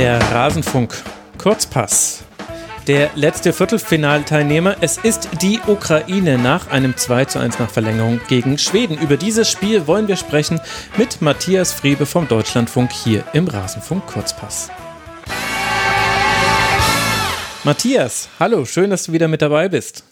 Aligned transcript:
Der 0.00 0.18
Rasenfunk 0.18 0.94
Kurzpass. 1.36 2.24
Der 2.86 3.10
letzte 3.16 3.52
Viertelfinalteilnehmer, 3.52 4.76
es 4.80 4.96
ist 4.96 5.28
die 5.42 5.60
Ukraine 5.66 6.38
nach 6.38 6.70
einem 6.70 6.96
2 6.96 7.26
zu 7.26 7.38
1 7.38 7.58
nach 7.58 7.68
Verlängerung 7.68 8.18
gegen 8.26 8.56
Schweden. 8.56 8.96
Über 8.96 9.18
dieses 9.18 9.50
Spiel 9.50 9.86
wollen 9.86 10.08
wir 10.08 10.16
sprechen 10.16 10.58
mit 10.96 11.20
Matthias 11.20 11.74
Friebe 11.74 12.06
vom 12.06 12.26
Deutschlandfunk 12.26 12.90
hier 12.92 13.24
im 13.34 13.46
Rasenfunk 13.46 14.06
Kurzpass. 14.06 14.70
Matthias, 17.64 18.30
hallo, 18.38 18.64
schön, 18.64 18.88
dass 18.88 19.02
du 19.02 19.12
wieder 19.12 19.28
mit 19.28 19.42
dabei 19.42 19.68
bist. 19.68 20.04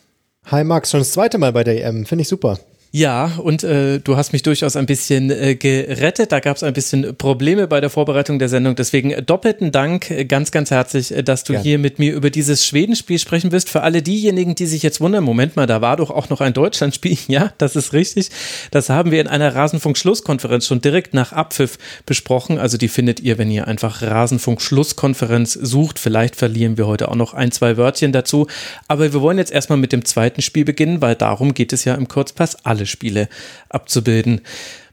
Hi 0.51 0.65
Max, 0.65 0.91
schon 0.91 1.01
das 1.01 1.13
zweite 1.13 1.39
Mal 1.39 1.55
bei 1.55 1.65
der 1.65 1.83
EM, 1.83 2.05
finde 2.05 2.21
ich 2.21 2.29
super. 2.29 2.59
Ja, 2.91 3.33
und 3.37 3.65
äh, 3.65 3.99
du 3.99 4.17
hast 4.17 4.33
mich 4.33 4.43
durchaus 4.43 4.75
ein 4.75 4.87
bisschen 4.87 5.31
äh, 5.31 5.57
gerettet. 5.57 6.33
Da 6.33 6.41
gab 6.41 6.57
es 6.57 6.63
ein 6.63 6.73
bisschen 6.73 7.15
Probleme 7.17 7.69
bei 7.69 7.83
der 7.83 7.91
Vorbereitung 7.91 8.39
der 8.39 8.49
Sendung. 8.49 8.77
Deswegen 8.77 9.15
doppelten 9.27 9.73
Dank 9.73 10.11
äh, 10.11 10.25
ganz, 10.25 10.51
ganz 10.53 10.71
herzlich, 10.71 11.15
äh, 11.15 11.23
dass 11.23 11.45
du 11.45 11.53
ja. 11.53 11.61
hier 11.61 11.79
mit 11.79 11.99
mir 11.99 12.15
über 12.15 12.31
dieses 12.31 12.65
Schwedenspiel 12.65 13.19
sprechen 13.19 13.53
wirst. 13.53 13.69
Für 13.69 13.83
alle 13.83 14.01
diejenigen, 14.01 14.55
die 14.55 14.65
sich 14.65 14.83
jetzt 14.83 15.03
wundern, 15.03 15.23
Moment 15.23 15.55
mal, 15.55 15.67
da 15.67 15.83
war 15.83 15.99
doch 15.99 16.11
auch 16.11 16.31
noch 16.31 16.41
ein 16.41 16.55
Deutschlandspiel. 16.55 17.09
Ja, 17.29 17.53
das 17.59 17.77
ist 17.77 17.93
richtig. 17.93 18.31
Das 18.71 18.89
haben 18.89 19.11
wir 19.11 19.21
in 19.21 19.29
einer 19.29 19.55
Rasenfunk-Schlusskonferenz 19.55 20.67
schon 20.67 20.81
direkt 20.81 21.15
nach 21.15 21.33
Abpfiff 21.33 21.79
besprochen. 22.07 22.59
Also 22.59 22.79
die 22.79 22.89
findet 22.89 23.21
ihr, 23.21 23.39
wenn 23.39 23.51
ihr 23.51 23.69
einfach 23.69 24.03
Rasenfunk-Schlusskonferenz 24.03 25.53
sucht. 25.53 25.99
Vielleicht 25.99 26.37
verlieren 26.37 26.79
wir 26.79 26.87
heute 26.87 27.09
auch 27.09 27.17
noch 27.17 27.35
ein, 27.35 27.53
zwei 27.53 27.77
Wörtchen 27.77 28.13
dazu. 28.13 28.47
Aber 28.89 29.13
wir 29.13 29.21
wollen 29.21 29.37
jetzt 29.37 29.53
erstmal 29.53 29.79
mit 29.79 29.93
dem 29.93 30.05
zweiten 30.05 30.41
Spiel 30.43 30.65
beginnen, 30.65 31.03
weil 31.03 31.17
darum 31.17 31.53
geht 31.55 31.73
es 31.73 31.85
ja 31.85 31.95
im 31.95 32.09
Kurzpass 32.09 32.65
alle 32.65 32.78
alle 32.79 32.87
Spiele 32.87 33.29
abzubilden. 33.69 34.41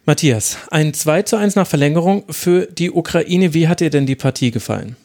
Matthias, 0.06 0.58
ein 0.70 0.94
2 0.94 1.24
zu 1.24 1.36
1 1.38 1.56
nach 1.56 1.68
Verlängerung 1.68 2.26
für 2.30 2.68
die 2.68 2.92
Ukraine. 2.92 3.54
Wie 3.54 3.68
hat 3.68 3.80
dir 3.80 3.90
denn 3.90 4.06
die 4.06 4.16
Partie 4.16 4.52
gefallen? 4.52 4.96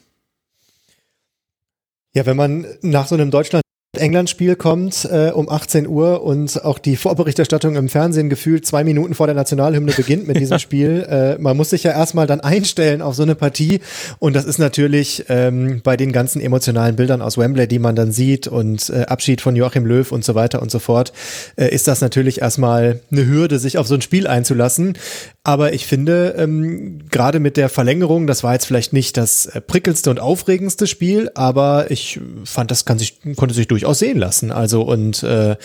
Ja, 2.12 2.26
wenn 2.26 2.36
man 2.36 2.66
nach 2.82 3.06
so 3.06 3.14
einem 3.14 3.30
Deutschland 3.30 3.62
England-Spiel 3.96 4.54
kommt 4.54 5.04
äh, 5.10 5.32
um 5.32 5.48
18 5.48 5.88
Uhr 5.88 6.22
und 6.22 6.64
auch 6.64 6.78
die 6.78 6.94
Vorberichterstattung 6.94 7.74
im 7.74 7.88
Fernsehen 7.88 8.30
gefühlt 8.30 8.64
zwei 8.64 8.84
Minuten 8.84 9.14
vor 9.14 9.26
der 9.26 9.34
Nationalhymne 9.34 9.90
beginnt 9.90 10.28
mit 10.28 10.38
diesem 10.38 10.58
Spiel. 10.60 11.04
Äh, 11.08 11.42
man 11.42 11.56
muss 11.56 11.70
sich 11.70 11.82
ja 11.82 11.90
erstmal 11.90 12.28
dann 12.28 12.40
einstellen 12.40 13.02
auf 13.02 13.16
so 13.16 13.24
eine 13.24 13.34
Partie 13.34 13.80
und 14.20 14.36
das 14.36 14.44
ist 14.44 14.58
natürlich 14.58 15.24
ähm, 15.28 15.80
bei 15.82 15.96
den 15.96 16.12
ganzen 16.12 16.40
emotionalen 16.40 16.94
Bildern 16.94 17.20
aus 17.20 17.36
Wembley, 17.36 17.66
die 17.66 17.80
man 17.80 17.96
dann 17.96 18.12
sieht 18.12 18.46
und 18.46 18.90
äh, 18.90 19.06
Abschied 19.06 19.40
von 19.40 19.56
Joachim 19.56 19.84
Löw 19.84 20.12
und 20.12 20.24
so 20.24 20.36
weiter 20.36 20.62
und 20.62 20.70
so 20.70 20.78
fort, 20.78 21.12
äh, 21.56 21.74
ist 21.74 21.88
das 21.88 22.00
natürlich 22.00 22.42
erstmal 22.42 23.00
eine 23.10 23.26
Hürde, 23.26 23.58
sich 23.58 23.76
auf 23.76 23.88
so 23.88 23.96
ein 23.96 24.02
Spiel 24.02 24.28
einzulassen. 24.28 24.96
Aber 25.42 25.72
ich 25.72 25.86
finde, 25.86 26.36
ähm, 26.38 27.00
gerade 27.10 27.40
mit 27.40 27.56
der 27.56 27.68
Verlängerung, 27.70 28.28
das 28.28 28.44
war 28.44 28.52
jetzt 28.52 28.66
vielleicht 28.66 28.92
nicht 28.92 29.16
das 29.16 29.46
äh, 29.46 29.60
prickelndste 29.60 30.10
und 30.10 30.20
aufregendste 30.20 30.86
Spiel, 30.86 31.30
aber 31.34 31.90
ich 31.90 32.20
fand, 32.44 32.70
das 32.70 32.84
kann 32.84 32.98
sich, 32.98 33.18
konnte 33.36 33.54
sich 33.54 33.66
durchaus 33.80 33.98
sehen 33.98 34.18
lassen. 34.18 34.50
Also 34.50 34.82
und 34.82 35.22
äh, 35.22 35.56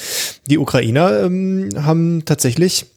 die 0.47 0.57
Ukrainer 0.57 1.23
ähm, 1.23 1.69
haben 1.75 2.23
tatsächlich 2.25 2.87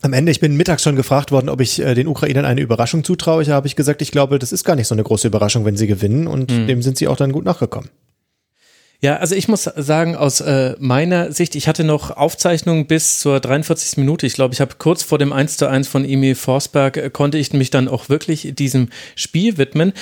am 0.00 0.12
Ende, 0.12 0.30
ich 0.30 0.40
bin 0.40 0.56
mittags 0.56 0.82
schon 0.82 0.96
gefragt 0.96 1.32
worden, 1.32 1.48
ob 1.48 1.60
ich 1.60 1.80
äh, 1.80 1.94
den 1.94 2.06
Ukrainern 2.06 2.44
eine 2.44 2.60
Überraschung 2.60 3.02
zutraue. 3.02 3.42
Ich 3.42 3.50
habe 3.50 3.66
ich 3.66 3.76
gesagt, 3.76 4.00
ich 4.00 4.12
glaube, 4.12 4.38
das 4.38 4.52
ist 4.52 4.64
gar 4.64 4.76
nicht 4.76 4.86
so 4.86 4.94
eine 4.94 5.02
große 5.02 5.26
Überraschung, 5.26 5.64
wenn 5.64 5.76
sie 5.76 5.86
gewinnen 5.86 6.26
und 6.26 6.50
mhm. 6.50 6.66
dem 6.66 6.82
sind 6.82 6.98
sie 6.98 7.08
auch 7.08 7.16
dann 7.16 7.32
gut 7.32 7.44
nachgekommen. 7.44 7.90
Ja, 9.00 9.18
also 9.18 9.36
ich 9.36 9.46
muss 9.46 9.62
sagen, 9.62 10.16
aus 10.16 10.40
äh, 10.40 10.74
meiner 10.80 11.30
Sicht, 11.30 11.54
ich 11.54 11.68
hatte 11.68 11.84
noch 11.84 12.10
Aufzeichnungen 12.10 12.88
bis 12.88 13.20
zur 13.20 13.38
43. 13.38 13.96
Minute. 13.96 14.26
Ich 14.26 14.34
glaube, 14.34 14.54
ich 14.54 14.60
habe 14.60 14.74
kurz 14.76 15.04
vor 15.04 15.18
dem 15.18 15.32
1 15.32 15.56
zu 15.56 15.68
1 15.68 15.86
von 15.86 16.04
Emil 16.04 16.34
Forsberg, 16.34 16.96
äh, 16.96 17.08
konnte 17.08 17.38
ich 17.38 17.52
mich 17.52 17.70
dann 17.70 17.86
auch 17.86 18.08
wirklich 18.08 18.56
diesem 18.56 18.88
Spiel 19.14 19.56
widmen. 19.56 19.92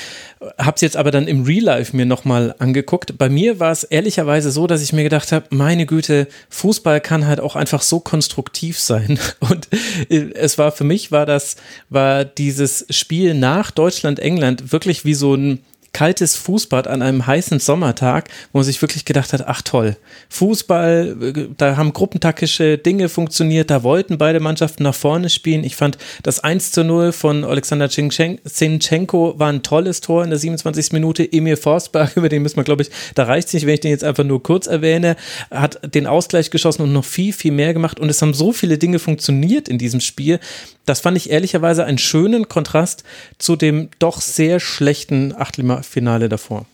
Hab's 0.56 0.80
jetzt 0.80 0.96
aber 0.96 1.10
dann 1.10 1.28
im 1.28 1.44
Real 1.44 1.64
Life 1.64 1.94
mir 1.94 2.06
nochmal 2.06 2.54
angeguckt. 2.58 3.18
Bei 3.18 3.28
mir 3.28 3.60
war 3.60 3.70
es 3.70 3.84
ehrlicherweise 3.84 4.50
so, 4.50 4.66
dass 4.66 4.82
ich 4.82 4.94
mir 4.94 5.02
gedacht 5.02 5.30
habe, 5.30 5.44
meine 5.50 5.84
Güte, 5.84 6.26
Fußball 6.48 7.02
kann 7.02 7.26
halt 7.26 7.40
auch 7.40 7.54
einfach 7.54 7.82
so 7.82 8.00
konstruktiv 8.00 8.80
sein. 8.80 9.18
Und 9.40 9.68
äh, 10.08 10.30
es 10.32 10.56
war 10.56 10.72
für 10.72 10.84
mich, 10.84 11.12
war 11.12 11.26
das, 11.26 11.56
war 11.90 12.24
dieses 12.24 12.86
Spiel 12.88 13.34
nach 13.34 13.70
Deutschland-England 13.72 14.72
wirklich 14.72 15.04
wie 15.04 15.12
so 15.12 15.34
ein 15.34 15.60
kaltes 15.96 16.36
Fußbad 16.36 16.88
an 16.88 17.00
einem 17.00 17.26
heißen 17.26 17.58
Sommertag, 17.58 18.28
wo 18.52 18.58
man 18.58 18.66
sich 18.66 18.82
wirklich 18.82 19.06
gedacht 19.06 19.32
hat, 19.32 19.46
ach 19.46 19.62
toll, 19.62 19.96
Fußball, 20.28 21.48
da 21.56 21.78
haben 21.78 21.94
gruppentaktische 21.94 22.76
Dinge 22.76 23.08
funktioniert, 23.08 23.70
da 23.70 23.82
wollten 23.82 24.18
beide 24.18 24.38
Mannschaften 24.38 24.82
nach 24.82 24.94
vorne 24.94 25.30
spielen. 25.30 25.64
Ich 25.64 25.74
fand 25.74 25.96
das 26.22 26.40
1 26.40 26.72
zu 26.72 26.84
0 26.84 27.12
von 27.12 27.44
Alexander 27.44 27.88
Zinchenko 27.88 29.38
war 29.38 29.48
ein 29.50 29.62
tolles 29.62 30.02
Tor 30.02 30.22
in 30.22 30.28
der 30.28 30.38
27. 30.38 30.92
Minute. 30.92 31.32
Emil 31.32 31.56
Forsberg, 31.56 32.12
über 32.16 32.28
den 32.28 32.42
müssen 32.42 32.56
wir, 32.56 32.64
glaube 32.64 32.82
ich, 32.82 32.90
da 33.14 33.24
reicht 33.24 33.48
es 33.48 33.54
nicht, 33.54 33.64
wenn 33.64 33.72
ich 33.72 33.80
den 33.80 33.90
jetzt 33.90 34.04
einfach 34.04 34.24
nur 34.24 34.42
kurz 34.42 34.66
erwähne, 34.66 35.16
hat 35.50 35.94
den 35.94 36.06
Ausgleich 36.06 36.50
geschossen 36.50 36.82
und 36.82 36.92
noch 36.92 37.06
viel, 37.06 37.32
viel 37.32 37.52
mehr 37.52 37.72
gemacht. 37.72 37.98
Und 38.00 38.10
es 38.10 38.20
haben 38.20 38.34
so 38.34 38.52
viele 38.52 38.76
Dinge 38.76 38.98
funktioniert 38.98 39.66
in 39.66 39.78
diesem 39.78 40.00
Spiel. 40.00 40.40
Das 40.84 41.00
fand 41.00 41.16
ich 41.16 41.30
ehrlicherweise 41.30 41.86
einen 41.86 41.98
schönen 41.98 42.48
Kontrast 42.48 43.02
zu 43.38 43.56
dem 43.56 43.88
doch 43.98 44.20
sehr 44.20 44.60
schlechten 44.60 45.34
Achtelfinale 45.34 45.85
davor. 46.28 46.66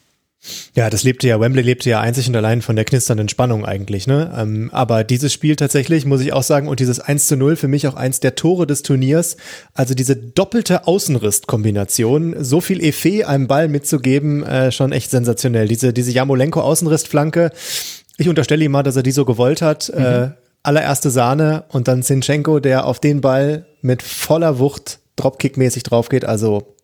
Ja, 0.74 0.90
das 0.90 1.04
lebte 1.04 1.28
ja, 1.28 1.38
Wembley 1.38 1.62
lebte 1.62 1.88
ja 1.88 2.00
einzig 2.00 2.26
und 2.26 2.34
allein 2.34 2.62
von 2.62 2.74
der 2.74 2.84
knisternden 2.84 3.28
Spannung 3.28 3.64
eigentlich, 3.64 4.08
ne? 4.08 4.34
Ähm, 4.36 4.70
aber 4.72 5.04
dieses 5.04 5.32
Spiel 5.32 5.54
tatsächlich, 5.54 6.04
muss 6.04 6.20
ich 6.20 6.32
auch 6.32 6.42
sagen, 6.42 6.66
und 6.66 6.80
dieses 6.80 6.98
1 6.98 7.28
zu 7.28 7.36
0 7.36 7.54
für 7.54 7.68
mich 7.68 7.86
auch 7.86 7.94
eins 7.94 8.18
der 8.18 8.34
Tore 8.34 8.66
des 8.66 8.82
Turniers, 8.82 9.36
also 9.72 9.94
diese 9.94 10.16
doppelte 10.16 10.88
Außenriss-Kombination, 10.88 12.34
so 12.40 12.60
viel 12.60 12.82
Effet 12.82 13.24
einem 13.24 13.46
Ball 13.46 13.68
mitzugeben, 13.68 14.42
äh, 14.42 14.72
schon 14.72 14.90
echt 14.90 15.12
sensationell. 15.12 15.68
Diese, 15.68 15.92
diese 15.92 16.10
Jamolenko-Außenrissflanke, 16.10 17.52
ich 18.18 18.28
unterstelle 18.28 18.64
ihm 18.64 18.72
mal, 18.72 18.82
dass 18.82 18.96
er 18.96 19.04
die 19.04 19.12
so 19.12 19.24
gewollt 19.24 19.62
hat, 19.62 19.90
äh, 19.90 19.98
mhm. 19.98 20.04
äh, 20.04 20.30
allererste 20.64 21.10
Sahne 21.10 21.64
und 21.68 21.86
dann 21.86 22.02
Zinchenko, 22.02 22.58
der 22.58 22.86
auf 22.86 22.98
den 22.98 23.20
Ball 23.20 23.66
mit 23.80 24.02
voller 24.02 24.58
Wucht 24.58 24.98
Dropkick-mäßig 25.16 25.84
drauf 25.84 26.08
geht. 26.08 26.24
Also 26.24 26.74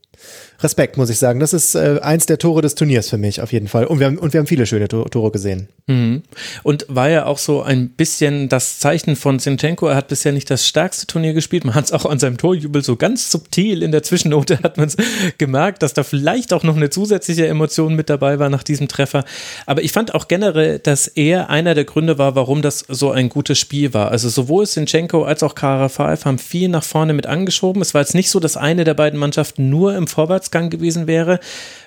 Respekt, 0.61 0.97
muss 0.97 1.09
ich 1.09 1.19
sagen. 1.19 1.39
Das 1.39 1.53
ist 1.53 1.77
äh, 1.77 2.01
eins 2.03 2.27
der 2.27 2.39
Tore 2.39 2.63
des 2.63 2.75
Turniers 2.75 3.09
für 3.09 3.17
mich, 3.17 3.41
auf 3.41 3.53
jeden 3.53 3.69
Fall. 3.69 3.87
Und 3.87 4.01
wir 4.01 4.07
haben, 4.07 4.19
und 4.19 4.33
wir 4.33 4.41
haben 4.41 4.47
viele 4.49 4.67
schöne 4.67 4.89
Tore 4.89 5.31
gesehen. 5.31 5.69
Mhm. 5.87 6.25
Und 6.65 6.85
war 6.89 7.09
ja 7.09 7.27
auch 7.27 7.39
so 7.39 7.63
ein 7.63 7.91
bisschen 7.91 8.49
das 8.49 8.81
Zeichen 8.81 9.15
von 9.15 9.39
Zinchenko. 9.39 9.87
Er 9.87 9.95
hat 9.95 10.09
bisher 10.09 10.33
nicht 10.33 10.51
das 10.51 10.67
stärkste 10.67 11.07
Turnier 11.07 11.33
gespielt. 11.33 11.65
Man 11.65 11.77
hat 11.77 11.85
es 11.85 11.93
auch 11.93 12.07
an 12.07 12.19
seinem 12.19 12.39
Torjubel 12.39 12.83
so 12.83 12.97
ganz 12.97 13.31
subtil 13.31 13.85
in 13.85 13.93
der 13.93 14.03
Zwischennote 14.03 14.59
hat 14.63 14.79
man 14.79 14.89
es 14.89 14.97
gemerkt, 15.39 15.83
dass 15.85 15.95
da 15.95 16.03
vielleicht 16.03 16.53
auch 16.53 16.65
noch 16.65 16.77
eine 16.77 16.91
zusätzliche 16.91 17.47
Emotion 17.47 17.95
mit 17.95 18.11
dabei 18.11 18.41
war 18.41 18.51
nach 18.51 18.65
diesem 18.65 18.89
Treffer. 18.89 19.25
Aber 19.65 19.83
ich 19.83 19.93
fand 19.93 20.13
auch 20.15 20.27
generell, 20.27 20.81
dass 20.81 21.07
er 21.07 21.51
einer 21.51 21.75
der 21.75 21.85
Gründe 21.85 22.19
war, 22.19 22.35
warum 22.35 22.63
das 22.63 22.85
so 22.89 23.13
ein 23.13 23.29
gutes 23.29 23.59
Spiel 23.59 23.95
war. 23.95 24.11
Also 24.11 24.29
sowohl 24.29 24.67
Zinchenko 24.67 25.23
als 25.23 25.45
auch 25.45 25.55
Karafaev 25.55 26.25
haben 26.25 26.39
viel 26.39 26.69
nach 26.69 26.83
vorne 26.83 27.13
mit 27.13 27.27
angeschoben. 27.27 27.81
Es 27.81 27.95
war 27.95 28.01
jetzt 28.01 28.15
nicht 28.17 28.31
so, 28.31 28.41
dass 28.41 28.57
eine 28.57 28.83
der 28.83 28.95
beiden 28.95 29.21
Mannschaften 29.21 29.71
nur 29.71 29.95
im 29.95 30.08
Vorwärtsgang 30.09 30.71
gewesen 30.71 31.07
wäre, 31.07 31.41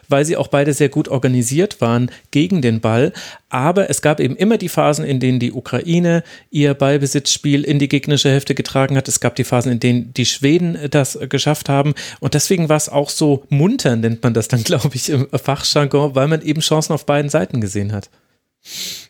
weil 0.07 0.25
sie 0.25 0.37
auch 0.37 0.47
beide 0.47 0.73
sehr 0.73 0.89
gut 0.89 1.07
organisiert 1.07 1.81
waren 1.81 2.11
gegen 2.31 2.61
den 2.61 2.81
Ball. 2.81 3.13
Aber 3.49 3.89
es 3.89 4.01
gab 4.01 4.19
eben 4.19 4.35
immer 4.35 4.57
die 4.57 4.69
Phasen, 4.69 5.05
in 5.05 5.19
denen 5.19 5.39
die 5.39 5.51
Ukraine 5.51 6.23
ihr 6.51 6.73
Ballbesitzspiel 6.73 7.63
in 7.63 7.79
die 7.79 7.89
gegnerische 7.89 8.29
Hälfte 8.29 8.55
getragen 8.55 8.97
hat. 8.97 9.07
Es 9.07 9.19
gab 9.19 9.35
die 9.35 9.43
Phasen, 9.43 9.71
in 9.71 9.79
denen 9.79 10.13
die 10.13 10.25
Schweden 10.25 10.77
das 10.89 11.17
geschafft 11.29 11.69
haben. 11.69 11.93
Und 12.19 12.33
deswegen 12.33 12.69
war 12.69 12.77
es 12.77 12.89
auch 12.89 13.09
so 13.09 13.43
munter, 13.49 13.95
nennt 13.95 14.23
man 14.23 14.33
das 14.33 14.47
dann, 14.47 14.63
glaube 14.65 14.91
ich, 14.93 15.09
im 15.09 15.27
Fachjargon, 15.31 16.15
weil 16.15 16.27
man 16.27 16.41
eben 16.41 16.61
Chancen 16.61 16.93
auf 16.93 17.05
beiden 17.05 17.29
Seiten 17.29 17.61
gesehen 17.61 17.91
hat. 17.91 18.09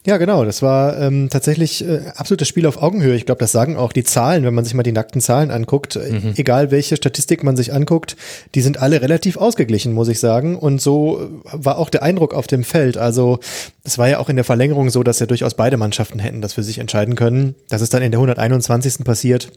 Ja, 0.06 0.17
genau. 0.17 0.45
Das 0.45 0.62
war 0.62 0.97
ähm, 1.00 1.29
tatsächlich 1.29 1.88
äh, 1.88 2.01
absolutes 2.16 2.47
Spiel 2.47 2.66
auf 2.66 2.81
Augenhöhe. 2.81 3.16
Ich 3.16 3.25
glaube, 3.25 3.39
das 3.39 3.52
sagen 3.52 3.78
auch 3.78 3.93
die 3.93 4.03
Zahlen, 4.03 4.43
wenn 4.43 4.53
man 4.53 4.64
sich 4.66 4.73
mal 4.73 4.84
die 4.84 4.91
nackten 4.91 5.22
Zahlen 5.22 5.52
anguckt. 5.52 5.96
Mhm. 5.96 6.34
Egal 6.37 6.72
welche 6.72 6.96
Statistik 6.96 7.43
man 7.43 7.55
sich 7.55 7.73
anguckt, 7.73 8.16
die 8.55 8.61
sind 8.61 8.81
alle 8.81 9.02
relativ 9.02 9.37
ausgeglichen, 9.37 9.93
muss 9.93 10.08
ich 10.08 10.20
sagen. 10.20 10.58
Und 10.58 10.81
so 10.81 11.29
war 11.43 11.78
auch 11.78 11.90
der 11.90 12.02
Eindruck 12.02 12.34
auf 12.34 12.47
dem 12.47 12.64
Feld. 12.64 12.97
Also 12.97 13.40
es 13.84 13.97
war 13.97 14.09
ja 14.09 14.20
auch 14.20 14.29
in 14.29 14.37
der 14.37 14.46
Verlängerung 14.46 14.90
so, 14.90 15.03
dass 15.03 15.20
ja 15.20 15.28
durchaus 15.28 15.53
beide 15.53 15.78
Mannschaften 15.78 16.20
hätten 16.20 16.41
das 16.41 16.53
für 16.53 16.64
sich 16.64 16.79
entscheiden 16.79 17.16
können. 17.16 17.55
Das 17.70 17.81
ist 17.81 17.93
dann 17.93 18.02
in 18.02 18.11
der 18.11 18.20
121. 18.20 19.03
passiert. 19.03 19.52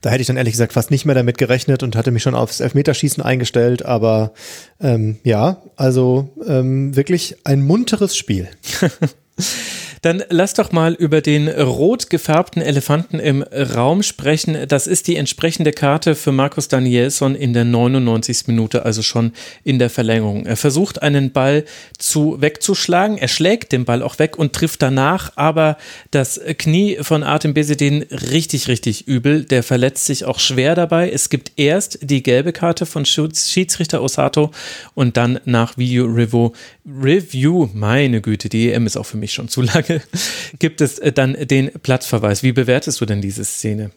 Da 0.00 0.10
hätte 0.10 0.20
ich 0.20 0.26
dann 0.26 0.36
ehrlich 0.36 0.52
gesagt 0.52 0.72
fast 0.72 0.90
nicht 0.90 1.04
mehr 1.04 1.14
damit 1.14 1.38
gerechnet 1.38 1.82
und 1.82 1.96
hatte 1.96 2.10
mich 2.10 2.22
schon 2.22 2.34
aufs 2.34 2.60
Elfmeterschießen 2.60 3.22
eingestellt. 3.22 3.84
Aber 3.84 4.32
ähm, 4.80 5.18
ja, 5.24 5.62
also 5.76 6.30
ähm, 6.46 6.94
wirklich 6.96 7.36
ein 7.44 7.62
munteres 7.62 8.16
Spiel. 8.16 8.48
Dann 10.06 10.22
lass 10.28 10.54
doch 10.54 10.70
mal 10.70 10.94
über 10.94 11.20
den 11.20 11.48
rot 11.48 12.10
gefärbten 12.10 12.62
Elefanten 12.62 13.18
im 13.18 13.42
Raum 13.42 14.04
sprechen. 14.04 14.56
Das 14.68 14.86
ist 14.86 15.08
die 15.08 15.16
entsprechende 15.16 15.72
Karte 15.72 16.14
für 16.14 16.30
Markus 16.30 16.68
Danielsson 16.68 17.34
in 17.34 17.52
der 17.52 17.64
99. 17.64 18.46
Minute, 18.46 18.84
also 18.84 19.02
schon 19.02 19.32
in 19.64 19.80
der 19.80 19.90
Verlängerung. 19.90 20.46
Er 20.46 20.56
versucht 20.56 21.02
einen 21.02 21.32
Ball 21.32 21.64
zu 21.98 22.40
wegzuschlagen. 22.40 23.18
Er 23.18 23.26
schlägt 23.26 23.72
den 23.72 23.84
Ball 23.84 24.00
auch 24.00 24.20
weg 24.20 24.38
und 24.38 24.52
trifft 24.52 24.80
danach 24.80 25.32
aber 25.34 25.76
das 26.12 26.40
Knie 26.56 26.98
von 27.00 27.24
Artem 27.24 27.52
Besedin 27.52 28.02
richtig, 28.02 28.68
richtig 28.68 29.08
übel. 29.08 29.42
Der 29.44 29.64
verletzt 29.64 30.06
sich 30.06 30.24
auch 30.24 30.38
schwer 30.38 30.76
dabei. 30.76 31.10
Es 31.10 31.30
gibt 31.30 31.50
erst 31.56 31.98
die 32.00 32.22
gelbe 32.22 32.52
Karte 32.52 32.86
von 32.86 33.04
Schiedsrichter 33.04 34.00
Osato 34.00 34.52
und 34.94 35.16
dann 35.16 35.40
nach 35.46 35.76
Video 35.76 36.04
Review, 36.04 36.52
Review, 36.86 37.68
meine 37.74 38.20
Güte, 38.20 38.48
die 38.48 38.70
EM 38.70 38.86
ist 38.86 38.96
auch 38.96 39.06
für 39.06 39.16
mich 39.16 39.32
schon 39.32 39.48
zu 39.48 39.62
lange, 39.62 39.95
gibt 40.58 40.80
es 40.80 40.98
äh, 40.98 41.12
dann 41.12 41.34
den 41.34 41.70
Platzverweis. 41.82 42.42
Wie 42.42 42.52
bewertest 42.52 43.00
du 43.00 43.06
denn 43.06 43.20
diese 43.20 43.44
Szene? 43.44 43.90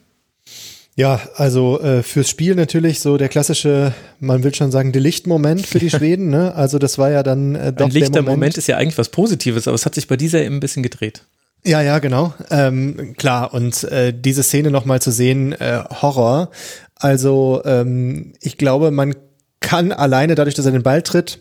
Ja, 0.96 1.20
also 1.36 1.80
äh, 1.80 2.02
fürs 2.02 2.28
Spiel 2.28 2.54
natürlich 2.54 3.00
so 3.00 3.16
der 3.16 3.28
klassische, 3.28 3.94
man 4.18 4.42
will 4.42 4.54
schon 4.54 4.70
sagen, 4.70 4.92
Delicht-Moment 4.92 5.64
für 5.64 5.78
die 5.78 5.90
Schweden. 5.90 6.28
Ne? 6.28 6.54
Also 6.54 6.78
das 6.78 6.98
war 6.98 7.10
ja 7.10 7.22
dann 7.22 7.54
äh, 7.54 7.72
doch 7.72 7.86
Ein 7.86 7.92
lichter 7.92 8.22
Moment. 8.22 8.28
Moment 8.28 8.58
ist 8.58 8.66
ja 8.66 8.76
eigentlich 8.76 8.98
was 8.98 9.08
Positives, 9.08 9.66
aber 9.66 9.76
es 9.76 9.86
hat 9.86 9.94
sich 9.94 10.08
bei 10.08 10.16
dieser 10.16 10.42
eben 10.42 10.56
ein 10.56 10.60
bisschen 10.60 10.82
gedreht. 10.82 11.22
Ja, 11.64 11.82
ja, 11.82 11.98
genau. 11.98 12.34
Ähm, 12.50 13.14
klar, 13.16 13.52
und 13.52 13.84
äh, 13.84 14.14
diese 14.14 14.42
Szene 14.42 14.70
nochmal 14.70 15.00
zu 15.00 15.10
sehen, 15.10 15.52
äh, 15.52 15.82
Horror. 16.02 16.50
Also 16.96 17.62
ähm, 17.64 18.32
ich 18.40 18.56
glaube, 18.58 18.90
man 18.90 19.14
kann 19.60 19.92
alleine 19.92 20.34
dadurch, 20.34 20.54
dass 20.54 20.66
er 20.66 20.72
den 20.72 20.82
Ball 20.82 21.02
tritt, 21.02 21.38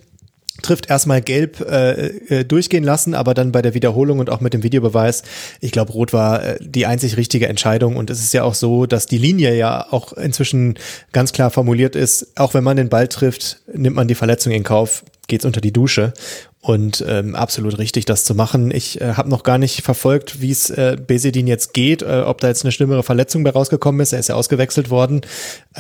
trifft 0.62 0.90
erstmal 0.90 1.22
gelb 1.22 1.62
äh, 1.62 2.08
äh, 2.40 2.46
durchgehen 2.46 2.84
lassen, 2.84 3.14
aber 3.14 3.34
dann 3.34 3.52
bei 3.52 3.62
der 3.62 3.74
Wiederholung 3.74 4.20
und 4.20 4.30
auch 4.30 4.42
mit 4.42 4.54
dem 4.54 4.64
Videobeweis, 4.64 5.24
ich 5.62 5.72
glaube, 5.72 5.92
rot 5.94 6.14
war 6.14 6.44
äh, 6.44 6.58
die 6.60 6.86
einzig 6.86 7.18
richtige 7.18 7.48
Entscheidung. 7.48 7.96
Und 7.96 8.10
es 8.10 8.20
ist 8.20 8.34
ja 8.34 8.44
auch 8.44 8.54
so, 8.54 8.86
dass 8.86 9.06
die 9.06 9.18
Linie 9.18 9.56
ja 9.56 9.88
auch 9.92 10.14
inzwischen 10.14 10.76
ganz 11.12 11.34
klar 11.34 11.50
formuliert 11.50 11.96
ist, 11.96 12.38
auch 12.38 12.54
wenn 12.54 12.64
man 12.64 12.78
den 12.78 12.90
Ball 12.90 13.08
trifft, 13.08 13.62
nimmt 13.74 13.96
man 13.96 14.08
die 14.08 14.16
Verletzung 14.16 14.54
in 14.54 14.64
Kauf, 14.64 15.04
geht's 15.28 15.46
unter 15.46 15.62
die 15.62 15.74
Dusche 15.74 16.14
und 16.62 17.04
ähm, 17.08 17.36
absolut 17.36 17.78
richtig, 17.78 18.04
das 18.06 18.26
zu 18.26 18.36
machen. 18.36 18.72
Ich 18.72 19.00
äh, 19.00 19.14
habe 19.14 19.30
noch 19.30 19.44
gar 19.44 19.58
nicht 19.58 19.82
verfolgt, 19.82 20.42
wie 20.42 20.52
es 20.52 20.70
äh, 20.70 20.98
Besedin 21.00 21.48
jetzt 21.48 21.74
geht, 21.74 22.02
äh, 22.02 22.24
ob 22.26 22.42
da 22.42 22.50
jetzt 22.50 22.66
eine 22.66 22.74
schlimmere 22.74 23.02
Verletzung 23.02 23.44
bei 23.44 23.52
rausgekommen 23.52 24.02
ist. 24.02 24.12
Er 24.12 24.20
ist 24.20 24.28
ja 24.28 24.36
ausgewechselt 24.36 24.90
worden. 24.90 25.22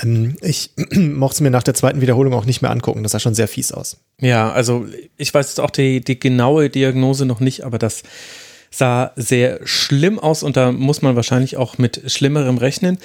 Ähm, 0.02 0.38
ich 0.42 0.72
mochte 0.94 1.36
es 1.36 1.42
mir 1.42 1.52
nach 1.52 1.64
der 1.64 1.74
zweiten 1.74 2.00
Wiederholung 2.00 2.34
auch 2.34 2.46
nicht 2.46 2.62
mehr 2.62 2.72
angucken. 2.72 3.04
Das 3.04 3.12
sah 3.12 3.20
schon 3.20 3.36
sehr 3.36 3.50
fies 3.50 3.74
aus. 3.74 3.98
Ja, 4.22 4.52
also 4.52 4.86
ich 5.18 5.34
weiß 5.34 5.48
jetzt 5.48 5.60
auch 5.60 5.70
die, 5.70 6.00
die 6.00 6.18
genaue 6.18 6.70
Diagnose 6.70 7.26
noch 7.26 7.42
nicht, 7.42 7.66
aber 7.66 7.78
das 7.78 8.04
sah 8.72 9.12
sehr 9.18 9.60
schlimm 9.66 10.18
aus 10.18 10.44
und 10.44 10.56
da 10.56 10.72
muss 10.72 11.02
man 11.02 11.16
wahrscheinlich 11.18 11.58
auch 11.58 11.78
mit 11.78 12.10
Schlimmerem 12.10 12.58
rechnen. 12.58 13.00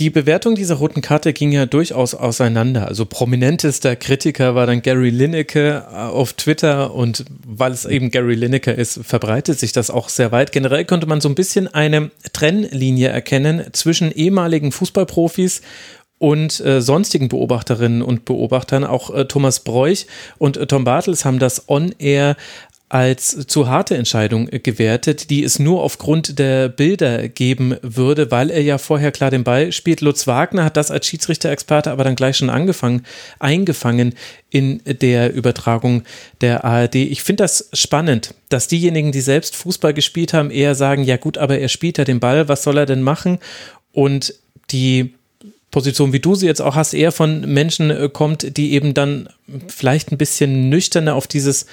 Die 0.00 0.10
Bewertung 0.10 0.56
dieser 0.56 0.74
roten 0.74 1.02
Karte 1.02 1.32
ging 1.32 1.52
ja 1.52 1.66
durchaus 1.66 2.16
auseinander. 2.16 2.88
Also 2.88 3.06
prominentester 3.06 3.94
Kritiker 3.94 4.56
war 4.56 4.66
dann 4.66 4.82
Gary 4.82 5.10
Lineker 5.10 5.86
äh, 5.88 5.96
auf 6.12 6.32
Twitter 6.32 6.92
und 6.92 7.24
weil 7.46 7.70
es 7.70 7.84
eben 7.84 8.10
Gary 8.10 8.34
Lineker 8.34 8.74
ist, 8.74 9.00
verbreitet 9.04 9.60
sich 9.60 9.70
das 9.70 9.90
auch 9.90 10.08
sehr 10.08 10.32
weit. 10.32 10.50
Generell 10.50 10.84
konnte 10.84 11.06
man 11.06 11.20
so 11.20 11.28
ein 11.28 11.36
bisschen 11.36 11.72
eine 11.72 12.10
Trennlinie 12.32 13.08
erkennen 13.08 13.66
zwischen 13.72 14.10
ehemaligen 14.10 14.72
Fußballprofis 14.72 15.62
und 16.18 16.58
äh, 16.58 16.80
sonstigen 16.80 17.28
Beobachterinnen 17.28 18.02
und 18.02 18.24
Beobachtern. 18.24 18.82
Auch 18.82 19.14
äh, 19.14 19.26
Thomas 19.26 19.60
Bräuch 19.60 20.06
und 20.38 20.56
äh, 20.56 20.66
Tom 20.66 20.82
Bartels 20.82 21.24
haben 21.24 21.38
das 21.38 21.68
on-air 21.68 22.36
als 22.94 23.48
zu 23.48 23.66
harte 23.66 23.96
Entscheidung 23.96 24.46
gewertet, 24.62 25.28
die 25.28 25.42
es 25.42 25.58
nur 25.58 25.82
aufgrund 25.82 26.38
der 26.38 26.68
Bilder 26.68 27.28
geben 27.28 27.74
würde, 27.82 28.30
weil 28.30 28.50
er 28.50 28.62
ja 28.62 28.78
vorher 28.78 29.10
klar 29.10 29.32
den 29.32 29.42
Ball 29.42 29.72
spielt. 29.72 30.00
Lutz 30.00 30.28
Wagner 30.28 30.62
hat 30.62 30.76
das 30.76 30.92
als 30.92 31.08
Schiedsrichter-Experte 31.08 31.90
aber 31.90 32.04
dann 32.04 32.14
gleich 32.14 32.36
schon 32.36 32.50
angefangen, 32.50 33.04
eingefangen 33.40 34.14
in 34.48 34.80
der 34.86 35.34
Übertragung 35.34 36.04
der 36.40 36.64
ARD. 36.64 36.94
Ich 36.94 37.24
finde 37.24 37.42
das 37.42 37.68
spannend, 37.72 38.32
dass 38.48 38.68
diejenigen, 38.68 39.10
die 39.10 39.22
selbst 39.22 39.56
Fußball 39.56 39.92
gespielt 39.92 40.32
haben, 40.32 40.52
eher 40.52 40.76
sagen, 40.76 41.02
ja 41.02 41.16
gut, 41.16 41.36
aber 41.36 41.58
er 41.58 41.70
spielt 41.70 41.98
ja 41.98 42.04
den 42.04 42.20
Ball, 42.20 42.46
was 42.46 42.62
soll 42.62 42.78
er 42.78 42.86
denn 42.86 43.02
machen? 43.02 43.40
Und 43.90 44.34
die 44.70 45.14
Position, 45.72 46.12
wie 46.12 46.20
du 46.20 46.36
sie 46.36 46.46
jetzt 46.46 46.62
auch 46.62 46.76
hast, 46.76 46.94
eher 46.94 47.10
von 47.10 47.40
Menschen 47.40 47.90
äh, 47.90 48.08
kommt, 48.08 48.56
die 48.56 48.74
eben 48.74 48.94
dann 48.94 49.28
vielleicht 49.66 50.12
ein 50.12 50.18
bisschen 50.18 50.68
nüchterner 50.68 51.16
auf 51.16 51.26
dieses 51.26 51.66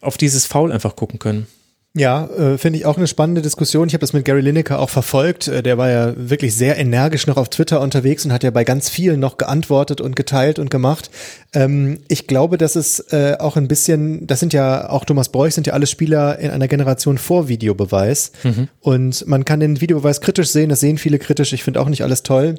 auf 0.00 0.16
dieses 0.16 0.46
Foul 0.46 0.72
einfach 0.72 0.96
gucken 0.96 1.18
können. 1.18 1.46
Ja, 1.92 2.26
äh, 2.26 2.56
finde 2.56 2.78
ich 2.78 2.86
auch 2.86 2.98
eine 2.98 3.08
spannende 3.08 3.42
Diskussion. 3.42 3.88
Ich 3.88 3.94
habe 3.94 4.00
das 4.00 4.12
mit 4.12 4.24
Gary 4.24 4.42
Lineker 4.42 4.78
auch 4.78 4.90
verfolgt. 4.90 5.48
Äh, 5.48 5.64
der 5.64 5.76
war 5.76 5.90
ja 5.90 6.12
wirklich 6.16 6.54
sehr 6.54 6.78
energisch 6.78 7.26
noch 7.26 7.36
auf 7.36 7.48
Twitter 7.48 7.80
unterwegs 7.80 8.24
und 8.24 8.32
hat 8.32 8.44
ja 8.44 8.52
bei 8.52 8.62
ganz 8.62 8.88
vielen 8.88 9.18
noch 9.18 9.38
geantwortet 9.38 10.00
und 10.00 10.14
geteilt 10.14 10.60
und 10.60 10.70
gemacht. 10.70 11.10
Ähm, 11.52 11.98
ich 12.06 12.28
glaube, 12.28 12.58
dass 12.58 12.76
es 12.76 13.00
äh, 13.12 13.36
auch 13.40 13.56
ein 13.56 13.66
bisschen, 13.66 14.28
das 14.28 14.38
sind 14.38 14.52
ja 14.52 14.88
auch 14.88 15.04
Thomas 15.04 15.30
Bräuch, 15.30 15.52
sind 15.52 15.66
ja 15.66 15.72
alle 15.72 15.88
Spieler 15.88 16.38
in 16.38 16.52
einer 16.52 16.68
Generation 16.68 17.18
vor 17.18 17.48
Videobeweis. 17.48 18.30
Mhm. 18.44 18.68
Und 18.78 19.26
man 19.26 19.44
kann 19.44 19.58
den 19.58 19.80
Videobeweis 19.80 20.20
kritisch 20.20 20.50
sehen, 20.50 20.68
das 20.68 20.78
sehen 20.78 20.96
viele 20.96 21.18
kritisch. 21.18 21.52
Ich 21.52 21.64
finde 21.64 21.80
auch 21.80 21.88
nicht 21.88 22.04
alles 22.04 22.22
toll. 22.22 22.54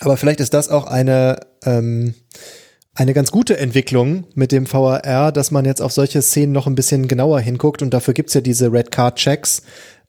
Aber 0.00 0.16
vielleicht 0.16 0.40
ist 0.40 0.52
das 0.52 0.68
auch 0.68 0.86
eine, 0.86 1.38
ähm, 1.64 2.14
eine 2.98 3.14
ganz 3.14 3.30
gute 3.30 3.56
Entwicklung 3.58 4.24
mit 4.34 4.50
dem 4.50 4.70
VAR, 4.70 5.30
dass 5.30 5.52
man 5.52 5.64
jetzt 5.64 5.80
auf 5.80 5.92
solche 5.92 6.20
Szenen 6.20 6.52
noch 6.52 6.66
ein 6.66 6.74
bisschen 6.74 7.06
genauer 7.06 7.38
hinguckt 7.38 7.80
und 7.80 7.94
dafür 7.94 8.12
gibt's 8.12 8.34
ja 8.34 8.40
diese 8.40 8.72
Red 8.72 8.90
Card 8.90 9.16
Checks. 9.16 9.62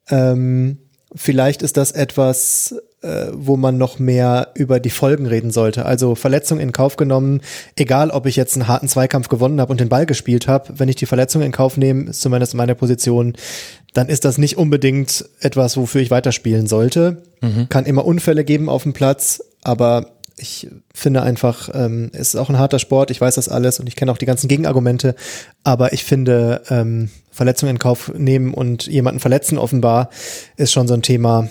Ähm, 0.09 0.79
vielleicht 1.13 1.61
ist 1.61 1.77
das 1.77 1.91
etwas, 1.91 2.73
äh, 3.03 3.27
wo 3.31 3.57
man 3.57 3.77
noch 3.77 3.99
mehr 3.99 4.53
über 4.55 4.79
die 4.79 4.89
Folgen 4.89 5.27
reden 5.27 5.51
sollte. 5.51 5.85
Also 5.85 6.15
Verletzung 6.15 6.59
in 6.59 6.71
Kauf 6.71 6.95
genommen, 6.95 7.41
egal 7.75 8.09
ob 8.09 8.25
ich 8.25 8.35
jetzt 8.35 8.55
einen 8.55 8.67
harten 8.67 8.87
Zweikampf 8.87 9.27
gewonnen 9.27 9.61
habe 9.61 9.69
und 9.69 9.79
den 9.79 9.89
Ball 9.89 10.07
gespielt 10.07 10.47
habe, 10.47 10.79
wenn 10.79 10.89
ich 10.89 10.95
die 10.95 11.05
Verletzung 11.05 11.43
in 11.43 11.51
Kauf 11.51 11.77
nehme, 11.77 12.09
ist 12.09 12.21
zumindest 12.21 12.55
in 12.55 12.57
meiner 12.57 12.73
Position, 12.73 13.35
dann 13.93 14.09
ist 14.09 14.25
das 14.25 14.39
nicht 14.39 14.57
unbedingt 14.57 15.29
etwas, 15.41 15.77
wofür 15.77 16.01
ich 16.01 16.09
weiterspielen 16.09 16.65
sollte. 16.65 17.21
Mhm. 17.41 17.69
Kann 17.69 17.85
immer 17.85 18.03
Unfälle 18.03 18.43
geben 18.43 18.67
auf 18.67 18.81
dem 18.81 18.93
Platz, 18.93 19.43
aber 19.61 20.07
ich 20.39 20.67
finde 20.93 21.21
einfach, 21.21 21.69
ähm, 21.73 22.09
es 22.13 22.29
ist 22.29 22.35
auch 22.35 22.49
ein 22.49 22.57
harter 22.57 22.79
Sport, 22.79 23.11
ich 23.11 23.21
weiß 23.21 23.35
das 23.35 23.49
alles 23.49 23.79
und 23.79 23.87
ich 23.87 23.95
kenne 23.95 24.11
auch 24.11 24.17
die 24.17 24.25
ganzen 24.25 24.47
Gegenargumente, 24.47 25.15
aber 25.63 25.93
ich 25.93 26.03
finde, 26.03 26.61
ähm, 26.69 27.09
Verletzungen 27.31 27.75
in 27.75 27.79
Kauf 27.79 28.11
nehmen 28.15 28.53
und 28.53 28.87
jemanden 28.87 29.19
verletzen 29.19 29.57
offenbar 29.57 30.09
ist 30.57 30.71
schon 30.71 30.87
so 30.87 30.93
ein 30.93 31.01
Thema, 31.01 31.47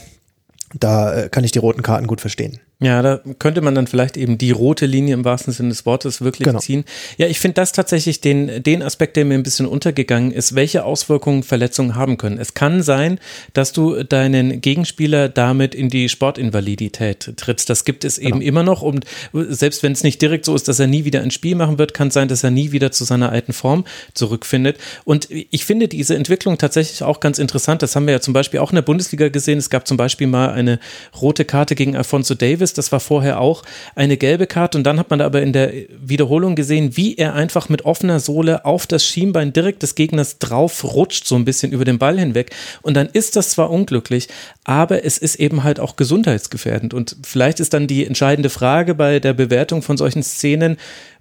da 0.75 1.14
äh, 1.14 1.29
kann 1.29 1.44
ich 1.44 1.52
die 1.52 1.58
roten 1.58 1.82
Karten 1.82 2.06
gut 2.06 2.20
verstehen. 2.20 2.61
Ja, 2.80 3.02
da 3.02 3.20
könnte 3.40 3.60
man 3.60 3.75
dann 3.75 3.88
vielleicht 3.88 4.16
eben 4.16 4.38
die 4.38 4.52
rote 4.52 4.86
Linie 4.86 5.14
im 5.14 5.25
wahrsten 5.25 5.52
Sinne 5.52 5.70
des 5.70 5.84
Wortes 5.84 6.20
wirklich 6.20 6.46
genau. 6.46 6.60
ziehen. 6.60 6.84
Ja, 7.16 7.26
ich 7.26 7.40
finde 7.40 7.54
das 7.54 7.72
tatsächlich 7.72 8.20
den, 8.20 8.62
den 8.62 8.84
Aspekt, 8.84 9.16
der 9.16 9.25
mir 9.25 9.34
ein 9.34 9.42
bisschen 9.42 9.66
untergegangen 9.66 10.30
ist, 10.30 10.54
welche 10.54 10.84
Auswirkungen 10.84 11.42
Verletzungen 11.42 11.96
haben 11.96 12.19
können. 12.19 12.38
Es 12.38 12.54
kann 12.54 12.84
sein, 12.84 13.19
dass 13.52 13.72
du 13.72 14.04
deinen 14.04 14.60
Gegenspieler 14.60 15.28
damit 15.28 15.75
in 15.75 15.88
die 15.88 16.08
Sportinvalidität 16.08 17.32
trittst. 17.36 17.69
Das 17.69 17.84
gibt 17.84 18.05
es 18.05 18.20
genau. 18.20 18.36
eben 18.36 18.43
immer 18.43 18.62
noch 18.62 18.82
und 18.82 19.06
selbst 19.32 19.82
wenn 19.82 19.91
es 19.91 20.05
nicht 20.05 20.22
direkt 20.22 20.44
so 20.44 20.55
ist, 20.55 20.69
dass 20.69 20.79
er 20.79 20.86
nie 20.86 21.05
wieder 21.05 21.22
ein 21.22 21.32
Spiel 21.32 21.56
machen 21.56 21.79
wird, 21.79 21.94
kann 21.94 22.08
es 22.08 22.14
sein, 22.14 22.29
dass 22.29 22.44
er 22.44 22.53
nie 22.53 22.70
wieder 22.70 22.93
zu 22.93 23.03
seiner 23.03 23.32
alten 23.32 23.55
Form 23.55 23.86
zurückfindet. 24.14 24.79
Und 25.05 25.26
ich 25.31 25.64
finde 25.64 25.88
diese 25.88 26.14
Entwicklung 26.14 26.58
tatsächlich 26.58 27.03
auch 27.03 27.19
ganz 27.19 27.41
interessant. 27.41 27.82
Das 27.82 27.96
haben 27.96 28.06
wir 28.06 28.12
ja 28.12 28.20
zum 28.20 28.34
Beispiel 28.34 28.60
auch 28.60 28.70
in 28.70 28.76
der 28.76 28.82
Bundesliga 28.82 29.31
gesehen. 29.31 29.58
Es 29.58 29.69
gab 29.69 29.88
zum 29.88 29.96
Beispiel 29.96 30.29
mal 30.29 30.50
eine 30.53 30.79
rote 31.20 31.44
Karte 31.44 31.74
gegen 31.74 31.96
Alfonso 31.96 32.34
Davis 32.34 32.68
Davis, 32.69 32.72
das 32.75 32.93
war 32.93 33.01
vorher 33.01 33.41
auch 33.41 33.63
eine 33.94 34.17
gelbe 34.17 34.46
Karte. 34.46 34.79
Und 34.79 34.84
dann 34.84 34.98
hat 34.98 35.10
man 35.10 35.19
da 35.19 35.27
aber 35.27 35.43
in 35.43 35.53
der 35.53 35.72
Wiederholung 36.01 36.55
gesehen, 36.55 36.96
wie 36.96 37.17
er 37.17 37.34
einfach 37.34 37.69
mit 37.69 37.84
offener 37.84 38.20
Sohle 38.20 38.65
auf 38.65 38.87
das 38.87 39.05
Schienbein 39.05 39.53
direkt 39.53 39.82
des 39.82 39.94
Gegners 39.94 40.39
drauf 40.39 40.84
rutscht, 40.84 41.27
so 41.27 41.37
ein 41.37 41.44
bisschen 41.44 41.72
über 41.72 41.84
den 41.84 41.98
Ball 41.98 42.19
hinweg. 42.19 42.55
Und 42.82 42.94
dann 42.94 43.08
ist 43.13 43.37
das 43.37 43.51
zwar 43.51 43.70
unglücklich, 43.70 44.29
aber 44.65 45.05
es 45.05 45.19
ist 45.19 45.37
eben 45.37 45.65
halt 45.65 45.81
auch 45.81 45.96
gesundheitsgefährdend. 45.96 46.94
Und 46.94 47.17
vielleicht 47.22 47.60
ist 47.60 47.75
dann 47.75 47.87
die 47.87 48.06
entscheidende 48.06 48.51
Frage 48.51 48.94
bei 48.94 49.20
der 49.20 49.32
Bewertung 49.32 49.82
von 49.82 49.96
solchen 49.96 50.22
Szenen, 50.22 50.77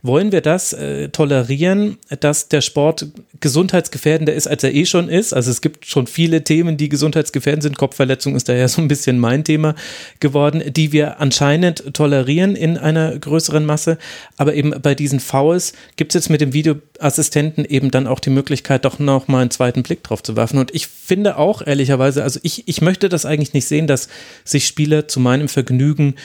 wollen 0.08 0.32
wir 0.32 0.42
das 0.42 0.74
äh, 0.74 1.10
tolerieren, 1.10 1.98
dass 2.20 2.50
der 2.50 2.62
Sport 2.62 3.08
gesundheitsgefährdender 3.40 4.34
ist, 4.34 4.48
als 4.48 4.64
er 4.64 4.74
eh 4.74 4.86
schon 4.86 5.10
ist? 5.10 5.34
Also 5.34 5.52
es 5.52 5.62
gibt 5.62 5.86
schon 5.86 6.08
viele 6.08 6.44
Themen, 6.44 6.78
die 6.78 6.90
gesundheitsgefährdend 6.90 7.64
sind. 7.64 7.78
Kopfverletzung 7.78 8.36
ist 8.36 8.50
da 8.50 8.54
ja 8.54 8.68
so 8.68 8.82
ein 8.82 8.88
bisschen 8.88 9.20
mein 9.20 9.44
Thema 9.44 9.76
geworden, 10.20 10.64
die 10.74 10.92
wir 10.92 11.20
anscheinend 11.20 11.94
tolerieren 11.94 12.56
in 12.56 12.78
einer 12.78 13.18
größeren 13.18 13.66
Masse. 13.66 13.98
Aber 14.38 14.56
eben 14.56 14.74
bei 14.82 14.96
diesen 14.96 15.20
Fouls 15.20 15.74
gibt 15.98 16.16
es 16.16 16.22
jetzt 16.22 16.30
mit 16.30 16.42
dem 16.42 16.54
Videoassistenten 16.54 17.66
eben 17.66 17.92
dann 17.92 18.08
auch 18.08 18.20
die 18.20 18.32
Möglichkeit, 18.32 18.86
doch 18.86 19.00
noch 19.00 19.28
mal 19.28 19.42
einen 19.42 19.52
zweiten 19.52 19.84
Blick 19.84 20.04
drauf 20.04 20.24
zu 20.24 20.36
werfen. 20.36 20.58
Und 20.58 20.74
ich 20.74 20.88
finde 20.88 21.38
auch 21.38 21.62
ehrlicherweise, 21.66 22.24
also 22.24 22.40
ich, 22.44 22.68
ich 22.68 22.82
möchte 22.82 23.10
das 23.10 23.26
eigentlich 23.26 23.54
nicht 23.54 23.68
sehen, 23.68 23.86
dass 23.86 24.08
sich 24.44 24.66
Spieler 24.66 25.08
zu 25.08 25.20
meinem 25.20 25.48
Vergnügen 25.48 26.16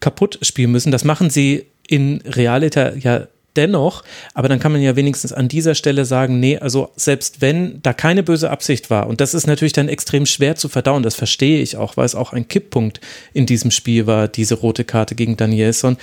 kaputt 0.00 0.38
spielen 0.42 0.72
müssen. 0.72 0.92
Das 0.92 1.04
machen 1.04 1.30
sie 1.30 1.66
in 1.86 2.22
Realita 2.26 2.94
ja 2.94 3.28
dennoch, 3.56 4.02
aber 4.34 4.48
dann 4.48 4.58
kann 4.58 4.72
man 4.72 4.80
ja 4.80 4.96
wenigstens 4.96 5.32
an 5.32 5.48
dieser 5.48 5.74
Stelle 5.74 6.04
sagen, 6.04 6.40
nee, 6.40 6.58
also 6.58 6.90
selbst 6.96 7.40
wenn 7.40 7.80
da 7.82 7.92
keine 7.92 8.22
böse 8.22 8.50
Absicht 8.50 8.90
war, 8.90 9.06
und 9.06 9.20
das 9.20 9.34
ist 9.34 9.46
natürlich 9.46 9.72
dann 9.72 9.88
extrem 9.88 10.26
schwer 10.26 10.56
zu 10.56 10.68
verdauen, 10.68 11.02
das 11.02 11.14
verstehe 11.14 11.60
ich 11.60 11.76
auch, 11.76 11.96
weil 11.96 12.06
es 12.06 12.14
auch 12.14 12.32
ein 12.32 12.48
Kipppunkt 12.48 13.00
in 13.32 13.46
diesem 13.46 13.70
Spiel 13.70 14.06
war, 14.06 14.28
diese 14.28 14.54
rote 14.54 14.84
Karte 14.84 15.14
gegen 15.14 15.36
Danielson, 15.36 15.96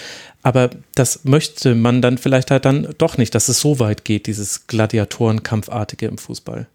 aber 0.43 0.69
das 0.95 1.25
möchte 1.25 1.75
man 1.75 2.01
dann 2.01 2.17
vielleicht 2.17 2.51
halt 2.51 2.65
dann 2.65 2.93
doch 2.97 3.17
nicht, 3.17 3.35
dass 3.35 3.49
es 3.49 3.59
so 3.59 3.79
weit 3.79 4.05
geht, 4.05 4.27
dieses 4.27 4.67
Gladiatorenkampfartige 4.67 6.05
im 6.05 6.17
Fußball. 6.17 6.67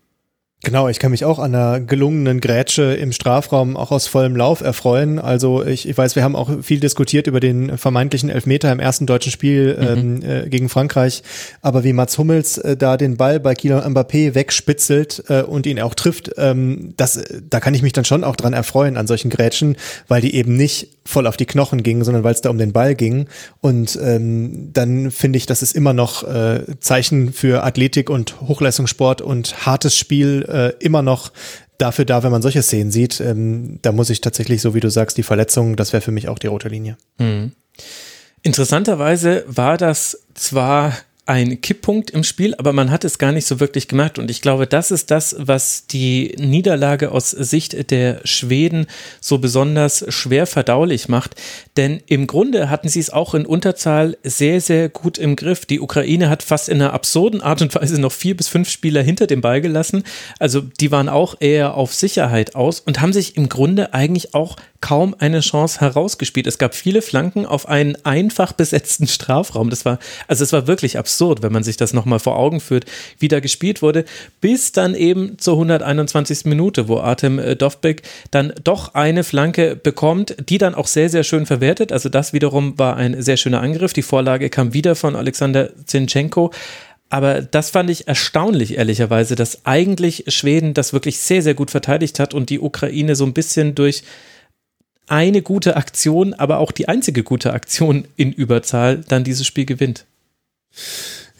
Genau, 0.64 0.88
ich 0.88 0.98
kann 0.98 1.10
mich 1.10 1.26
auch 1.26 1.38
an 1.38 1.54
einer 1.54 1.78
gelungenen 1.78 2.40
Grätsche 2.40 2.94
im 2.94 3.12
Strafraum 3.12 3.76
auch 3.76 3.90
aus 3.90 4.06
vollem 4.06 4.34
Lauf 4.34 4.62
erfreuen. 4.62 5.18
Also 5.18 5.62
ich, 5.62 5.86
ich 5.86 5.96
weiß, 5.96 6.16
wir 6.16 6.24
haben 6.24 6.34
auch 6.34 6.62
viel 6.62 6.80
diskutiert 6.80 7.26
über 7.26 7.38
den 7.38 7.76
vermeintlichen 7.76 8.30
Elfmeter 8.30 8.72
im 8.72 8.80
ersten 8.80 9.04
deutschen 9.04 9.30
Spiel 9.30 9.76
mhm. 9.78 10.22
ähm, 10.22 10.22
äh, 10.22 10.48
gegen 10.48 10.70
Frankreich. 10.70 11.22
Aber 11.60 11.84
wie 11.84 11.92
Mats 11.92 12.16
Hummels 12.16 12.56
äh, 12.56 12.78
da 12.78 12.96
den 12.96 13.18
Ball 13.18 13.40
bei 13.40 13.54
Kylian 13.54 13.94
Mbappé 13.94 14.34
wegspitzelt 14.34 15.24
äh, 15.28 15.42
und 15.42 15.66
ihn 15.66 15.78
auch 15.80 15.94
trifft, 15.94 16.30
ähm, 16.38 16.94
das, 16.96 17.22
da 17.48 17.60
kann 17.60 17.74
ich 17.74 17.82
mich 17.82 17.92
dann 17.92 18.06
schon 18.06 18.24
auch 18.24 18.34
dran 18.34 18.54
erfreuen 18.54 18.96
an 18.96 19.06
solchen 19.06 19.28
Grätschen, 19.28 19.76
weil 20.08 20.22
die 20.22 20.34
eben 20.34 20.56
nicht 20.56 20.88
voll 21.04 21.26
auf 21.26 21.36
die 21.36 21.46
Knochen 21.46 21.82
gingen, 21.82 22.04
sondern 22.04 22.24
weil 22.24 22.32
es 22.32 22.40
da 22.40 22.48
um 22.48 22.58
den 22.58 22.72
Ball 22.72 22.94
ging. 22.94 23.26
Und 23.60 23.98
ähm, 24.02 24.70
dann 24.72 25.10
finde 25.10 25.36
ich, 25.36 25.44
das 25.44 25.62
ist 25.62 25.76
immer 25.76 25.92
noch 25.92 26.26
äh, 26.26 26.62
Zeichen 26.80 27.32
für 27.32 27.64
Athletik 27.64 28.08
und 28.08 28.40
Hochleistungssport 28.40 29.20
und 29.20 29.66
hartes 29.66 29.96
Spiel 29.96 30.46
äh, 30.54 30.72
immer 30.78 31.02
noch 31.02 31.32
dafür 31.78 32.04
da, 32.04 32.22
wenn 32.22 32.30
man 32.30 32.42
solche 32.42 32.62
Szenen 32.62 32.90
sieht. 32.90 33.20
Ähm, 33.20 33.78
da 33.82 33.92
muss 33.92 34.10
ich 34.10 34.20
tatsächlich, 34.20 34.62
so 34.62 34.74
wie 34.74 34.80
du 34.80 34.90
sagst, 34.90 35.18
die 35.18 35.22
Verletzung, 35.22 35.76
das 35.76 35.92
wäre 35.92 36.00
für 36.00 36.12
mich 36.12 36.28
auch 36.28 36.38
die 36.38 36.46
rote 36.46 36.68
Linie. 36.68 36.96
Mhm. 37.18 37.52
Interessanterweise 38.42 39.44
war 39.46 39.76
das 39.76 40.26
zwar 40.34 40.92
ein 41.26 41.62
Kipppunkt 41.62 42.10
im 42.10 42.22
Spiel, 42.22 42.54
aber 42.56 42.74
man 42.74 42.90
hat 42.90 43.04
es 43.04 43.18
gar 43.18 43.32
nicht 43.32 43.46
so 43.46 43.58
wirklich 43.58 43.88
gemacht. 43.88 44.18
Und 44.18 44.30
ich 44.30 44.42
glaube, 44.42 44.66
das 44.66 44.90
ist 44.90 45.10
das, 45.10 45.34
was 45.38 45.86
die 45.86 46.34
Niederlage 46.38 47.12
aus 47.12 47.30
Sicht 47.30 47.90
der 47.90 48.20
Schweden 48.24 48.86
so 49.20 49.38
besonders 49.38 50.04
schwer 50.08 50.46
verdaulich 50.46 51.08
macht. 51.08 51.36
Denn 51.78 52.02
im 52.06 52.26
Grunde 52.26 52.68
hatten 52.68 52.88
sie 52.88 53.00
es 53.00 53.08
auch 53.08 53.34
in 53.34 53.46
Unterzahl 53.46 54.18
sehr, 54.22 54.60
sehr 54.60 54.90
gut 54.90 55.16
im 55.16 55.34
Griff. 55.34 55.64
Die 55.64 55.80
Ukraine 55.80 56.28
hat 56.28 56.42
fast 56.42 56.68
in 56.68 56.82
einer 56.82 56.92
absurden 56.92 57.40
Art 57.40 57.62
und 57.62 57.74
Weise 57.74 57.98
noch 57.98 58.12
vier 58.12 58.36
bis 58.36 58.48
fünf 58.48 58.68
Spieler 58.68 59.02
hinter 59.02 59.26
dem 59.26 59.40
Ball 59.40 59.62
gelassen. 59.62 60.04
Also 60.38 60.60
die 60.60 60.92
waren 60.92 61.08
auch 61.08 61.36
eher 61.40 61.74
auf 61.74 61.94
Sicherheit 61.94 62.54
aus 62.54 62.80
und 62.80 63.00
haben 63.00 63.14
sich 63.14 63.36
im 63.38 63.48
Grunde 63.48 63.94
eigentlich 63.94 64.34
auch 64.34 64.56
kaum 64.84 65.16
eine 65.18 65.40
Chance 65.40 65.80
herausgespielt. 65.80 66.46
Es 66.46 66.58
gab 66.58 66.74
viele 66.74 67.00
Flanken 67.00 67.46
auf 67.46 67.66
einen 67.66 67.96
einfach 68.04 68.52
besetzten 68.52 69.06
Strafraum. 69.06 69.70
Das 69.70 69.86
war, 69.86 69.98
also 70.28 70.44
es 70.44 70.52
war 70.52 70.66
wirklich 70.66 70.98
absurd, 70.98 71.42
wenn 71.42 71.54
man 71.54 71.62
sich 71.62 71.78
das 71.78 71.94
nochmal 71.94 72.18
vor 72.18 72.36
Augen 72.36 72.60
führt, 72.60 72.84
wie 73.18 73.28
da 73.28 73.40
gespielt 73.40 73.80
wurde, 73.80 74.04
bis 74.42 74.72
dann 74.72 74.94
eben 74.94 75.38
zur 75.38 75.54
121. 75.54 76.44
Minute, 76.44 76.86
wo 76.86 76.98
Artem 76.98 77.38
äh, 77.38 77.56
Dovbek 77.56 78.02
dann 78.30 78.52
doch 78.62 78.92
eine 78.92 79.24
Flanke 79.24 79.74
bekommt, 79.74 80.36
die 80.50 80.58
dann 80.58 80.74
auch 80.74 80.86
sehr, 80.86 81.08
sehr 81.08 81.24
schön 81.24 81.46
verwertet. 81.46 81.90
Also 81.90 82.10
das 82.10 82.34
wiederum 82.34 82.78
war 82.78 82.98
ein 82.98 83.22
sehr 83.22 83.38
schöner 83.38 83.62
Angriff. 83.62 83.94
Die 83.94 84.02
Vorlage 84.02 84.50
kam 84.50 84.74
wieder 84.74 84.96
von 84.96 85.16
Alexander 85.16 85.70
Zinchenko. 85.86 86.50
Aber 87.08 87.40
das 87.40 87.70
fand 87.70 87.88
ich 87.88 88.06
erstaunlich, 88.06 88.76
ehrlicherweise, 88.76 89.34
dass 89.34 89.64
eigentlich 89.64 90.24
Schweden 90.28 90.74
das 90.74 90.92
wirklich 90.92 91.20
sehr, 91.20 91.40
sehr 91.40 91.54
gut 91.54 91.70
verteidigt 91.70 92.20
hat 92.20 92.34
und 92.34 92.50
die 92.50 92.60
Ukraine 92.60 93.16
so 93.16 93.24
ein 93.24 93.32
bisschen 93.32 93.74
durch 93.74 94.02
eine 95.06 95.42
gute 95.42 95.76
Aktion, 95.76 96.34
aber 96.34 96.58
auch 96.58 96.72
die 96.72 96.88
einzige 96.88 97.22
gute 97.22 97.52
Aktion 97.52 98.06
in 98.16 98.32
Überzahl 98.32 98.98
dann 99.08 99.24
dieses 99.24 99.46
Spiel 99.46 99.66
gewinnt. 99.66 100.06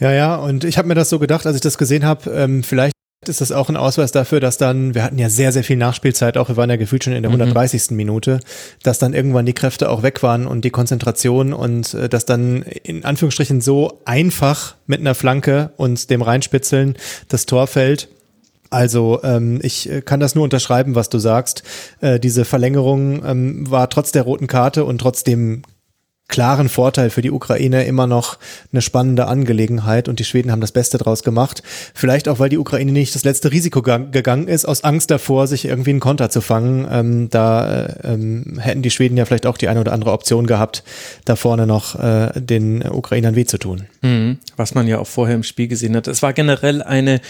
Ja, 0.01 0.13
ja, 0.13 0.37
und 0.37 0.65
ich 0.65 0.79
habe 0.79 0.89
mir 0.89 0.95
das 0.95 1.09
so 1.09 1.19
gedacht, 1.19 1.47
als 1.47 1.57
ich 1.57 1.63
das 1.63 1.79
gesehen 1.79 2.05
habe, 2.05 2.31
ähm, 2.31 2.63
vielleicht 2.63 2.95
ist 3.29 3.41
das 3.41 3.53
auch 3.53 3.69
ein 3.69 3.77
Ausweis 3.77 4.13
dafür, 4.13 4.41
dass 4.41 4.59
dann, 4.59 4.95
wir 4.95 5.03
hatten 5.03 5.19
ja 5.19 5.31
sehr, 5.31 5.53
sehr 5.53 5.65
viel 5.65 5.77
Nachspielzeit, 5.77 6.37
auch 6.37 6.49
wir 6.49 6.57
waren 6.57 6.71
ja 6.71 6.77
gefühlt 6.77 7.05
schon 7.05 7.15
in 7.15 7.23
der 7.23 7.31
130. 7.31 7.91
Mhm. 7.91 7.97
Minute, 7.97 8.41
dass 8.83 8.99
dann 8.99 9.15
irgendwann 9.15 9.47
die 9.47 9.55
Kräfte 9.55 9.89
auch 9.89 10.03
weg 10.03 10.23
waren 10.23 10.47
und 10.47 10.65
die 10.65 10.71
Konzentration 10.71 11.53
und 11.53 11.95
äh, 11.95 12.09
dass 12.09 12.27
dann 12.27 12.63
in 12.63 13.05
Anführungsstrichen 13.05 13.61
so 13.61 14.01
einfach 14.05 14.75
mit 14.87 15.01
einer 15.01 15.15
Flanke 15.15 15.71
und 15.77 16.11
dem 16.11 16.23
Reinspitzeln 16.23 16.97
das 17.29 17.47
Tor 17.47 17.67
fällt. 17.67 18.09
Also 18.75 19.21
ähm, 19.23 19.61
ich 19.63 19.89
äh, 19.89 20.03
kann 20.03 20.19
das 20.19 20.35
nur 20.35 20.43
unterschreiben, 20.43 20.97
was 20.97 21.09
du 21.09 21.21
sagst. 21.21 21.63
Äh, 22.01 22.19
diese 22.19 22.45
Verlängerung 22.45 23.25
ähm, 23.25 23.71
war 23.71 23.89
trotz 23.89 24.11
der 24.11 24.23
roten 24.23 24.49
Karte 24.49 24.85
und 24.85 24.99
trotz 24.99 25.23
dem 25.23 25.63
klaren 26.27 26.69
Vorteil 26.69 27.11
für 27.11 27.23
die 27.23 27.31
Ukraine 27.31 27.85
immer 27.85 28.09
noch 28.09 28.39
eine 28.73 28.83
spannende 28.83 29.27
Angelegenheit 29.27 30.09
und 30.09 30.19
die 30.19 30.25
Schweden 30.25 30.51
haben 30.51 30.61
das 30.61 30.73
Beste 30.73 30.99
draus 30.99 31.23
gemacht. 31.23 31.63
Vielleicht 31.95 32.29
auch, 32.29 32.41
weil 32.41 32.49
die 32.49 32.59
Ukraine 32.59 32.91
nicht 32.91 33.15
das 33.15 33.23
letzte 33.23 33.53
Risiko 33.53 33.83
gegangen 33.83 34.49
ist, 34.49 34.65
aus 34.65 34.83
Angst 34.83 35.13
davor, 35.13 35.47
sich 35.47 35.67
irgendwie 35.67 35.91
einen 35.91 36.01
Konter 36.01 36.31
zu 36.31 36.41
fangen. 36.41 36.89
Ähm, 36.91 37.29
da 37.31 37.85
äh, 37.85 38.15
ähm, 38.15 38.59
hätten 38.59 38.83
die 38.83 38.91
Schweden 38.91 39.17
ja 39.17 39.25
vielleicht 39.27 39.47
auch 39.47 39.59
die 39.59 39.69
eine 39.69 39.81
oder 39.81 39.93
andere 39.93 40.11
Option 40.11 40.49
gehabt, 40.49 40.83
da 41.25 41.37
vorne 41.37 41.69
noch 41.69 41.95
äh, 42.01 42.33
den 42.35 42.83
Ukrainern 42.83 43.37
weh 43.37 43.45
zu 43.45 43.59
tun. 43.59 43.85
Mhm, 44.03 44.39
was 44.57 44.75
man 44.75 44.89
ja 44.89 44.99
auch 44.99 45.07
vorher 45.07 45.37
im 45.37 45.45
Spiel 45.45 45.69
gesehen 45.69 45.95
hat. 45.95 46.09
Es 46.09 46.23
war 46.23 46.33
generell 46.33 46.83
eine 46.83 47.21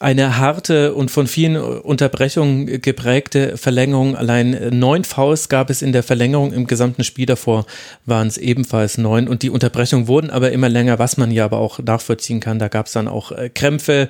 eine 0.00 0.38
harte 0.38 0.94
und 0.94 1.10
von 1.10 1.26
vielen 1.26 1.56
Unterbrechungen 1.56 2.80
geprägte 2.80 3.56
Verlängerung. 3.56 4.16
Allein 4.16 4.78
neun 4.78 5.04
Fouls 5.04 5.48
gab 5.48 5.70
es 5.70 5.82
in 5.82 5.92
der 5.92 6.02
Verlängerung. 6.02 6.52
Im 6.52 6.66
gesamten 6.66 7.04
Spiel 7.04 7.26
davor 7.26 7.64
waren 8.04 8.26
es 8.26 8.36
ebenfalls 8.36 8.98
neun. 8.98 9.28
Und 9.28 9.42
die 9.42 9.50
Unterbrechungen 9.50 10.08
wurden 10.08 10.30
aber 10.30 10.52
immer 10.52 10.68
länger, 10.68 10.98
was 10.98 11.16
man 11.16 11.30
ja 11.30 11.44
aber 11.44 11.58
auch 11.58 11.78
nachvollziehen 11.78 12.40
kann. 12.40 12.58
Da 12.58 12.68
gab 12.68 12.86
es 12.86 12.92
dann 12.92 13.08
auch 13.08 13.32
äh, 13.32 13.48
Krämpfe. 13.48 14.08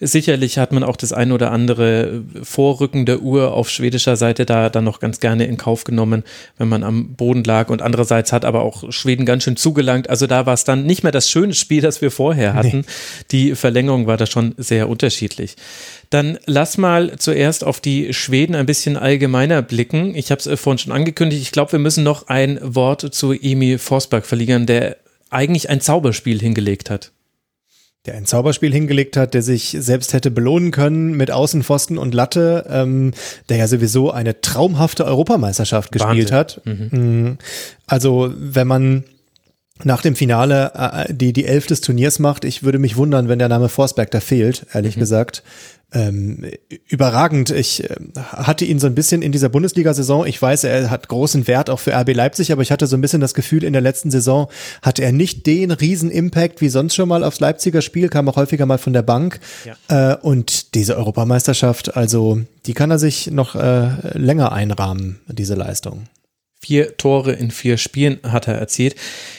Sicherlich 0.00 0.58
hat 0.58 0.72
man 0.72 0.82
auch 0.82 0.96
das 0.96 1.12
ein 1.12 1.32
oder 1.32 1.52
andere 1.52 2.22
Vorrücken 2.42 3.06
der 3.06 3.20
Uhr 3.20 3.52
auf 3.52 3.70
schwedischer 3.70 4.16
Seite 4.16 4.46
da 4.46 4.70
dann 4.70 4.84
noch 4.84 5.00
ganz 5.00 5.20
gerne 5.20 5.46
in 5.46 5.56
Kauf 5.56 5.84
genommen, 5.84 6.24
wenn 6.58 6.68
man 6.68 6.82
am 6.82 7.14
Boden 7.14 7.44
lag. 7.44 7.68
Und 7.68 7.82
andererseits 7.82 8.32
hat 8.32 8.44
aber 8.44 8.62
auch 8.62 8.90
Schweden 8.90 9.26
ganz 9.26 9.44
schön 9.44 9.56
zugelangt. 9.56 10.10
Also 10.10 10.26
da 10.26 10.46
war 10.46 10.54
es 10.54 10.64
dann 10.64 10.86
nicht 10.86 11.02
mehr 11.02 11.12
das 11.12 11.30
schöne 11.30 11.54
Spiel, 11.54 11.82
das 11.82 12.00
wir 12.00 12.10
vorher 12.10 12.54
hatten. 12.54 12.78
Nee. 12.78 12.84
Die 13.30 13.54
Verlängerung 13.54 14.06
war 14.06 14.16
da 14.16 14.26
schon 14.26 14.54
sehr 14.56 14.88
unterschiedlich 14.88 15.35
unterschiedlich. 15.36 15.56
Dann 16.10 16.38
lass 16.46 16.78
mal 16.78 17.16
zuerst 17.18 17.64
auf 17.64 17.80
die 17.80 18.12
Schweden 18.14 18.54
ein 18.54 18.66
bisschen 18.66 18.96
allgemeiner 18.96 19.62
blicken. 19.62 20.14
Ich 20.14 20.30
habe 20.30 20.40
es 20.40 20.46
äh, 20.46 20.56
vorhin 20.56 20.78
schon 20.78 20.92
angekündigt. 20.92 21.42
Ich 21.42 21.52
glaube, 21.52 21.72
wir 21.72 21.78
müssen 21.78 22.04
noch 22.04 22.28
ein 22.28 22.58
Wort 22.62 23.14
zu 23.14 23.32
Emil 23.32 23.78
Forsberg 23.78 24.24
verlieren, 24.24 24.66
der 24.66 24.96
eigentlich 25.30 25.68
ein 25.68 25.80
Zauberspiel 25.80 26.40
hingelegt 26.40 26.90
hat 26.90 27.12
der 28.04 28.14
ein 28.14 28.24
Zauberspiel 28.24 28.72
hingelegt 28.72 29.16
hat, 29.16 29.34
der 29.34 29.42
sich 29.42 29.76
selbst 29.80 30.12
hätte 30.12 30.30
belohnen 30.30 30.70
können 30.70 31.16
mit 31.16 31.32
Außenpfosten 31.32 31.98
und 31.98 32.14
Latte, 32.14 32.64
ähm, 32.70 33.10
der 33.48 33.56
ja 33.56 33.66
sowieso 33.66 34.12
eine 34.12 34.40
traumhafte 34.40 35.04
Europameisterschaft 35.04 35.90
gespielt 35.90 36.30
Wahnsinn. 36.30 36.36
hat. 36.36 36.60
Mhm. 36.64 36.88
Mm, 36.92 37.38
also 37.88 38.32
wenn 38.36 38.68
man 38.68 39.02
nach 39.84 40.02
dem 40.02 40.16
Finale 40.16 40.72
äh, 40.74 41.12
die, 41.12 41.32
die 41.32 41.44
Elf 41.44 41.66
des 41.66 41.80
Turniers 41.80 42.18
macht. 42.18 42.44
Ich 42.44 42.62
würde 42.62 42.78
mich 42.78 42.96
wundern, 42.96 43.28
wenn 43.28 43.38
der 43.38 43.48
Name 43.48 43.68
Forsberg 43.68 44.10
da 44.10 44.20
fehlt, 44.20 44.66
ehrlich 44.72 44.96
mhm. 44.96 45.00
gesagt. 45.00 45.42
Ähm, 45.92 46.44
überragend. 46.88 47.50
Ich 47.50 47.84
äh, 47.84 47.94
hatte 48.16 48.64
ihn 48.64 48.80
so 48.80 48.88
ein 48.88 48.94
bisschen 48.94 49.22
in 49.22 49.30
dieser 49.30 49.48
Bundesliga-Saison. 49.48 50.26
Ich 50.26 50.40
weiß, 50.42 50.64
er 50.64 50.90
hat 50.90 51.08
großen 51.08 51.46
Wert 51.46 51.70
auch 51.70 51.78
für 51.78 51.92
RB 51.94 52.12
Leipzig, 52.12 52.50
aber 52.50 52.62
ich 52.62 52.72
hatte 52.72 52.88
so 52.88 52.96
ein 52.96 53.00
bisschen 53.00 53.20
das 53.20 53.34
Gefühl, 53.34 53.62
in 53.62 53.72
der 53.72 53.82
letzten 53.82 54.10
Saison 54.10 54.48
hatte 54.82 55.04
er 55.04 55.12
nicht 55.12 55.46
den 55.46 55.70
riesen 55.70 56.10
Impact 56.10 56.60
wie 56.60 56.70
sonst 56.70 56.96
schon 56.96 57.08
mal 57.08 57.22
aufs 57.22 57.38
Leipziger 57.38 57.82
Spiel, 57.82 58.08
kam 58.08 58.28
auch 58.28 58.36
häufiger 58.36 58.66
mal 58.66 58.78
von 58.78 58.94
der 58.94 59.02
Bank. 59.02 59.38
Ja. 59.64 60.12
Äh, 60.12 60.16
und 60.16 60.74
diese 60.74 60.96
Europameisterschaft, 60.96 61.96
also 61.96 62.40
die 62.66 62.74
kann 62.74 62.90
er 62.90 62.98
sich 62.98 63.30
noch 63.30 63.54
äh, 63.54 64.18
länger 64.18 64.50
einrahmen, 64.52 65.20
diese 65.28 65.54
Leistung. 65.54 66.08
Vier 66.66 66.96
Tore 66.96 67.30
in 67.30 67.52
vier 67.52 67.78
Spielen 67.78 68.18
hat 68.24 68.48
er 68.48 68.54
erzielt. 68.54 68.96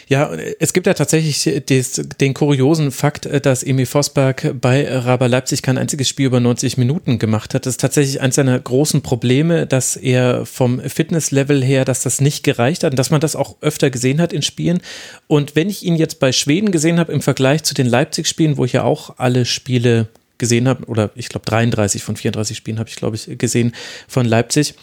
Ja, 0.08 0.32
es 0.62 0.72
gibt 0.72 0.88
ja 0.88 0.94
tatsächlich 0.94 1.44
des, 1.68 2.02
den 2.22 2.34
kuriosen 2.34 2.90
Fakt, 2.92 3.28
dass 3.46 3.64
Emil 3.64 3.86
Vosberg 3.86 4.56
bei 4.62 4.88
Raber 4.88 5.28
Leipzig 5.28 5.62
kein 5.62 5.78
einziges 5.78 6.08
Spiel 6.08 6.28
über 6.28 6.40
90 6.40 6.78
Minuten 6.78 7.20
gemacht 7.20 7.54
hat. 7.54 7.66
Das 7.66 7.74
ist 7.74 7.82
tatsächlich 7.82 8.22
eines 8.22 8.36
seiner 8.36 8.58
großen 8.58 9.02
Probleme, 9.02 9.68
dass 9.68 9.98
er 9.98 10.46
vom 10.46 10.80
Fitnesslevel 10.80 11.62
her, 11.62 11.84
dass 11.84 12.02
das 12.02 12.22
nicht 12.22 12.46
gereicht 12.46 12.86
hat 12.86 12.94
und 12.94 12.98
dass 12.98 13.10
man 13.10 13.20
das 13.20 13.36
auch 13.36 13.58
öfter 13.60 13.90
gesehen 13.90 14.22
hat 14.22 14.32
in 14.32 14.42
Spielen. 14.42 14.80
Und 15.28 15.58
wenn 15.58 15.70
ich 15.70 15.84
ihn 15.84 15.98
jetzt 15.98 16.22
bei 16.22 16.32
Schweden 16.32 16.72
gesehen 16.72 16.98
habe 16.98 17.12
im 17.12 17.22
Vergleich 17.22 17.64
zu 17.64 17.74
den 17.74 17.88
Leipzig-Spielen, 17.88 18.56
wo 18.56 18.64
ich 18.64 18.72
ja 18.72 18.86
auch 18.86 19.16
alle 19.18 19.44
Spiele 19.44 20.08
gesehen 20.38 20.70
habe, 20.70 20.86
oder 20.86 21.12
ich 21.16 21.28
glaube 21.28 21.46
33 21.46 22.04
von 22.04 22.16
34 22.16 22.56
Spielen 22.56 22.80
habe 22.80 22.88
ich, 22.88 22.96
glaube 22.96 23.18
ich, 23.18 23.38
gesehen 23.38 23.74
von 24.08 24.26
Leipzig, 24.26 24.76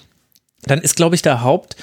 dann 0.67 0.81
ist, 0.81 0.97
glaube 0.97 1.15
ich, 1.15 1.23
der 1.23 1.43
Haupt- 1.43 1.77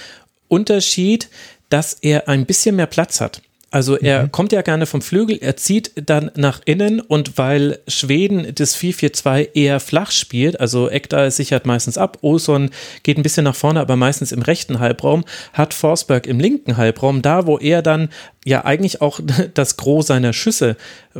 Unterschied, 0.52 1.30
dass 1.70 1.94
er 1.94 2.28
ein 2.28 2.46
bisschen 2.46 2.76
mehr 2.76 2.88
Platz 2.88 3.22
hat. 3.22 3.42
Also 3.74 3.96
er 3.96 4.24
mhm. 4.24 4.32
kommt 4.34 4.52
ja 4.52 4.62
gerne 4.64 4.86
vom 4.86 5.02
Flügel, 5.02 5.38
er 5.40 5.56
zieht 5.56 5.94
dann 5.96 6.30
nach 6.36 6.60
innen 6.66 7.00
und 7.00 7.38
weil 7.38 7.80
Schweden 7.88 8.54
das 8.54 8.76
4-4-2 8.76 9.52
eher 9.54 9.80
flach 9.80 10.12
spielt, 10.12 10.60
also 10.60 10.90
Ekdal 10.90 11.32
sichert 11.32 11.66
meistens 11.66 11.98
ab, 11.98 12.18
Olsson 12.22 12.70
geht 13.04 13.18
ein 13.18 13.24
bisschen 13.24 13.46
nach 13.46 13.56
vorne, 13.56 13.80
aber 13.80 13.96
meistens 13.96 14.34
im 14.34 14.42
rechten 14.42 14.82
Halbraum, 14.82 15.24
hat 15.54 15.74
Forsberg 15.74 16.28
im 16.28 16.42
linken 16.42 16.76
Halbraum, 16.76 17.22
da 17.22 17.48
wo 17.48 17.58
er 17.58 17.82
dann 17.82 18.10
ja 18.46 18.66
eigentlich 18.66 19.02
auch 19.02 19.20
das 19.54 19.78
Gros 19.78 20.08
seiner 20.08 20.34
Schüsse 20.34 20.76
äh, 21.14 21.20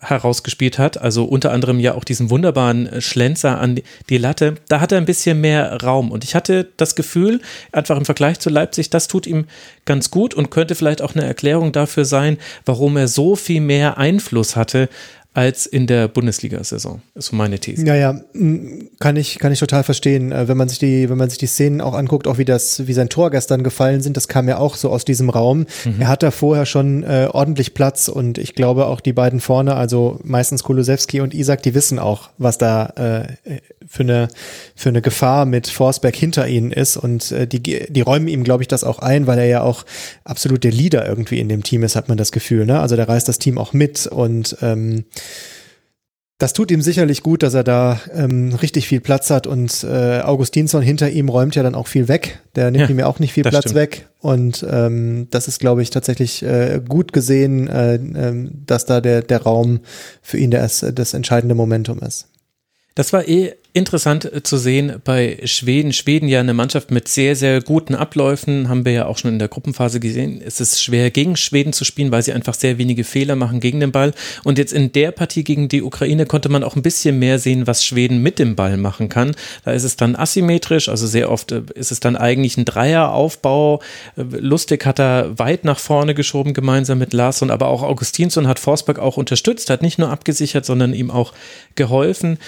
herausgespielt 0.00 0.78
hat, 0.78 0.98
also 0.98 1.24
unter 1.24 1.52
anderem 1.52 1.80
ja 1.80 1.94
auch 1.94 2.04
diesen 2.04 2.30
wunderbaren 2.30 3.00
Schlenzer 3.00 3.60
an 3.60 3.80
die 4.08 4.18
Latte, 4.18 4.56
da 4.68 4.80
hat 4.80 4.92
er 4.92 4.98
ein 4.98 5.04
bisschen 5.04 5.40
mehr 5.40 5.82
Raum. 5.82 6.10
Und 6.10 6.24
ich 6.24 6.34
hatte 6.34 6.68
das 6.76 6.96
Gefühl, 6.96 7.40
einfach 7.72 7.96
im 7.96 8.04
Vergleich 8.04 8.38
zu 8.40 8.50
Leipzig, 8.50 8.90
das 8.90 9.08
tut 9.08 9.26
ihm 9.26 9.46
ganz 9.84 10.10
gut 10.10 10.34
und 10.34 10.50
könnte 10.50 10.74
vielleicht 10.74 11.02
auch 11.02 11.14
eine 11.14 11.24
Erklärung 11.24 11.72
dafür 11.72 12.04
sein, 12.04 12.38
warum 12.64 12.96
er 12.96 13.08
so 13.08 13.36
viel 13.36 13.60
mehr 13.60 13.98
Einfluss 13.98 14.56
hatte 14.56 14.88
als 15.36 15.66
in 15.66 15.86
der 15.86 16.08
Bundesliga-Saison. 16.08 17.02
Ist 17.14 17.26
so 17.26 17.36
meine 17.36 17.58
These. 17.58 17.84
Ja, 17.84 17.94
ja, 17.94 18.18
kann 19.00 19.16
ich, 19.16 19.38
kann 19.38 19.52
ich 19.52 19.60
total 19.60 19.84
verstehen. 19.84 20.32
Äh, 20.32 20.48
wenn 20.48 20.56
man 20.56 20.70
sich 20.70 20.78
die, 20.78 21.10
wenn 21.10 21.18
man 21.18 21.28
sich 21.28 21.38
die 21.38 21.46
Szenen 21.46 21.82
auch 21.82 21.92
anguckt, 21.92 22.26
auch 22.26 22.38
wie 22.38 22.46
das, 22.46 22.86
wie 22.86 22.94
sein 22.94 23.10
Tor 23.10 23.30
gestern 23.30 23.62
gefallen 23.62 24.00
sind, 24.00 24.16
das 24.16 24.28
kam 24.28 24.48
ja 24.48 24.56
auch 24.56 24.76
so 24.76 24.88
aus 24.88 25.04
diesem 25.04 25.28
Raum. 25.28 25.66
Mhm. 25.84 26.00
Er 26.00 26.08
hat 26.08 26.22
da 26.22 26.30
vorher 26.30 26.64
schon 26.64 27.02
äh, 27.02 27.28
ordentlich 27.30 27.74
Platz 27.74 28.08
und 28.08 28.38
ich 28.38 28.54
glaube 28.54 28.86
auch 28.86 29.02
die 29.02 29.12
beiden 29.12 29.40
vorne, 29.40 29.74
also 29.76 30.18
meistens 30.24 30.62
Kulusewski 30.62 31.20
und 31.20 31.34
Isaac, 31.34 31.62
die 31.62 31.74
wissen 31.74 31.98
auch, 31.98 32.30
was 32.38 32.56
da 32.56 32.86
äh, 32.96 33.60
für 33.86 34.02
eine, 34.02 34.28
für 34.74 34.88
eine 34.88 35.02
Gefahr 35.02 35.46
mit 35.46 35.68
Forsberg 35.68 36.16
hinter 36.16 36.46
ihnen 36.46 36.72
ist 36.72 36.96
und 36.96 37.32
äh, 37.32 37.46
die, 37.46 37.60
die 37.60 38.00
räumen 38.00 38.28
ihm, 38.28 38.44
glaube 38.44 38.62
ich, 38.62 38.68
das 38.68 38.84
auch 38.84 38.98
ein, 38.98 39.26
weil 39.26 39.38
er 39.38 39.46
ja 39.46 39.62
auch 39.62 39.84
absolut 40.24 40.64
der 40.64 40.72
Leader 40.72 41.06
irgendwie 41.06 41.40
in 41.40 41.48
dem 41.48 41.62
Team 41.62 41.82
ist, 41.82 41.96
hat 41.96 42.08
man 42.08 42.18
das 42.18 42.32
Gefühl. 42.32 42.66
Ne? 42.66 42.80
Also 42.80 42.96
der 42.96 43.08
reißt 43.08 43.28
das 43.28 43.38
Team 43.38 43.58
auch 43.58 43.72
mit 43.72 44.06
und 44.06 44.56
ähm, 44.62 45.04
das 46.38 46.52
tut 46.52 46.70
ihm 46.70 46.82
sicherlich 46.82 47.22
gut, 47.22 47.42
dass 47.42 47.54
er 47.54 47.64
da 47.64 47.98
ähm, 48.12 48.52
richtig 48.52 48.86
viel 48.88 49.00
Platz 49.00 49.30
hat 49.30 49.46
und 49.46 49.84
äh, 49.84 50.20
Augustinsson 50.20 50.82
hinter 50.82 51.08
ihm 51.08 51.30
räumt 51.30 51.54
ja 51.54 51.62
dann 51.62 51.74
auch 51.74 51.86
viel 51.86 52.08
weg. 52.08 52.40
Der 52.54 52.70
nimmt 52.70 52.84
ja, 52.84 52.90
ihm 52.90 52.98
ja 52.98 53.06
auch 53.06 53.20
nicht 53.20 53.32
viel 53.32 53.42
Platz 53.42 53.64
stimmt. 53.64 53.76
weg. 53.76 54.08
Und 54.20 54.66
ähm, 54.70 55.28
das 55.30 55.48
ist, 55.48 55.60
glaube 55.60 55.80
ich, 55.80 55.88
tatsächlich 55.88 56.42
äh, 56.42 56.82
gut 56.86 57.14
gesehen, 57.14 57.68
äh, 57.68 57.94
äh, 57.94 58.50
dass 58.66 58.84
da 58.84 59.00
der, 59.00 59.22
der 59.22 59.42
Raum 59.42 59.80
für 60.20 60.36
ihn 60.36 60.50
das, 60.50 60.84
das 60.94 61.14
entscheidende 61.14 61.54
Momentum 61.54 62.00
ist. 62.00 62.28
Das 62.94 63.14
war 63.14 63.26
eh 63.26 63.54
interessant 63.76 64.24
äh, 64.24 64.42
zu 64.42 64.56
sehen 64.56 65.00
bei 65.04 65.38
Schweden. 65.44 65.92
Schweden 65.92 66.28
ja 66.28 66.40
eine 66.40 66.54
Mannschaft 66.54 66.90
mit 66.90 67.08
sehr, 67.08 67.36
sehr 67.36 67.60
guten 67.60 67.94
Abläufen, 67.94 68.68
haben 68.70 68.86
wir 68.86 68.92
ja 68.92 69.06
auch 69.06 69.18
schon 69.18 69.32
in 69.32 69.38
der 69.38 69.48
Gruppenphase 69.48 70.00
gesehen. 70.00 70.40
Es 70.44 70.60
ist 70.60 70.82
schwer 70.82 71.10
gegen 71.10 71.36
Schweden 71.36 71.74
zu 71.74 71.84
spielen, 71.84 72.10
weil 72.10 72.22
sie 72.22 72.32
einfach 72.32 72.54
sehr 72.54 72.78
wenige 72.78 73.04
Fehler 73.04 73.36
machen 73.36 73.60
gegen 73.60 73.80
den 73.80 73.92
Ball. 73.92 74.14
Und 74.44 74.56
jetzt 74.56 74.72
in 74.72 74.92
der 74.92 75.10
Partie 75.10 75.44
gegen 75.44 75.68
die 75.68 75.82
Ukraine 75.82 76.24
konnte 76.24 76.48
man 76.48 76.64
auch 76.64 76.74
ein 76.74 76.82
bisschen 76.82 77.18
mehr 77.18 77.38
sehen, 77.38 77.66
was 77.66 77.84
Schweden 77.84 78.22
mit 78.22 78.38
dem 78.38 78.56
Ball 78.56 78.78
machen 78.78 79.10
kann. 79.10 79.36
Da 79.64 79.72
ist 79.72 79.84
es 79.84 79.96
dann 79.96 80.16
asymmetrisch, 80.16 80.88
also 80.88 81.06
sehr 81.06 81.30
oft 81.30 81.52
äh, 81.52 81.62
ist 81.74 81.92
es 81.92 82.00
dann 82.00 82.16
eigentlich 82.16 82.56
ein 82.56 82.64
Dreieraufbau. 82.64 83.82
Äh, 84.16 84.22
Lustig 84.38 84.86
hat 84.86 84.98
er 84.98 85.38
weit 85.38 85.64
nach 85.64 85.78
vorne 85.78 86.14
geschoben, 86.14 86.54
gemeinsam 86.54 86.98
mit 86.98 87.12
Larsson, 87.12 87.50
aber 87.50 87.68
auch 87.68 87.82
Augustinsson 87.82 88.48
hat 88.48 88.58
Forsberg 88.58 88.98
auch 88.98 89.18
unterstützt, 89.18 89.68
hat 89.68 89.82
nicht 89.82 89.98
nur 89.98 90.08
abgesichert, 90.08 90.64
sondern 90.64 90.94
ihm 90.94 91.10
auch 91.10 91.34
geholfen. 91.74 92.38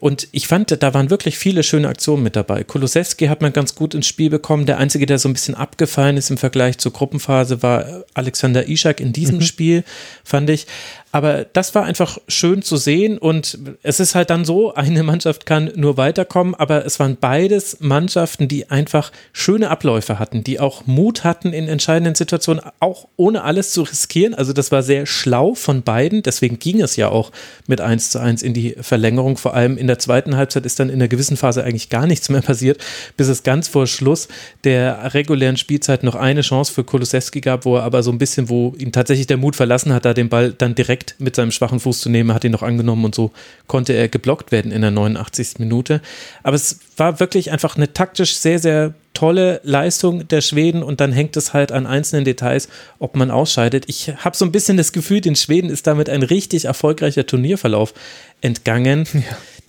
Und 0.00 0.28
ich 0.32 0.48
fand 0.48 0.63
fand, 0.68 0.82
da 0.82 0.94
waren 0.94 1.10
wirklich 1.10 1.38
viele 1.38 1.62
schöne 1.62 1.88
Aktionen 1.88 2.22
mit 2.22 2.36
dabei. 2.36 2.64
Kulusewski 2.64 3.26
hat 3.26 3.42
man 3.42 3.52
ganz 3.52 3.74
gut 3.74 3.94
ins 3.94 4.06
Spiel 4.06 4.30
bekommen. 4.30 4.66
Der 4.66 4.78
einzige, 4.78 5.06
der 5.06 5.18
so 5.18 5.28
ein 5.28 5.32
bisschen 5.32 5.54
abgefallen 5.54 6.16
ist 6.16 6.30
im 6.30 6.38
Vergleich 6.38 6.78
zur 6.78 6.92
Gruppenphase, 6.92 7.62
war 7.62 8.04
Alexander 8.14 8.68
Ishak 8.68 9.00
in 9.00 9.12
diesem 9.12 9.36
mhm. 9.36 9.42
Spiel, 9.42 9.84
fand 10.24 10.50
ich. 10.50 10.66
Aber 11.14 11.46
das 11.52 11.76
war 11.76 11.84
einfach 11.84 12.18
schön 12.26 12.62
zu 12.62 12.76
sehen 12.76 13.18
und 13.18 13.56
es 13.84 14.00
ist 14.00 14.16
halt 14.16 14.30
dann 14.30 14.44
so, 14.44 14.74
eine 14.74 15.04
Mannschaft 15.04 15.46
kann 15.46 15.70
nur 15.76 15.96
weiterkommen, 15.96 16.56
aber 16.56 16.84
es 16.84 16.98
waren 16.98 17.16
beides 17.20 17.76
Mannschaften, 17.78 18.48
die 18.48 18.68
einfach 18.68 19.12
schöne 19.32 19.70
Abläufe 19.70 20.18
hatten, 20.18 20.42
die 20.42 20.58
auch 20.58 20.88
Mut 20.88 21.22
hatten 21.22 21.52
in 21.52 21.68
entscheidenden 21.68 22.16
Situationen, 22.16 22.64
auch 22.80 23.06
ohne 23.14 23.44
alles 23.44 23.70
zu 23.70 23.82
riskieren. 23.82 24.34
Also 24.34 24.52
das 24.52 24.72
war 24.72 24.82
sehr 24.82 25.06
schlau 25.06 25.54
von 25.54 25.82
beiden, 25.82 26.24
deswegen 26.24 26.58
ging 26.58 26.80
es 26.80 26.96
ja 26.96 27.10
auch 27.10 27.30
mit 27.68 27.80
1 27.80 28.10
zu 28.10 28.18
1 28.18 28.42
in 28.42 28.52
die 28.52 28.74
Verlängerung. 28.80 29.36
Vor 29.36 29.54
allem 29.54 29.78
in 29.78 29.86
der 29.86 30.00
zweiten 30.00 30.36
Halbzeit 30.36 30.66
ist 30.66 30.80
dann 30.80 30.88
in 30.88 30.96
einer 30.96 31.06
gewissen 31.06 31.36
Phase 31.36 31.62
eigentlich 31.62 31.90
gar 31.90 32.08
nichts 32.08 32.28
mehr 32.28 32.42
passiert, 32.42 32.84
bis 33.16 33.28
es 33.28 33.44
ganz 33.44 33.68
vor 33.68 33.86
Schluss 33.86 34.26
der 34.64 35.14
regulären 35.14 35.58
Spielzeit 35.58 36.02
noch 36.02 36.16
eine 36.16 36.40
Chance 36.40 36.72
für 36.72 36.82
Kulusewski 36.82 37.40
gab, 37.40 37.66
wo 37.66 37.76
er 37.76 37.84
aber 37.84 38.02
so 38.02 38.10
ein 38.10 38.18
bisschen, 38.18 38.48
wo 38.48 38.74
ihn 38.78 38.90
tatsächlich 38.90 39.28
der 39.28 39.36
Mut 39.36 39.54
verlassen 39.54 39.92
hat, 39.94 40.04
da 40.04 40.12
den 40.12 40.28
Ball 40.28 40.52
dann 40.52 40.74
direkt 40.74 41.03
direkt 41.04 41.20
mit 41.20 41.36
seinem 41.36 41.50
schwachen 41.50 41.80
Fuß 41.80 42.00
zu 42.00 42.08
nehmen, 42.08 42.34
hat 42.34 42.44
ihn 42.44 42.52
noch 42.52 42.62
angenommen 42.62 43.04
und 43.04 43.14
so 43.14 43.30
konnte 43.66 43.92
er 43.92 44.08
geblockt 44.08 44.52
werden 44.52 44.72
in 44.72 44.80
der 44.80 44.90
89. 44.90 45.58
Minute. 45.58 46.00
Aber 46.42 46.56
es 46.56 46.80
war 46.96 47.20
wirklich 47.20 47.50
einfach 47.50 47.76
eine 47.76 47.92
taktisch 47.92 48.36
sehr, 48.36 48.58
sehr 48.58 48.94
tolle 49.12 49.60
Leistung 49.62 50.26
der 50.26 50.40
Schweden 50.40 50.82
und 50.82 51.00
dann 51.00 51.12
hängt 51.12 51.36
es 51.36 51.52
halt 51.52 51.70
an 51.70 51.86
einzelnen 51.86 52.24
Details, 52.24 52.68
ob 52.98 53.14
man 53.14 53.30
ausscheidet. 53.30 53.84
Ich 53.86 54.12
habe 54.16 54.36
so 54.36 54.44
ein 54.44 54.52
bisschen 54.52 54.76
das 54.76 54.92
Gefühl, 54.92 55.20
den 55.20 55.36
Schweden 55.36 55.70
ist 55.70 55.86
damit 55.86 56.08
ein 56.08 56.22
richtig 56.22 56.64
erfolgreicher 56.64 57.26
Turnierverlauf 57.26 57.94
entgangen. 58.40 59.06
Ja. 59.12 59.20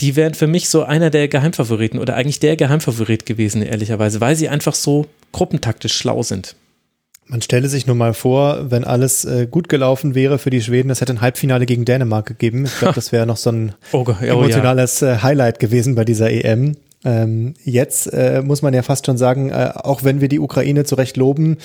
Die 0.01 0.15
wären 0.15 0.33
für 0.33 0.47
mich 0.47 0.67
so 0.67 0.83
einer 0.83 1.09
der 1.09 1.27
Geheimfavoriten 1.27 1.99
oder 1.99 2.15
eigentlich 2.15 2.39
der 2.39 2.57
Geheimfavorit 2.57 3.25
gewesen, 3.25 3.61
ehrlicherweise, 3.61 4.19
weil 4.19 4.35
sie 4.35 4.49
einfach 4.49 4.75
so 4.75 5.05
gruppentaktisch 5.31 5.93
schlau 5.93 6.21
sind. 6.21 6.55
Man 7.27 7.41
stelle 7.41 7.69
sich 7.69 7.87
nur 7.87 7.95
mal 7.95 8.13
vor, 8.13 8.69
wenn 8.69 8.83
alles 8.83 9.25
äh, 9.25 9.47
gut 9.49 9.67
gelaufen 9.67 10.13
wäre 10.13 10.37
für 10.37 10.51
die 10.51 10.61
Schweden, 10.61 10.89
das 10.89 11.01
hätte 11.01 11.13
ein 11.13 11.21
Halbfinale 11.21 11.65
gegen 11.65 11.83
Dänemark 11.83 12.27
gegeben. 12.27 12.65
Ich 12.65 12.77
glaube, 12.77 12.93
das 12.95 13.11
wäre 13.11 13.25
noch 13.25 13.37
so 13.37 13.51
ein 13.51 13.73
oh, 13.91 14.05
oh, 14.07 14.23
emotionales 14.23 14.99
ja. 14.99 15.13
Äh, 15.13 15.17
Highlight 15.23 15.59
gewesen 15.59 15.95
bei 15.95 16.05
dieser 16.05 16.29
EM. 16.29 16.77
Ähm, 17.03 17.53
jetzt 17.63 18.11
äh, 18.13 18.41
muss 18.43 18.61
man 18.61 18.73
ja 18.73 18.81
fast 18.81 19.05
schon 19.05 19.17
sagen, 19.17 19.49
äh, 19.49 19.71
auch 19.75 20.03
wenn 20.03 20.21
wir 20.21 20.27
die 20.27 20.39
Ukraine 20.39 20.85
zu 20.85 20.95
Recht 20.95 21.17
loben, 21.17 21.57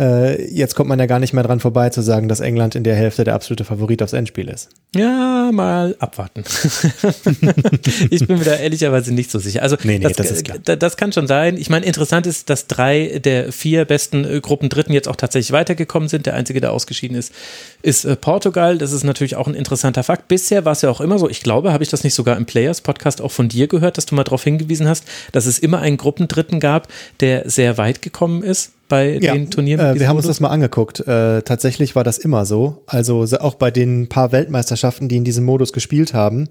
äh, 0.00 0.50
jetzt 0.50 0.74
kommt 0.74 0.88
man 0.88 0.98
ja 0.98 1.04
gar 1.04 1.18
nicht 1.18 1.34
mehr 1.34 1.44
dran 1.44 1.60
vorbei 1.60 1.90
zu 1.90 2.00
sagen, 2.00 2.26
dass 2.26 2.40
England 2.40 2.74
in 2.74 2.84
der 2.84 2.96
Hälfte 2.96 3.22
der 3.22 3.34
absolute 3.34 3.64
Favorit 3.64 4.02
aufs 4.02 4.14
Endspiel 4.14 4.48
ist. 4.48 4.70
Ja, 4.96 5.50
mal 5.52 5.94
abwarten. 5.98 6.42
ich 8.10 8.26
bin 8.26 8.38
mir 8.38 8.44
da 8.44 8.56
ehrlicherweise 8.56 9.12
nicht 9.12 9.30
so 9.30 9.38
sicher. 9.38 9.62
Also 9.62 9.76
nee, 9.82 9.98
nee, 9.98 10.04
das, 10.04 10.14
das, 10.14 10.30
ist 10.30 10.44
klar. 10.44 10.58
das 10.58 10.96
kann 10.96 11.12
schon 11.12 11.26
sein. 11.26 11.58
Ich 11.58 11.68
meine, 11.68 11.84
interessant 11.84 12.26
ist, 12.26 12.48
dass 12.48 12.66
drei 12.66 13.20
der 13.22 13.52
vier 13.52 13.84
besten 13.84 14.24
äh, 14.24 14.40
Gruppendritten 14.40 14.94
jetzt 14.94 15.06
auch 15.06 15.16
tatsächlich 15.16 15.52
weitergekommen 15.52 16.08
sind. 16.08 16.24
Der 16.24 16.34
einzige, 16.34 16.62
der 16.62 16.72
ausgeschieden 16.72 17.16
ist, 17.16 17.34
ist 17.82 18.06
äh, 18.06 18.16
Portugal. 18.16 18.78
Das 18.78 18.92
ist 18.92 19.04
natürlich 19.04 19.36
auch 19.36 19.46
ein 19.46 19.54
interessanter 19.54 20.02
Fakt. 20.02 20.28
Bisher 20.28 20.64
war 20.64 20.72
es 20.72 20.80
ja 20.80 20.88
auch 20.88 21.02
immer 21.02 21.18
so, 21.18 21.28
ich 21.28 21.42
glaube, 21.42 21.74
habe 21.74 21.84
ich 21.84 21.90
das 21.90 22.04
nicht 22.04 22.14
sogar 22.14 22.38
im 22.38 22.46
Players-Podcast 22.46 23.20
auch 23.20 23.32
von 23.32 23.50
dir 23.50 23.68
gehört, 23.68 23.98
dass 23.98 24.06
du 24.06 24.14
mal 24.14 24.24
darauf 24.24 24.42
hingewiesen 24.44 24.88
hast, 24.88 25.04
dass 25.32 25.44
es 25.44 25.58
immer 25.58 25.80
einen 25.80 25.98
Gruppendritten 25.98 26.58
gab, 26.58 26.88
der 27.20 27.50
sehr 27.50 27.76
weit 27.76 28.00
gekommen 28.00 28.42
ist 28.42 28.72
bei 28.90 29.18
ja, 29.18 29.32
den 29.32 29.50
Turnieren? 29.50 29.96
Äh, 29.96 29.98
wir 29.98 30.08
haben 30.08 30.18
uns 30.18 30.26
das 30.26 30.40
mal 30.40 30.48
angeguckt. 30.48 31.00
Äh, 31.00 31.40
tatsächlich 31.40 31.96
war 31.96 32.04
das 32.04 32.18
immer 32.18 32.44
so. 32.44 32.82
Also 32.86 33.24
auch 33.38 33.54
bei 33.54 33.70
den 33.70 34.10
paar 34.10 34.32
Weltmeisterschaften, 34.32 35.08
die 35.08 35.16
in 35.16 35.24
diesem 35.24 35.44
Modus 35.44 35.72
gespielt 35.72 36.12
haben. 36.12 36.50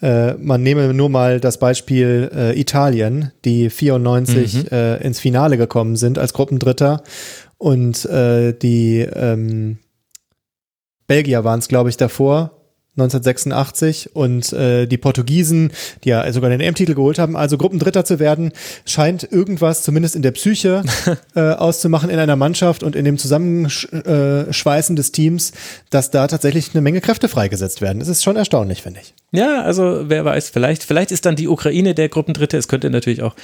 Äh, 0.00 0.34
man 0.34 0.62
nehme 0.62 0.94
nur 0.94 1.08
mal 1.08 1.40
das 1.40 1.58
Beispiel 1.58 2.30
äh, 2.32 2.60
Italien, 2.60 3.32
die 3.44 3.70
94 3.70 4.54
mhm. 4.54 4.68
Äh, 4.70 4.96
ins 4.98 5.18
Finale 5.18 5.56
gekommen 5.56 5.96
sind 5.96 6.18
als 6.18 6.32
Gruppendritter 6.32 7.02
und 7.56 8.04
äh, 8.04 8.52
die 8.52 9.00
ähm, 9.00 9.78
Belgier 11.08 11.42
waren 11.42 11.58
es, 11.58 11.66
glaube 11.66 11.88
ich, 11.88 11.96
davor 11.96 12.57
1986 13.00 14.14
und 14.14 14.52
äh, 14.52 14.86
die 14.86 14.98
Portugiesen, 14.98 15.72
die 16.04 16.10
ja 16.10 16.30
sogar 16.32 16.50
den 16.50 16.60
EM-Titel 16.60 16.94
geholt 16.94 17.18
haben, 17.18 17.36
also 17.36 17.56
Gruppendritter 17.56 18.04
zu 18.04 18.18
werden, 18.18 18.52
scheint 18.84 19.30
irgendwas 19.30 19.82
zumindest 19.82 20.16
in 20.16 20.22
der 20.22 20.32
Psyche 20.32 20.82
äh, 21.34 21.40
auszumachen 21.40 22.10
in 22.10 22.18
einer 22.18 22.36
Mannschaft 22.36 22.82
und 22.82 22.96
in 22.96 23.04
dem 23.04 23.18
Zusammenschweißen 23.18 24.96
des 24.96 25.12
Teams, 25.12 25.52
dass 25.90 26.10
da 26.10 26.26
tatsächlich 26.26 26.70
eine 26.74 26.82
Menge 26.82 27.00
Kräfte 27.00 27.28
freigesetzt 27.28 27.80
werden. 27.80 28.00
Das 28.00 28.08
ist 28.08 28.24
schon 28.24 28.36
erstaunlich, 28.36 28.82
finde 28.82 29.00
ich. 29.00 29.14
Ja, 29.30 29.60
also 29.60 30.04
wer 30.08 30.24
weiß, 30.24 30.48
vielleicht, 30.48 30.84
vielleicht 30.84 31.10
ist 31.10 31.26
dann 31.26 31.36
die 31.36 31.48
Ukraine 31.48 31.94
der 31.94 32.08
Gruppendritte. 32.08 32.56
Es 32.56 32.66
könnte 32.66 32.88
natürlich 32.88 33.22
auch 33.22 33.34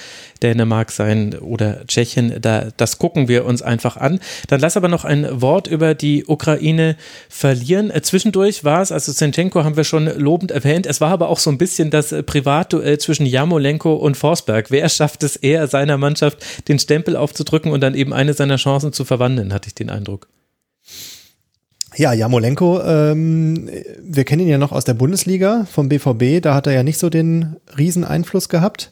Dänemark 0.43 0.90
sein 0.90 1.35
oder 1.38 1.87
Tschechien. 1.87 2.40
Da, 2.40 2.69
das 2.79 2.97
gucken 2.97 3.29
wir 3.29 3.45
uns 3.45 3.61
einfach 3.61 3.99
an. 3.99 4.19
Dann 4.49 4.61
lass 4.61 4.79
aber 4.79 4.88
noch 4.88 5.05
ein 5.05 5.43
Wort 5.43 5.67
über 5.67 5.95
die 5.95 6.25
Ukraine 6.25 6.97
verlieren. 7.29 7.90
Äh, 7.90 8.01
zwischendurch 8.01 8.64
war 8.64 8.81
es, 8.81 8.93
also 8.93 9.12
Zinchenko 9.12 9.44
haben 9.53 9.77
wir 9.77 9.85
schon 9.85 10.07
lobend 10.07 10.51
erwähnt. 10.51 10.87
Es 10.87 11.01
war 11.01 11.11
aber 11.11 11.29
auch 11.29 11.39
so 11.39 11.51
ein 11.51 11.59
bisschen 11.59 11.91
das 11.91 12.13
äh, 12.13 12.23
Privatduell 12.23 12.99
zwischen 12.99 13.27
Jamolenko 13.27 13.95
und 13.95 14.17
Forsberg. 14.17 14.71
Wer 14.71 14.89
schafft 14.89 15.23
es 15.23 15.37
eher 15.37 15.67
seiner 15.67 15.99
Mannschaft, 15.99 16.69
den 16.69 16.79
Stempel 16.79 17.17
aufzudrücken 17.17 17.73
und 17.73 17.81
dann 17.81 17.95
eben 17.95 18.13
eine 18.13 18.35
seiner 18.35 18.57
Chancen 18.57 18.93
zu 18.93 19.05
verwandeln, 19.05 19.53
hatte 19.53 19.69
ich 19.69 19.75
den 19.75 19.91
Eindruck. 19.91 20.29
Ja, 21.97 22.13
Jamolenko, 22.13 22.83
ähm, 22.83 23.71
wir 24.03 24.25
kennen 24.25 24.43
ihn 24.43 24.49
ja 24.49 24.59
noch 24.59 24.73
aus 24.73 24.85
der 24.85 24.95
Bundesliga 24.95 25.67
vom 25.71 25.89
BVB, 25.89 26.43
da 26.43 26.55
hat 26.55 26.67
er 26.67 26.73
ja 26.73 26.83
nicht 26.83 26.99
so 26.99 27.09
den 27.09 27.57
riesen 27.79 28.05
Einfluss 28.05 28.49
gehabt. 28.49 28.91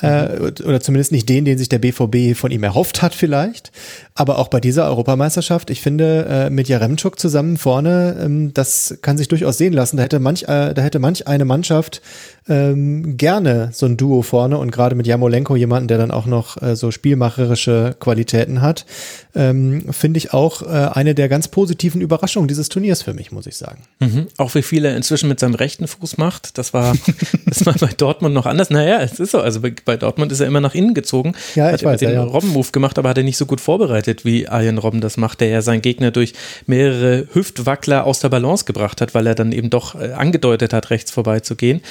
äh, 0.00 0.38
oder 0.38 0.80
zumindest 0.80 1.10
nicht 1.10 1.28
den, 1.28 1.44
den 1.44 1.58
sich 1.58 1.68
der 1.68 1.80
BVB 1.80 2.36
von 2.36 2.52
ihm 2.52 2.62
erhofft 2.62 3.02
hat 3.02 3.14
vielleicht. 3.14 3.72
Aber 4.18 4.38
auch 4.38 4.48
bei 4.48 4.58
dieser 4.58 4.86
Europameisterschaft, 4.86 5.70
ich 5.70 5.80
finde, 5.80 6.26
äh, 6.28 6.50
mit 6.50 6.66
Jaremczuk 6.68 7.20
zusammen 7.20 7.56
vorne, 7.56 8.16
ähm, 8.20 8.52
das 8.52 8.98
kann 9.00 9.16
sich 9.16 9.28
durchaus 9.28 9.58
sehen 9.58 9.72
lassen. 9.72 9.96
Da 9.96 10.02
hätte 10.02 10.18
manch, 10.18 10.42
äh, 10.42 10.74
da 10.74 10.82
hätte 10.82 10.98
manch 10.98 11.28
eine 11.28 11.44
Mannschaft 11.44 12.02
ähm, 12.48 13.16
gerne 13.16 13.70
so 13.72 13.86
ein 13.86 13.96
Duo 13.96 14.22
vorne 14.22 14.58
und 14.58 14.72
gerade 14.72 14.96
mit 14.96 15.06
Jamolenko 15.06 15.54
jemanden, 15.54 15.86
der 15.86 15.98
dann 15.98 16.10
auch 16.10 16.26
noch 16.26 16.60
äh, 16.60 16.74
so 16.74 16.90
spielmacherische 16.90 17.94
Qualitäten 18.00 18.60
hat, 18.60 18.86
ähm, 19.34 19.92
finde 19.92 20.18
ich 20.18 20.32
auch 20.32 20.62
äh, 20.62 20.66
eine 20.66 21.14
der 21.14 21.28
ganz 21.28 21.48
positiven 21.48 22.00
Überraschungen 22.00 22.48
dieses 22.48 22.68
Turniers 22.68 23.02
für 23.02 23.14
mich, 23.14 23.30
muss 23.30 23.46
ich 23.46 23.56
sagen. 23.56 23.82
Mhm. 24.00 24.26
Auch 24.38 24.54
wie 24.54 24.62
viel 24.62 24.84
er 24.84 24.96
inzwischen 24.96 25.28
mit 25.28 25.38
seinem 25.38 25.54
rechten 25.54 25.86
Fuß 25.86 26.16
macht, 26.16 26.58
das 26.58 26.72
war, 26.72 26.94
das 27.46 27.66
war 27.66 27.74
bei 27.74 27.90
Dortmund 27.96 28.34
noch 28.34 28.46
anders. 28.46 28.70
Naja, 28.70 29.00
es 29.00 29.20
ist 29.20 29.32
so, 29.32 29.40
also 29.40 29.60
bei, 29.60 29.74
bei 29.84 29.96
Dortmund 29.96 30.32
ist 30.32 30.40
er 30.40 30.46
immer 30.46 30.60
nach 30.60 30.74
innen 30.74 30.94
gezogen, 30.94 31.34
ja, 31.54 31.66
hat 31.66 31.76
ich 31.76 31.84
weiß, 31.84 32.00
den 32.00 32.10
ja, 32.10 32.14
ja. 32.16 32.24
Robben-Move 32.24 32.72
gemacht, 32.72 32.98
aber 32.98 33.10
hat 33.10 33.18
er 33.18 33.24
nicht 33.24 33.36
so 33.36 33.46
gut 33.46 33.60
vorbereitet, 33.60 34.07
wie 34.24 34.48
Arjen 34.48 34.78
Robben 34.78 35.00
das 35.00 35.16
macht, 35.16 35.40
der 35.40 35.48
ja 35.48 35.62
seinen 35.62 35.82
Gegner 35.82 36.10
durch 36.10 36.32
mehrere 36.66 37.26
Hüftwackler 37.32 38.04
aus 38.04 38.20
der 38.20 38.28
Balance 38.28 38.64
gebracht 38.64 39.00
hat, 39.00 39.14
weil 39.14 39.26
er 39.26 39.34
dann 39.34 39.52
eben 39.52 39.70
doch 39.70 39.94
äh, 39.94 40.12
angedeutet 40.12 40.72
hat, 40.72 40.90
rechts 40.90 41.10
vorbeizugehen 41.10 41.82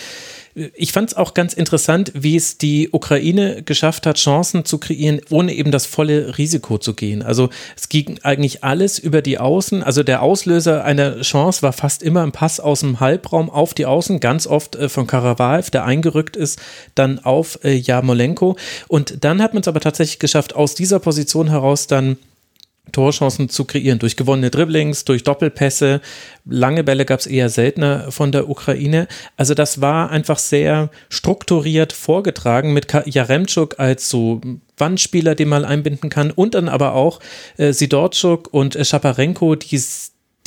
ich 0.73 0.91
fand 0.91 1.09
es 1.09 1.17
auch 1.17 1.35
ganz 1.35 1.53
interessant, 1.53 2.11
wie 2.15 2.35
es 2.35 2.57
die 2.57 2.89
Ukraine 2.91 3.61
geschafft 3.61 4.07
hat, 4.07 4.17
Chancen 4.17 4.65
zu 4.65 4.79
kreieren, 4.79 5.21
ohne 5.29 5.53
eben 5.53 5.71
das 5.71 5.85
volle 5.85 6.37
Risiko 6.37 6.79
zu 6.79 6.95
gehen. 6.95 7.21
Also 7.21 7.49
es 7.75 7.89
ging 7.89 8.19
eigentlich 8.23 8.63
alles 8.63 8.97
über 8.97 9.21
die 9.21 9.37
Außen. 9.37 9.83
Also 9.83 10.01
der 10.01 10.23
Auslöser 10.23 10.83
einer 10.83 11.21
Chance 11.21 11.61
war 11.61 11.73
fast 11.73 12.01
immer 12.01 12.23
ein 12.23 12.31
Pass 12.31 12.59
aus 12.59 12.79
dem 12.79 12.99
Halbraum 12.99 13.49
auf 13.51 13.75
die 13.75 13.85
Außen, 13.85 14.19
ganz 14.19 14.47
oft 14.47 14.75
äh, 14.75 14.89
von 14.89 15.05
Karavaev, 15.05 15.69
der 15.69 15.85
eingerückt 15.85 16.35
ist, 16.35 16.59
dann 16.95 17.19
auf 17.19 17.59
äh, 17.63 17.75
Jamolenko. 17.75 18.57
Und 18.87 19.23
dann 19.23 19.41
hat 19.41 19.53
man 19.53 19.61
es 19.61 19.67
aber 19.67 19.79
tatsächlich 19.79 20.17
geschafft, 20.17 20.55
aus 20.55 20.73
dieser 20.73 20.99
Position 20.99 21.49
heraus 21.49 21.85
dann 21.85 22.17
Torchancen 22.91 23.49
zu 23.49 23.65
kreieren, 23.65 23.99
durch 23.99 24.15
gewonnene 24.15 24.49
Dribblings, 24.49 25.05
durch 25.05 25.23
Doppelpässe. 25.23 26.01
Lange 26.45 26.83
Bälle 26.83 27.05
gab 27.05 27.19
es 27.19 27.27
eher 27.27 27.49
seltener 27.49 28.11
von 28.11 28.31
der 28.31 28.49
Ukraine. 28.49 29.07
Also 29.35 29.53
das 29.53 29.81
war 29.81 30.09
einfach 30.09 30.39
sehr 30.39 30.89
strukturiert 31.09 31.93
vorgetragen 31.93 32.73
mit 32.73 32.87
Jaremczuk 33.05 33.79
als 33.79 34.09
so 34.09 34.41
Wandspieler, 34.77 35.35
den 35.35 35.49
man 35.49 35.65
einbinden 35.65 36.09
kann 36.09 36.31
und 36.31 36.53
dann 36.53 36.69
aber 36.69 36.93
auch 36.93 37.19
äh, 37.57 37.73
Sidorczuk 37.73 38.53
und 38.53 38.75
äh, 38.75 38.85
Schaparenko, 38.85 39.55
die 39.55 39.77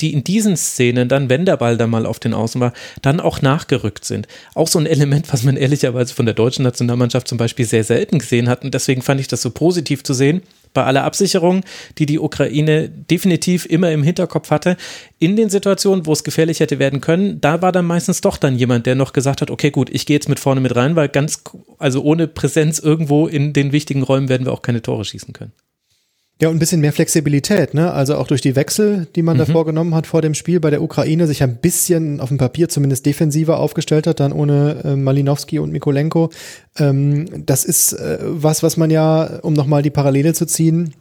die 0.01 0.13
in 0.13 0.23
diesen 0.23 0.57
Szenen 0.57 1.07
dann, 1.07 1.29
wenn 1.29 1.45
der 1.45 1.57
Ball 1.57 1.77
da 1.77 1.87
mal 1.87 2.05
auf 2.05 2.19
den 2.19 2.33
Außen 2.33 2.59
war, 2.59 2.73
dann 3.01 3.19
auch 3.19 3.41
nachgerückt 3.41 4.03
sind. 4.03 4.27
Auch 4.55 4.67
so 4.67 4.79
ein 4.79 4.85
Element, 4.85 5.31
was 5.31 5.43
man 5.43 5.57
ehrlicherweise 5.57 6.13
von 6.13 6.25
der 6.25 6.35
deutschen 6.35 6.63
Nationalmannschaft 6.63 7.27
zum 7.27 7.37
Beispiel 7.37 7.65
sehr 7.65 7.83
selten 7.83 8.19
gesehen 8.19 8.49
hat. 8.49 8.63
Und 8.63 8.73
deswegen 8.73 9.01
fand 9.01 9.21
ich 9.21 9.27
das 9.27 9.41
so 9.41 9.51
positiv 9.51 10.03
zu 10.03 10.13
sehen 10.13 10.41
bei 10.73 10.83
aller 10.83 11.03
Absicherung, 11.03 11.61
die 11.97 12.05
die 12.05 12.19
Ukraine 12.19 12.89
definitiv 12.89 13.65
immer 13.65 13.91
im 13.91 14.03
Hinterkopf 14.03 14.51
hatte, 14.51 14.77
in 15.19 15.35
den 15.35 15.49
Situationen, 15.49 16.05
wo 16.05 16.13
es 16.13 16.23
gefährlich 16.23 16.59
hätte 16.59 16.79
werden 16.79 17.01
können, 17.01 17.41
da 17.41 17.61
war 17.61 17.71
dann 17.71 17.85
meistens 17.85 18.21
doch 18.21 18.37
dann 18.37 18.57
jemand, 18.57 18.85
der 18.85 18.95
noch 18.95 19.13
gesagt 19.13 19.41
hat, 19.41 19.51
okay, 19.51 19.71
gut, 19.71 19.89
ich 19.91 20.05
gehe 20.05 20.15
jetzt 20.15 20.29
mit 20.29 20.39
vorne 20.39 20.61
mit 20.61 20.75
rein, 20.75 20.95
weil 20.95 21.09
ganz, 21.09 21.43
also 21.77 22.01
ohne 22.03 22.27
Präsenz 22.27 22.79
irgendwo 22.79 23.27
in 23.27 23.53
den 23.53 23.71
wichtigen 23.71 24.03
Räumen 24.03 24.29
werden 24.29 24.45
wir 24.45 24.53
auch 24.53 24.61
keine 24.61 24.81
Tore 24.81 25.05
schießen 25.05 25.33
können. 25.33 25.53
Ja, 26.41 26.49
und 26.49 26.55
ein 26.55 26.59
bisschen 26.59 26.81
mehr 26.81 26.91
Flexibilität, 26.91 27.75
ne? 27.75 27.93
Also 27.93 28.15
auch 28.15 28.25
durch 28.25 28.41
die 28.41 28.55
Wechsel, 28.55 29.07
die 29.15 29.21
man 29.21 29.37
mhm. 29.37 29.39
da 29.41 29.45
vorgenommen 29.45 29.93
hat 29.93 30.07
vor 30.07 30.23
dem 30.23 30.33
Spiel 30.33 30.59
bei 30.59 30.71
der 30.71 30.81
Ukraine, 30.81 31.27
sich 31.27 31.43
ein 31.43 31.57
bisschen 31.57 32.19
auf 32.19 32.29
dem 32.29 32.39
Papier 32.39 32.67
zumindest 32.67 33.05
defensiver 33.05 33.59
aufgestellt 33.59 34.07
hat, 34.07 34.19
dann 34.19 34.33
ohne 34.33 34.81
äh, 34.83 34.95
Malinowski 34.95 35.59
und 35.59 35.71
Mikolenko. 35.71 36.31
Ähm, 36.79 37.45
das 37.45 37.63
ist 37.63 37.93
äh, 37.93 38.17
was, 38.23 38.63
was 38.63 38.75
man 38.75 38.89
ja, 38.89 39.39
um 39.43 39.53
nochmal 39.53 39.83
die 39.83 39.91
Parallele 39.91 40.33
zu 40.33 40.47
ziehen, 40.47 40.95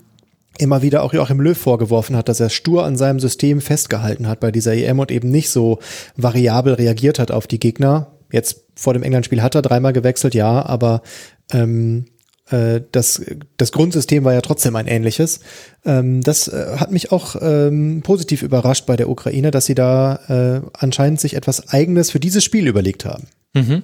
immer 0.59 0.83
wieder 0.83 1.03
auch 1.03 1.15
Joachim 1.15 1.41
Löw 1.41 1.57
vorgeworfen 1.57 2.17
hat, 2.17 2.29
dass 2.29 2.39
er 2.39 2.51
stur 2.51 2.85
an 2.85 2.99
seinem 2.99 3.19
System 3.19 3.63
festgehalten 3.63 4.29
hat 4.29 4.41
bei 4.41 4.53
dieser 4.53 4.75
EM 4.75 4.99
und 4.99 5.11
eben 5.11 5.31
nicht 5.31 5.49
so 5.49 5.79
variabel 6.17 6.75
reagiert 6.75 7.19
hat 7.19 7.31
auf 7.31 7.47
die 7.47 7.59
Gegner. 7.61 8.09
Jetzt 8.31 8.67
vor 8.75 8.93
dem 8.93 9.03
England-Spiel 9.03 9.41
hat 9.41 9.55
er 9.55 9.63
dreimal 9.63 9.95
gewechselt, 9.95 10.35
ja, 10.35 10.67
aber 10.67 11.01
ähm, 11.51 12.05
äh, 12.51 12.81
das, 12.93 13.23
das 13.57 13.73
Grundsystem 13.73 14.25
war 14.25 14.33
ja 14.33 14.41
trotzdem 14.41 14.77
ein 14.77 14.87
ähnliches. 14.87 15.41
Ähm, 15.85 16.21
das 16.23 16.49
äh, 16.49 16.77
hat 16.77 16.91
mich 16.91 17.13
auch 17.13 17.37
ähm, 17.41 18.03
positiv 18.03 18.43
überrascht 18.43 18.87
bei 18.87 18.97
der 18.97 19.09
Ukraine, 19.09 19.51
dass 19.51 19.67
sie 19.67 19.75
da 19.75 20.63
äh, 20.63 20.69
anscheinend 20.73 21.21
sich 21.21 21.35
etwas 21.35 21.69
Eigenes 21.69 22.11
für 22.11 22.21
dieses 22.21 22.45
Spiel 22.45 22.67
überlegt 22.67 23.05
haben. 23.05 23.29
Mhm. 23.55 23.83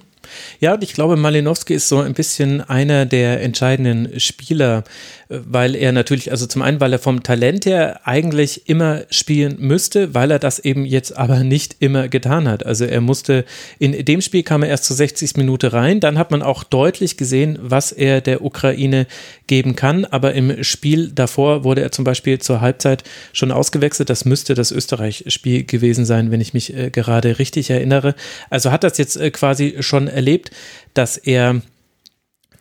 Ja, 0.59 0.73
und 0.73 0.83
ich 0.83 0.93
glaube, 0.93 1.15
Malinowski 1.15 1.73
ist 1.73 1.87
so 1.87 1.99
ein 1.99 2.13
bisschen 2.13 2.61
einer 2.61 3.05
der 3.05 3.41
entscheidenden 3.41 4.19
Spieler, 4.19 4.83
äh, 5.29 5.39
weil 5.45 5.75
er 5.75 5.91
natürlich, 5.91 6.31
also 6.31 6.45
zum 6.45 6.61
einen, 6.61 6.79
weil 6.79 6.93
er 6.93 6.99
vom 6.99 7.23
Talent 7.23 7.65
her 7.65 8.01
eigentlich 8.05 8.69
immer 8.69 9.03
spielen 9.09 9.57
müsste, 9.59 10.13
weil 10.13 10.31
er 10.31 10.39
das 10.39 10.59
eben 10.59 10.85
jetzt 10.85 11.17
aber 11.17 11.43
nicht 11.43 11.77
immer 11.79 12.07
getan 12.07 12.47
hat. 12.47 12.65
Also 12.65 12.85
er 12.85 13.01
musste, 13.01 13.45
in 13.79 14.05
dem 14.05 14.21
Spiel 14.21 14.43
kam 14.43 14.63
er 14.63 14.69
erst 14.69 14.85
zur 14.85 14.95
60. 14.95 15.37
Minute 15.37 15.73
rein, 15.73 15.99
dann 15.99 16.17
hat 16.17 16.31
man 16.31 16.41
auch 16.41 16.63
deutlich 16.63 17.17
gesehen, 17.17 17.57
was 17.61 17.91
er 17.91 18.21
der 18.21 18.43
Ukraine 18.43 19.07
geben 19.47 19.75
kann, 19.75 20.05
aber 20.05 20.33
im 20.33 20.63
Spiel 20.63 21.11
davor 21.11 21.63
wurde 21.63 21.81
er 21.81 21.91
zum 21.91 22.03
Beispiel 22.03 22.39
zur 22.39 22.61
Halbzeit 22.61 23.03
schon 23.33 23.51
ausgewechselt. 23.51 24.09
Das 24.09 24.25
müsste 24.25 24.53
das 24.53 24.71
Österreich-Spiel 24.71 25.63
gewesen 25.63 26.05
sein, 26.05 26.31
wenn 26.31 26.41
ich 26.41 26.53
mich 26.53 26.75
äh, 26.75 26.89
gerade 26.89 27.39
richtig 27.39 27.69
erinnere. 27.69 28.15
Also 28.49 28.71
hat 28.71 28.83
das 28.83 28.97
jetzt 28.97 29.17
äh, 29.17 29.31
quasi 29.31 29.77
schon 29.79 30.07
erlebt, 30.17 30.51
dass 30.93 31.15
er 31.15 31.61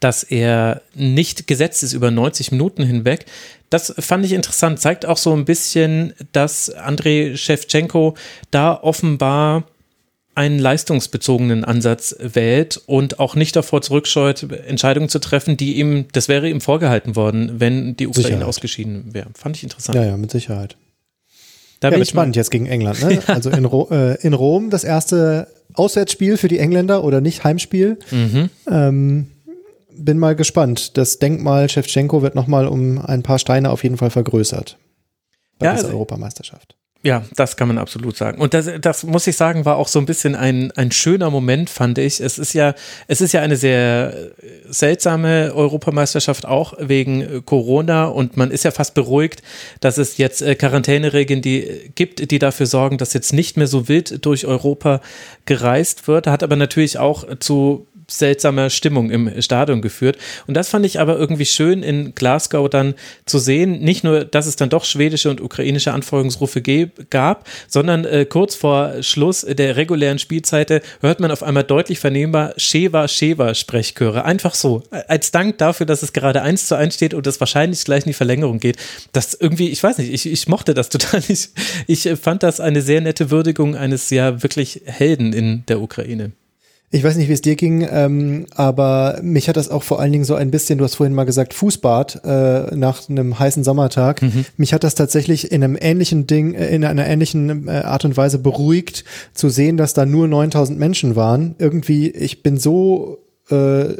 dass 0.01 0.23
er 0.23 0.83
nicht 0.95 1.47
gesetzt 1.47 1.83
ist 1.83 1.95
über 1.95 2.11
90 2.11 2.53
Minuten 2.53 2.83
hinweg. 2.85 3.25
Das 3.71 3.95
fand 3.99 4.25
ich 4.25 4.33
interessant, 4.33 4.79
zeigt 4.79 5.07
auch 5.07 5.16
so 5.16 5.33
ein 5.33 5.45
bisschen, 5.47 6.12
dass 6.33 6.71
Andrei 6.71 7.33
Shevchenko 7.35 8.14
da 8.51 8.75
offenbar 8.75 9.64
einen 10.35 10.59
leistungsbezogenen 10.59 11.64
Ansatz 11.64 12.14
wählt 12.19 12.79
und 12.87 13.19
auch 13.19 13.35
nicht 13.35 13.57
davor 13.57 13.81
zurückscheut, 13.81 14.42
Entscheidungen 14.66 15.09
zu 15.09 15.19
treffen, 15.19 15.57
die 15.57 15.77
ihm, 15.77 16.07
das 16.12 16.29
wäre 16.29 16.49
ihm 16.51 16.61
vorgehalten 16.61 17.16
worden, 17.16 17.59
wenn 17.59 17.97
die 17.97 18.07
Ukraine 18.07 18.27
Sicherheit. 18.27 18.47
ausgeschieden 18.47 19.14
wäre. 19.14 19.29
Fand 19.35 19.57
ich 19.57 19.62
interessant. 19.62 19.97
Ja, 19.97 20.05
ja, 20.05 20.16
mit 20.19 20.31
Sicherheit. 20.31 20.77
Da 21.80 21.90
ja, 21.90 21.98
wird 21.98 22.08
spannend 22.08 22.36
jetzt 22.36 22.50
gegen 22.50 22.66
England. 22.66 23.02
Ne? 23.02 23.22
Also 23.26 23.50
in, 23.50 23.64
Ro 23.64 23.88
äh, 23.90 24.20
in 24.22 24.34
Rom 24.34 24.70
das 24.70 24.84
erste 24.84 25.48
Auswärtsspiel 25.74 26.36
für 26.36 26.48
die 26.48 26.58
Engländer 26.58 27.04
oder 27.04 27.20
nicht 27.20 27.44
Heimspiel. 27.44 27.98
Mhm. 28.10 28.50
Ähm, 28.70 29.26
bin 29.90 30.18
mal 30.18 30.36
gespannt. 30.36 30.96
Das 30.96 31.18
Denkmal 31.18 31.68
Shevchenko 31.68 32.22
wird 32.22 32.34
nochmal 32.34 32.66
um 32.66 32.98
ein 32.98 33.22
paar 33.22 33.38
Steine 33.38 33.70
auf 33.70 33.82
jeden 33.82 33.96
Fall 33.96 34.10
vergrößert. 34.10 34.78
Bei 35.58 35.66
ja, 35.66 35.72
dieser 35.72 35.86
also, 35.86 35.96
Europameisterschaft. 35.96 36.76
Ja, 37.02 37.22
das 37.37 37.56
kann 37.56 37.68
man 37.68 37.78
absolut 37.78 38.16
sagen. 38.16 38.40
Und 38.40 38.52
das, 38.52 38.68
das 38.80 39.04
muss 39.04 39.26
ich 39.28 39.37
sagen, 39.37 39.64
war 39.64 39.76
auch 39.76 39.87
so 39.87 40.00
ein 40.00 40.06
bisschen 40.06 40.35
ein, 40.35 40.72
ein 40.72 40.90
schöner 40.90 41.30
Moment, 41.30 41.70
fand 41.70 41.98
ich. 41.98 42.20
Es 42.20 42.37
ist 42.37 42.52
ja, 42.52 42.74
es 43.06 43.20
ist 43.20 43.32
ja 43.32 43.42
eine 43.42 43.56
sehr 43.56 44.32
seltsame 44.68 45.52
Europameisterschaft 45.54 46.46
auch 46.46 46.74
wegen 46.80 47.44
Corona 47.44 48.06
und 48.06 48.37
man 48.37 48.50
ist 48.50 48.64
ja 48.64 48.72
fast 48.72 48.94
beruhigt, 48.94 49.42
dass 49.78 49.98
es 49.98 50.16
jetzt 50.16 50.42
äh, 50.42 50.56
Quarantäneregeln 50.56 51.42
die 51.42 51.92
gibt, 51.94 52.30
die 52.30 52.40
dafür 52.40 52.66
sorgen, 52.66 52.98
dass 52.98 53.12
jetzt 53.12 53.32
nicht 53.32 53.56
mehr 53.56 53.68
so 53.68 53.87
wild 53.88 54.24
durch 54.26 54.46
Europa 54.46 55.00
gereist 55.44 56.09
wird. 56.09 56.26
Hat 56.26 56.42
aber 56.42 56.56
natürlich 56.56 56.98
auch 56.98 57.24
zu 57.38 57.87
seltsame 58.09 58.71
Stimmung 58.71 59.11
im 59.11 59.42
Stadion 59.42 59.83
geführt. 59.83 60.16
Und 60.47 60.55
das 60.55 60.69
fand 60.69 60.87
ich 60.87 61.01
aber 61.01 61.19
irgendwie 61.19 61.45
schön 61.45 61.83
in 61.83 62.14
Glasgow 62.14 62.69
dann 62.69 62.95
zu 63.25 63.38
sehen. 63.38 63.81
Nicht 63.81 64.05
nur, 64.05 64.25
dass 64.25 64.47
es 64.47 64.57
dann 64.57 64.69
doch 64.69 64.85
schwedische 64.85 65.31
und 65.31 65.40
ukrainische 65.40 65.92
Anfolgungsrufe 65.92 66.62
gab, 67.11 67.49
sondern 67.69 68.05
äh, 68.05 68.25
kurz 68.25 68.55
vor 68.55 69.03
Schluss 69.03 69.40
der 69.49 69.77
regulären 69.77 70.19
Spielzeite 70.19 70.83
hört 71.01 71.21
man 71.21 71.31
auf 71.31 71.42
einmal 71.42 71.64
deutlich 71.64 71.99
vernehmbar 71.99 72.55
Sheva 72.57 73.09
Sheva 73.09 73.55
Sprechchöre. 73.55 74.25
Einfach 74.25 74.55
so. 74.55 74.83
Als 75.09 75.31
Dank 75.31 75.59
dafür, 75.59 75.87
dass 75.87 76.03
es 76.03 76.12
gerade 76.12 76.42
eins 76.42 76.66
zu 76.66 76.77
eins 76.77 76.95
steht 76.95 77.14
und 77.14 77.27
es 77.27 77.40
wahrscheinlich 77.40 77.85
gleich 77.85 78.05
in 78.05 78.11
die 78.11 78.14
Verlängerung 78.14 78.61
geht. 78.61 78.77
Das 79.12 79.35
irgendwie, 79.35 79.69
ich 79.69 79.83
weiß 79.83 79.99
nicht, 79.99 80.12
ich, 80.12 80.27
ich 80.27 80.49
mochte 80.49 80.75
das 80.75 80.88
total. 80.90 81.23
Ich, 81.29 81.49
ich 81.87 82.09
fand 82.21 82.42
das 82.42 82.61
eine 82.61 82.83
sehr 82.83 83.01
nette 83.01 83.31
Würdigung 83.31 83.75
eines 83.77 84.11
ja 84.11 84.42
wirklich 84.42 84.83
Helden 84.85 85.33
in 85.33 85.64
der 85.66 85.81
Ukraine. 85.81 86.33
Ich 86.90 87.03
weiß 87.03 87.16
nicht, 87.16 87.29
wie 87.29 87.33
es 87.33 87.42
dir 87.42 87.57
ging, 87.57 87.87
ähm, 87.90 88.46
aber 88.55 89.18
mich 89.20 89.49
hat 89.49 89.57
das 89.57 89.70
auch 89.70 89.83
vor 89.83 90.01
allen 90.01 90.12
Dingen 90.12 90.25
so 90.25 90.37
ein 90.37 90.53
bisschen, 90.53 90.79
du 90.79 90.85
hast 90.85 90.94
vorhin 90.94 91.14
mal 91.14 91.25
gesagt, 91.25 91.53
Fußbad 91.53 92.25
äh, 92.25 92.77
nach 92.77 93.09
einem 93.09 93.38
heißen 93.38 93.64
Sommertag. 93.64 94.22
Mhm. 94.22 94.44
Mich 94.57 94.72
hat 94.72 94.85
das 94.85 94.94
tatsächlich 94.94 95.51
in 95.51 95.64
einem 95.64 95.77
ähnlichen 95.81 96.29
Ding, 96.29 96.55
äh, 96.55 96.68
in 96.68 96.85
einer 96.85 97.07
ähnlichen 97.07 97.66
äh, 97.66 97.72
Art 97.72 98.05
und 98.05 98.16
Weise 98.16 98.38
beruhigt, 98.38 99.05
zu 99.35 99.49
sehen, 99.49 99.77
dass 99.77 99.94
da 99.94 100.07
nur 100.07 100.29
9000 100.29 100.79
Menschen 100.79 101.16
waren. 101.16 101.57
Irgendwie, 101.59 102.09
ich 102.09 102.44
bin 102.44 102.57
so 102.57 103.18
äh, 103.51 103.94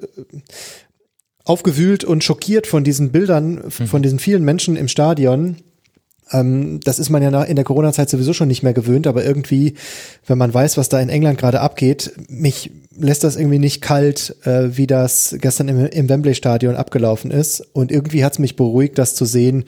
aufgewühlt 1.44 2.05
und 2.05 2.22
schockiert 2.22 2.68
von 2.68 2.85
diesen 2.85 3.11
Bildern, 3.11 3.64
mhm. 3.64 3.87
von 3.87 4.03
diesen 4.03 4.20
vielen 4.20 4.44
Menschen 4.44 4.77
im 4.77 4.87
Stadion 4.87 5.57
Ähm, 6.32 6.80
das 6.82 6.98
ist 6.98 7.10
man 7.10 7.22
ja 7.22 7.42
in 7.42 7.56
der 7.56 7.64
Corona-Zeit 7.64 8.10
sowieso 8.10 8.32
schon 8.32 8.48
nicht 8.48 8.62
mehr 8.62 8.74
gewöhnt, 8.74 9.06
aber 9.06 9.24
irgendwie, 9.24 9.74
wenn 10.26 10.38
man 10.38 10.52
weiß, 10.52 10.76
was 10.76 10.88
da 10.88 11.00
in 11.00 11.08
England 11.08 11.38
gerade 11.38 11.60
abgeht, 11.60 12.12
mich 12.28 12.70
lässt 12.98 13.24
das 13.24 13.36
irgendwie 13.36 13.58
nicht 13.58 13.82
kalt, 13.82 14.36
äh, 14.46 14.76
wie 14.76 14.86
das 14.86 15.36
gestern 15.40 15.68
im, 15.68 15.86
im 15.86 16.08
Wembley-Stadion 16.08 16.76
abgelaufen 16.76 17.30
ist. 17.30 17.60
Und 17.60 17.92
irgendwie 17.92 18.24
hat 18.24 18.34
es 18.34 18.38
mich 18.38 18.56
beruhigt, 18.56 18.98
das 18.98 19.14
zu 19.14 19.24
sehen, 19.24 19.64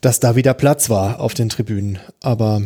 dass 0.00 0.20
da 0.20 0.36
wieder 0.36 0.54
Platz 0.54 0.90
war 0.90 1.20
auf 1.20 1.34
den 1.34 1.48
Tribünen. 1.48 1.98
Aber 2.20 2.62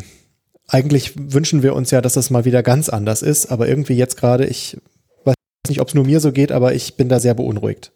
eigentlich 0.68 1.12
wünschen 1.16 1.62
wir 1.62 1.74
uns 1.74 1.90
ja, 1.90 2.00
dass 2.00 2.14
das 2.14 2.30
mal 2.30 2.44
wieder 2.44 2.62
ganz 2.62 2.88
anders 2.88 3.22
ist. 3.22 3.46
Aber 3.46 3.68
irgendwie 3.68 3.94
jetzt 3.94 4.16
gerade, 4.16 4.46
ich 4.46 4.76
weiß 5.24 5.34
nicht, 5.68 5.80
ob 5.80 5.88
es 5.88 5.94
nur 5.94 6.04
mir 6.04 6.20
so 6.20 6.32
geht, 6.32 6.52
aber 6.52 6.74
ich 6.74 6.94
bin 6.94 7.08
da 7.08 7.20
sehr 7.20 7.34
beunruhigt. 7.34 7.92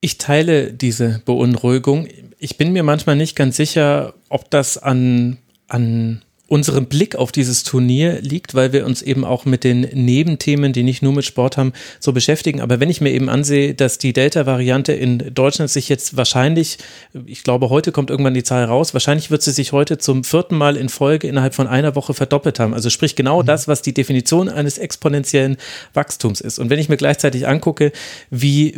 Ich 0.00 0.18
teile 0.18 0.72
diese 0.72 1.22
Beunruhigung. 1.24 2.06
Ich 2.44 2.58
bin 2.58 2.74
mir 2.74 2.82
manchmal 2.82 3.16
nicht 3.16 3.36
ganz 3.36 3.56
sicher, 3.56 4.12
ob 4.28 4.50
das 4.50 4.76
an, 4.76 5.38
an 5.66 6.20
unserem 6.46 6.84
Blick 6.84 7.16
auf 7.16 7.32
dieses 7.32 7.62
Turnier 7.62 8.20
liegt, 8.20 8.54
weil 8.54 8.74
wir 8.74 8.84
uns 8.84 9.00
eben 9.00 9.24
auch 9.24 9.46
mit 9.46 9.64
den 9.64 9.80
Nebenthemen, 9.80 10.74
die 10.74 10.82
nicht 10.82 11.02
nur 11.02 11.14
mit 11.14 11.24
Sport 11.24 11.56
haben, 11.56 11.72
so 12.00 12.12
beschäftigen. 12.12 12.60
Aber 12.60 12.80
wenn 12.80 12.90
ich 12.90 13.00
mir 13.00 13.12
eben 13.12 13.30
ansehe, 13.30 13.74
dass 13.74 13.96
die 13.96 14.12
Delta-Variante 14.12 14.92
in 14.92 15.32
Deutschland 15.32 15.70
sich 15.70 15.88
jetzt 15.88 16.18
wahrscheinlich, 16.18 16.76
ich 17.24 17.44
glaube, 17.44 17.70
heute 17.70 17.92
kommt 17.92 18.10
irgendwann 18.10 18.34
die 18.34 18.42
Zahl 18.42 18.66
raus, 18.66 18.92
wahrscheinlich 18.92 19.30
wird 19.30 19.40
sie 19.40 19.52
sich 19.52 19.72
heute 19.72 19.96
zum 19.96 20.22
vierten 20.22 20.58
Mal 20.58 20.76
in 20.76 20.90
Folge 20.90 21.26
innerhalb 21.26 21.54
von 21.54 21.66
einer 21.66 21.94
Woche 21.94 22.12
verdoppelt 22.12 22.60
haben. 22.60 22.74
Also 22.74 22.90
sprich 22.90 23.16
genau 23.16 23.40
mhm. 23.40 23.46
das, 23.46 23.68
was 23.68 23.80
die 23.80 23.94
Definition 23.94 24.50
eines 24.50 24.76
exponentiellen 24.76 25.56
Wachstums 25.94 26.42
ist. 26.42 26.58
Und 26.58 26.68
wenn 26.68 26.78
ich 26.78 26.90
mir 26.90 26.98
gleichzeitig 26.98 27.48
angucke, 27.48 27.90
wie 28.28 28.74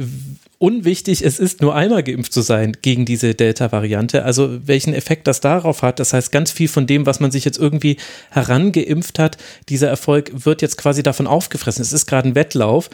unwichtig 0.58 1.22
es 1.22 1.38
ist, 1.38 1.60
nur 1.60 1.74
einmal 1.74 2.02
geimpft 2.02 2.32
zu 2.32 2.40
sein 2.40 2.76
gegen 2.80 3.04
diese 3.04 3.34
Delta-Variante. 3.34 4.24
Also 4.24 4.66
welchen 4.66 4.94
Effekt 4.94 5.26
das 5.26 5.40
darauf 5.40 5.82
hat. 5.82 6.00
Das 6.00 6.12
heißt, 6.12 6.32
ganz 6.32 6.50
viel 6.50 6.68
von 6.68 6.86
dem, 6.86 7.06
was 7.06 7.20
man 7.20 7.30
sich 7.30 7.44
jetzt 7.44 7.58
irgendwie 7.58 7.96
herangeimpft 8.30 9.18
hat, 9.18 9.36
dieser 9.68 9.88
Erfolg 9.88 10.44
wird 10.44 10.62
jetzt 10.62 10.78
quasi 10.78 11.02
davon 11.02 11.26
aufgefressen. 11.26 11.82
Es 11.82 11.92
ist 11.92 12.06
gerade 12.06 12.28
ein 12.28 12.34
Wettlauf. 12.34 12.90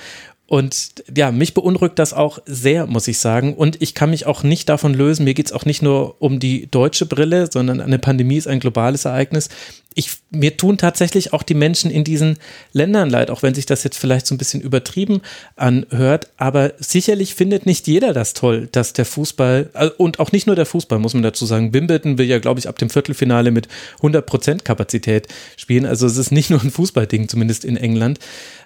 Und 0.52 1.02
ja, 1.16 1.32
mich 1.32 1.54
beunruhigt 1.54 1.98
das 1.98 2.12
auch 2.12 2.38
sehr, 2.44 2.86
muss 2.86 3.08
ich 3.08 3.16
sagen. 3.16 3.54
Und 3.54 3.80
ich 3.80 3.94
kann 3.94 4.10
mich 4.10 4.26
auch 4.26 4.42
nicht 4.42 4.68
davon 4.68 4.92
lösen. 4.92 5.24
Mir 5.24 5.32
geht 5.32 5.46
es 5.46 5.52
auch 5.52 5.64
nicht 5.64 5.80
nur 5.80 6.16
um 6.20 6.40
die 6.40 6.70
deutsche 6.70 7.06
Brille, 7.06 7.48
sondern 7.50 7.80
eine 7.80 7.98
Pandemie 7.98 8.36
ist 8.36 8.48
ein 8.48 8.60
globales 8.60 9.06
Ereignis 9.06 9.48
ich, 9.94 10.18
mir 10.30 10.56
tun 10.56 10.78
tatsächlich 10.78 11.32
auch 11.32 11.42
die 11.42 11.54
Menschen 11.54 11.90
in 11.90 12.04
diesen 12.04 12.38
Ländern 12.72 13.10
leid, 13.10 13.30
auch 13.30 13.42
wenn 13.42 13.54
sich 13.54 13.66
das 13.66 13.84
jetzt 13.84 13.98
vielleicht 13.98 14.26
so 14.26 14.34
ein 14.34 14.38
bisschen 14.38 14.60
übertrieben 14.60 15.20
anhört. 15.56 16.28
Aber 16.36 16.72
sicherlich 16.78 17.34
findet 17.34 17.66
nicht 17.66 17.86
jeder 17.86 18.12
das 18.12 18.34
toll, 18.34 18.68
dass 18.72 18.92
der 18.92 19.04
Fußball, 19.04 19.70
äh, 19.74 19.86
und 19.98 20.18
auch 20.18 20.32
nicht 20.32 20.46
nur 20.46 20.56
der 20.56 20.66
Fußball, 20.66 20.98
muss 20.98 21.14
man 21.14 21.22
dazu 21.22 21.46
sagen. 21.46 21.74
Wimbledon 21.74 22.18
will 22.18 22.26
ja, 22.26 22.38
glaube 22.38 22.60
ich, 22.60 22.68
ab 22.68 22.78
dem 22.78 22.90
Viertelfinale 22.90 23.50
mit 23.50 23.68
100 23.98 24.24
Prozent 24.24 24.64
Kapazität 24.64 25.28
spielen. 25.56 25.86
Also 25.86 26.06
es 26.06 26.16
ist 26.16 26.32
nicht 26.32 26.50
nur 26.50 26.62
ein 26.62 26.70
Fußballding, 26.70 27.28
zumindest 27.28 27.64
in 27.64 27.76
England. 27.76 28.18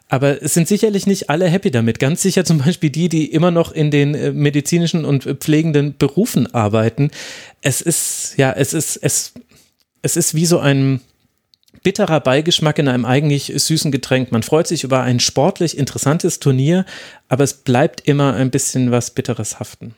Aber 0.09 0.41
es 0.43 0.55
sind 0.55 0.69
sicherlich 0.69 1.07
nicht 1.07 1.31
alle 1.31 1.49
happy 1.49 1.71
damit. 1.71 1.99
Ganz 1.99 2.23
sicher 2.23 2.45
zum 2.45 2.59
Beispiel 2.59 2.91
die, 2.91 3.09
die 3.09 3.33
immer 3.33 3.51
noch 3.51 3.73
in 3.73 3.91
den 3.91 4.15
äh, 4.15 4.33
medizinischen 4.33 5.05
und 5.05 5.25
pflegenden 5.25 5.97
Berufen 5.97 6.53
arbeiten. 6.55 7.11
Es 7.61 7.81
ist, 7.81 8.35
ja, 8.37 8.53
es 8.53 8.73
ist, 8.73 8.97
es, 8.97 9.33
es 10.03 10.17
ist 10.17 10.35
wie 10.35 10.47
so 10.47 10.59
ein, 10.59 11.01
bitterer 11.87 12.19
Beigeschmack 12.19 12.81
in 12.81 12.89
einem 12.89 13.05
eigentlich 13.05 13.53
süßen 13.55 13.93
Getränk. 13.93 14.33
Man 14.33 14.43
freut 14.43 14.67
sich 14.67 14.83
über 14.83 15.03
ein 15.03 15.21
sportlich 15.21 15.79
interessantes 15.79 16.41
Turnier, 16.41 16.85
aber 17.29 17.45
es 17.45 17.55
bleibt 17.55 18.01
immer 18.09 18.35
ein 18.35 18.51
bisschen 18.51 18.91
was 18.91 19.13
Bitteres 19.13 19.61
haften. 19.61 19.95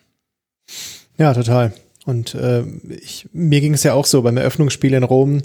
Ja, 1.16 1.32
total. 1.32 1.72
Und 2.04 2.34
äh, 2.34 2.62
ich, 3.00 3.26
mir 3.32 3.62
ging 3.62 3.72
es 3.72 3.84
ja 3.84 3.94
auch 3.94 4.04
so 4.04 4.20
beim 4.20 4.36
Eröffnungsspiel 4.36 4.92
in 4.92 5.02
Rom. 5.02 5.40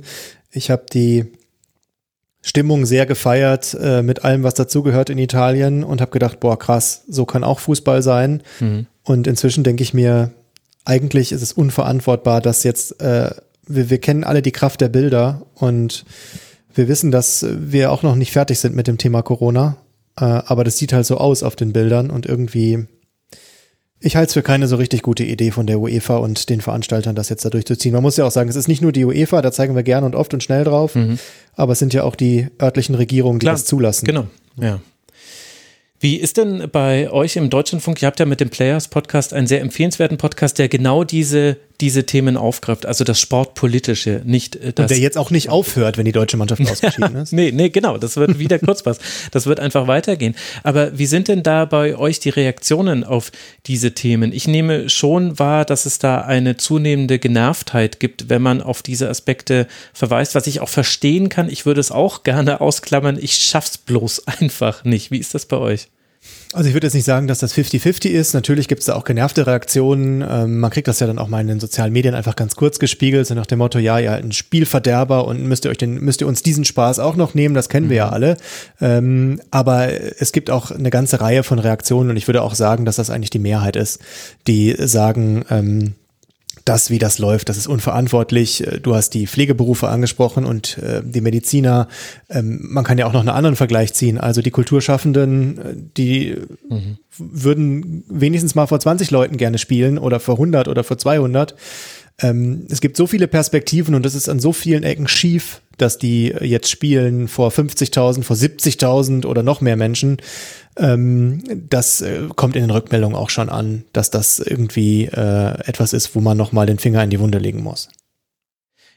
Ich 0.52 0.69
habe 0.69 0.86
die 0.91 1.32
Stimmung 2.46 2.86
sehr 2.86 3.06
gefeiert 3.06 3.76
äh, 3.82 4.04
mit 4.04 4.26
allem, 4.26 4.44
was 4.44 4.54
dazugehört 4.54 5.10
in 5.10 5.18
Italien 5.18 5.84
und 5.84 6.02
habe 6.02 6.12
gedacht, 6.12 6.42
boah, 6.42 6.60
krass, 6.60 7.04
so 7.08 7.26
kann 7.26 7.44
auch 7.44 7.60
Fußball 7.60 8.04
sein. 8.04 8.44
Mhm. 8.60 8.86
Und 9.04 9.28
inzwischen 9.28 9.64
denke 9.64 9.82
ich 9.82 9.94
mir, 9.94 10.32
eigentlich 10.84 11.32
ist 11.32 11.42
es 11.42 11.54
unverantwortbar, 11.54 12.42
dass 12.42 12.64
jetzt 12.64 13.02
äh, 13.02 13.32
wir, 13.66 13.90
wir 13.90 13.98
kennen 14.00 14.26
alle 14.26 14.42
die 14.42 14.52
Kraft 14.52 14.82
der 14.82 14.90
Bilder 14.90 15.46
und 15.56 16.06
wir 16.76 16.90
wissen, 16.90 17.12
dass 17.12 17.46
wir 17.50 17.92
auch 17.92 18.04
noch 18.04 18.16
nicht 18.16 18.34
fertig 18.34 18.60
sind 18.60 18.76
mit 18.76 18.88
dem 18.88 18.98
Thema 18.98 19.22
Corona. 19.22 19.78
Äh, 20.18 20.26
aber 20.26 20.66
das 20.66 20.78
sieht 20.78 20.92
halt 20.92 21.06
so 21.06 21.18
aus 21.18 21.44
auf 21.44 21.56
den 21.56 21.72
Bildern 21.72 22.10
und 22.10 22.26
irgendwie, 22.26 22.88
ich 24.04 24.18
halte 24.18 24.28
es 24.28 24.34
für 24.34 24.44
keine 24.44 24.68
so 24.68 24.76
richtig 24.76 25.02
gute 25.02 25.24
Idee 25.24 25.52
von 25.52 25.66
der 25.66 25.80
UEFA 25.80 26.18
und 26.18 26.50
den 26.50 26.60
Veranstaltern, 26.60 27.16
das 27.16 27.30
jetzt 27.30 27.46
da 27.46 27.50
durchzuziehen. 27.50 27.94
Man 27.94 28.04
muss 28.04 28.18
ja 28.18 28.26
auch 28.26 28.32
sagen, 28.32 28.50
es 28.50 28.58
ist 28.58 28.68
nicht 28.68 28.82
nur 28.82 28.92
die 28.92 29.06
UEFA, 29.06 29.42
da 29.42 29.52
zeigen 29.52 29.76
wir 29.76 29.84
gern 29.84 30.04
und 30.04 30.13
oft 30.13 30.34
und 30.34 30.44
schnell 30.44 30.66
drauf, 30.66 30.96
mhm. 30.96 31.20
aber 31.56 31.72
es 31.72 31.80
sind 31.80 31.94
ja 31.94 32.04
auch 32.04 32.16
die 32.16 32.48
örtlichen 32.62 32.96
Regierungen, 32.96 33.39
die 33.39 33.46
Klar, 33.46 33.56
das 33.56 33.66
zulassen. 33.66 34.06
Genau, 34.06 34.28
ja. 34.60 34.80
Wie 36.02 36.18
ist 36.18 36.36
denn 36.36 36.68
bei 36.70 37.10
euch 37.12 37.38
im 37.38 37.50
Deutschlandfunk? 37.50 38.02
Ihr 38.02 38.08
habt 38.08 38.20
ja 38.20 38.26
mit 38.26 38.42
dem 38.42 38.50
Players 38.50 38.89
Podcast 38.89 39.34
einen 39.34 39.48
sehr 39.48 39.62
empfehlenswerten 39.62 40.18
Podcast, 40.18 40.60
der 40.60 40.68
genau 40.68 41.06
diese, 41.06 41.56
diese 41.84 42.06
Themen 42.06 42.38
aufgreift, 42.38 42.86
also 42.86 43.04
das 43.04 43.19
Sportpolitische, 43.19 44.22
nicht 44.24 44.56
äh, 44.56 44.72
das. 44.72 44.86
Und 44.86 44.89
der 44.89 45.00
jetzt 45.00 45.17
auch 45.17 45.32
nicht 45.32 45.50
aufhört, 45.50 45.98
wenn 45.98 46.06
die 46.06 46.13
deutsche 46.13 46.38
Mannschaft 46.38 46.62
ausgeschieden 46.72 47.17
ist. 47.17 47.34
nee, 47.34 47.52
nee, 47.52 47.67
genau, 47.67 47.98
das 47.98 48.15
wird 48.15 48.39
wieder 48.39 48.58
kurz 48.58 48.86
was. 48.86 49.00
Das 49.32 49.48
wird 49.48 49.60
einfach 49.60 49.86
weitergehen. 49.86 50.34
Aber 50.63 50.98
wie 50.98 51.06
sind 51.08 51.28
denn 51.28 51.43
da 51.43 51.65
bei 51.65 51.98
euch 51.98 52.22
die 52.22 52.30
Reaktionen 52.30 53.04
auf 53.04 53.34
diese 53.65 53.93
Themen? 53.93 54.32
Ich 54.32 54.48
nehme 54.48 54.88
schon 54.88 55.38
wahr, 55.39 55.65
dass 55.65 55.86
es 55.86 56.00
da 56.00 56.22
eine 56.22 56.56
zunehmende 56.56 57.19
Genervtheit 57.19 58.00
gibt, 58.00 58.30
wenn 58.30 58.41
man 58.41 58.62
auf 58.62 58.82
diese 58.82 59.10
Aspekte 59.10 59.67
verweist, 59.91 60.36
was 60.36 60.48
ich 60.48 60.62
auch 60.62 60.69
verstehen 60.69 61.28
kann. 61.28 61.50
Ich 61.50 61.65
würde 61.65 61.82
es 61.82 61.91
auch 61.91 62.24
gerne 62.24 62.62
ausklammern. 62.62 63.19
Ich 63.22 63.36
schaff's 63.36 63.78
bloß 63.78 64.26
einfach 64.39 64.86
nicht. 64.86 65.12
Wie 65.12 65.19
ist 65.19 65.34
das 65.34 65.48
bei 65.48 65.58
euch? 65.58 65.89
Also 66.54 66.70
ich 66.70 66.76
würde 66.76 66.86
jetzt 66.86 66.94
nicht 66.94 67.06
sagen, 67.06 67.26
dass 67.26 67.39
das 67.39 67.56
50-50 67.56 68.10
ist. 68.10 68.34
Natürlich 68.34 68.68
gibt 68.68 68.82
es 68.82 68.86
da 68.86 68.96
auch 68.96 69.06
genervte 69.06 69.48
Reaktionen. 69.48 70.24
Ähm, 70.28 70.60
man 70.60 70.70
kriegt 70.70 70.88
das 70.88 71.00
ja 71.00 71.08
dann 71.08 71.18
auch 71.18 71.28
mal 71.28 71.42
in 71.42 71.48
den 71.48 71.60
sozialen 71.60 71.92
Medien 71.92 72.13
einfach 72.13 72.36
ganz 72.36 72.56
kurz 72.56 72.78
gespiegelt, 72.78 73.26
so 73.26 73.34
nach 73.34 73.48
dem 73.48 73.58
Motto, 73.58 73.80
ja, 73.80 73.98
ja, 73.98 74.13
ein 74.13 74.32
Spielverderber 74.32 75.26
und 75.26 75.44
müsst 75.44 75.66
ihr 75.66 75.72
euch 75.72 75.80
den, 75.80 75.96
müsst 75.96 76.22
ihr 76.22 76.28
uns 76.28 76.44
diesen 76.44 76.63
Spaß 76.63 77.00
auch 77.00 77.16
noch 77.16 77.34
nehmen, 77.34 77.56
das 77.56 77.70
kennen 77.70 77.89
wir 77.89 77.98
ja 77.98 78.08
mhm. 78.08 78.13
alle. 78.13 78.38
Ähm, 78.80 79.42
aber 79.50 79.89
es 80.20 80.32
gibt 80.32 80.52
auch 80.52 80.70
eine 80.70 80.92
ganze 80.92 81.22
Reihe 81.22 81.42
von 81.42 81.58
Reaktionen 81.58 82.12
und 82.12 82.18
ich 82.18 82.28
würde 82.28 82.44
auch 82.44 82.54
sagen, 82.54 82.86
dass 82.86 82.98
das 82.98 83.10
eigentlich 83.10 83.32
die 83.32 83.39
Mehrheit 83.39 83.76
ist, 83.76 84.00
die 84.48 84.76
sagen, 84.78 85.46
ähm, 85.50 85.96
das, 86.66 86.89
wie 86.89 87.00
das 87.00 87.20
läuft, 87.20 87.50
das 87.50 87.58
ist 87.58 87.68
unverantwortlich. 87.68 88.66
Äh, 88.66 88.80
du 88.80 88.96
hast 88.96 89.12
die 89.12 89.28
Pflegeberufe 89.28 89.88
angesprochen 89.88 90.46
und 90.46 90.78
äh, 90.78 91.02
die 91.04 91.22
Mediziner. 91.22 91.88
Ähm, 92.30 92.60
man 92.70 92.84
kann 92.84 92.98
ja 92.98 93.06
auch 93.06 93.13
noch 93.13 93.20
einen 93.20 93.30
anderen 93.30 93.56
Vergleich 93.56 93.94
ziehen. 93.94 94.18
Also 94.18 94.42
die 94.42 94.52
Kulturschaffenden, 94.52 95.58
äh, 95.58 95.76
die 95.98 96.36
mhm. 96.70 96.98
würden 97.18 98.04
wenigstens 98.08 98.56
mal 98.56 98.68
vor 98.68 98.80
20 98.80 99.12
Leuten 99.12 99.38
gerne 99.38 99.58
spielen 99.58 99.98
oder 99.98 100.20
vor 100.20 100.36
100 100.36 100.68
oder 100.68 100.84
vor 100.84 100.98
200. 100.98 101.56
Ähm, 102.21 102.67
es 102.69 102.82
gibt 102.82 102.97
so 102.97 103.08
viele 103.08 103.28
Perspektiven 103.28 103.95
und 103.95 104.04
das 104.04 104.15
ist 104.15 104.30
an 104.30 104.39
so 104.39 104.54
vielen 104.54 104.84
Ecken 104.84 105.08
schief, 105.08 105.62
dass 105.78 105.97
die 105.97 106.28
jetzt 106.41 106.69
spielen 106.69 107.28
vor 107.28 107.49
50.000, 107.49 108.23
vor 108.23 108.36
70.000 108.36 109.26
oder 109.26 109.43
noch 109.43 109.62
mehr 109.62 109.76
Menschen. 109.76 110.17
Ähm, 110.78 111.43
das 111.69 112.02
äh, 112.02 112.28
kommt 112.36 112.56
in 112.56 112.62
den 112.62 112.71
Rückmeldungen 112.71 113.17
auch 113.17 113.30
schon 113.30 113.49
an, 113.49 113.84
dass 113.93 114.12
das 114.12 114.39
irgendwie 114.39 115.06
äh, 115.06 115.67
etwas 115.67 115.93
ist, 115.93 116.15
wo 116.15 116.19
man 116.19 116.38
nochmal 116.38 116.65
den 116.65 116.80
Finger 116.80 117.04
in 117.04 117.10
die 117.10 117.19
Wunde 117.19 117.39
legen 117.39 117.63
muss. 117.63 117.89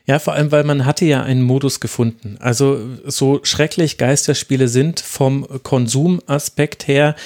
Ja, 0.07 0.21
vor 0.21 0.35
allem, 0.35 0.53
weil 0.53 0.63
man 0.63 0.85
hatte 0.85 1.05
ja 1.05 1.23
einen 1.25 1.43
Modus 1.43 1.81
gefunden. 1.81 2.37
Also 2.39 2.79
so 3.05 3.41
schrecklich 3.43 3.99
Geisterspiele 3.99 4.69
sind 4.69 5.01
vom 5.01 5.47
Konsumaspekt 5.65 6.87
her, 6.87 7.17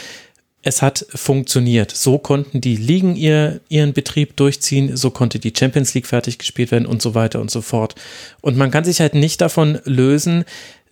es 0.62 0.82
hat 0.82 1.06
funktioniert. 1.14 1.90
So 1.90 2.18
konnten 2.18 2.60
die 2.60 2.76
Ligen 2.76 3.16
ihr, 3.16 3.60
ihren 3.68 3.92
Betrieb 3.92 4.36
durchziehen, 4.36 4.96
so 4.96 5.10
konnte 5.10 5.38
die 5.38 5.52
Champions 5.56 5.94
League 5.94 6.06
fertig 6.06 6.38
gespielt 6.38 6.70
werden 6.70 6.86
und 6.86 7.00
so 7.00 7.14
weiter 7.14 7.40
und 7.40 7.50
so 7.50 7.62
fort. 7.62 7.94
Und 8.42 8.56
man 8.56 8.70
kann 8.70 8.84
sich 8.84 9.00
halt 9.00 9.14
nicht 9.14 9.40
davon 9.40 9.78
lösen, 9.84 10.44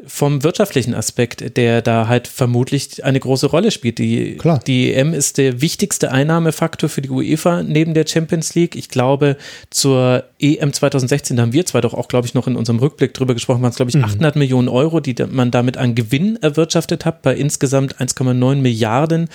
vom 0.06 0.44
wirtschaftlichen 0.44 0.94
Aspekt, 0.94 1.56
der 1.56 1.82
da 1.82 2.06
halt 2.06 2.28
vermutlich 2.28 3.04
eine 3.04 3.18
große 3.18 3.46
Rolle 3.46 3.72
spielt. 3.72 3.98
Die, 3.98 4.36
Klar. 4.36 4.60
die 4.64 4.94
EM 4.94 5.12
ist 5.12 5.38
der 5.38 5.60
wichtigste 5.60 6.12
Einnahmefaktor 6.12 6.88
für 6.88 7.02
die 7.02 7.10
UEFA 7.10 7.64
neben 7.64 7.94
der 7.94 8.06
Champions 8.06 8.54
League. 8.54 8.76
Ich 8.76 8.88
glaube, 8.88 9.36
zur 9.70 10.24
EM 10.38 10.72
2016, 10.72 11.36
da 11.36 11.42
haben 11.42 11.52
wir 11.52 11.66
zwar 11.66 11.80
doch 11.80 11.94
auch, 11.94 12.06
glaube 12.06 12.28
ich, 12.28 12.34
noch 12.34 12.46
in 12.46 12.54
unserem 12.54 12.78
Rückblick 12.78 13.12
drüber 13.12 13.34
gesprochen, 13.34 13.60
waren 13.62 13.70
es, 13.70 13.76
glaube 13.76 13.90
ich, 13.90 13.96
mhm. 13.96 14.04
800 14.04 14.36
Millionen 14.36 14.68
Euro, 14.68 15.00
die 15.00 15.16
man 15.28 15.50
damit 15.50 15.76
an 15.76 15.96
Gewinn 15.96 16.38
erwirtschaftet 16.40 17.04
hat, 17.04 17.22
bei 17.22 17.34
insgesamt 17.34 17.96
1,9 18.00 18.56
Milliarden. 18.56 19.28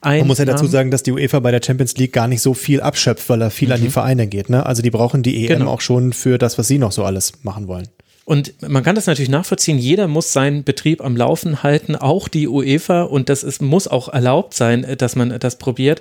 Einnahmen. 0.00 0.20
Man 0.20 0.28
muss 0.28 0.38
ja 0.38 0.44
dazu 0.44 0.66
sagen, 0.66 0.90
dass 0.90 1.02
die 1.02 1.12
UEFA 1.12 1.40
bei 1.40 1.50
der 1.50 1.60
Champions 1.64 1.96
League 1.96 2.12
gar 2.12 2.28
nicht 2.28 2.42
so 2.42 2.54
viel 2.54 2.80
abschöpft, 2.80 3.28
weil 3.30 3.38
da 3.40 3.50
viel 3.50 3.68
mhm. 3.68 3.74
an 3.74 3.80
die 3.80 3.86
mhm. 3.88 3.92
Vereine 3.92 4.26
geht. 4.28 4.48
Ne? 4.48 4.64
Also 4.64 4.82
die 4.82 4.90
brauchen 4.90 5.22
die 5.22 5.44
EM 5.44 5.58
genau. 5.60 5.72
auch 5.72 5.80
schon 5.80 6.12
für 6.12 6.38
das, 6.38 6.58
was 6.58 6.68
sie 6.68 6.78
noch 6.78 6.92
so 6.92 7.04
alles 7.04 7.32
machen 7.42 7.66
wollen. 7.66 7.88
Und 8.24 8.54
man 8.66 8.82
kann 8.82 8.94
das 8.94 9.06
natürlich 9.06 9.28
nachvollziehen. 9.28 9.78
Jeder 9.78 10.08
muss 10.08 10.32
seinen 10.32 10.64
Betrieb 10.64 11.04
am 11.04 11.16
Laufen 11.16 11.62
halten, 11.62 11.94
auch 11.94 12.28
die 12.28 12.48
UEFA. 12.48 13.02
Und 13.02 13.28
das 13.28 13.42
ist, 13.42 13.60
muss 13.60 13.86
auch 13.86 14.08
erlaubt 14.08 14.54
sein, 14.54 14.96
dass 14.98 15.14
man 15.14 15.38
das 15.38 15.58
probiert. 15.58 16.00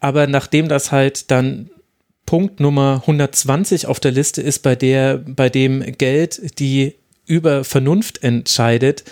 Aber 0.00 0.26
nachdem 0.26 0.68
das 0.68 0.92
halt 0.92 1.30
dann 1.30 1.70
Punkt 2.26 2.60
Nummer 2.60 3.02
120 3.02 3.86
auf 3.86 4.00
der 4.00 4.12
Liste 4.12 4.40
ist, 4.40 4.60
bei 4.60 4.76
der, 4.76 5.18
bei 5.18 5.48
dem 5.50 5.82
Geld 5.98 6.58
die 6.58 6.94
über 7.26 7.64
Vernunft 7.64 8.22
entscheidet, 8.22 9.04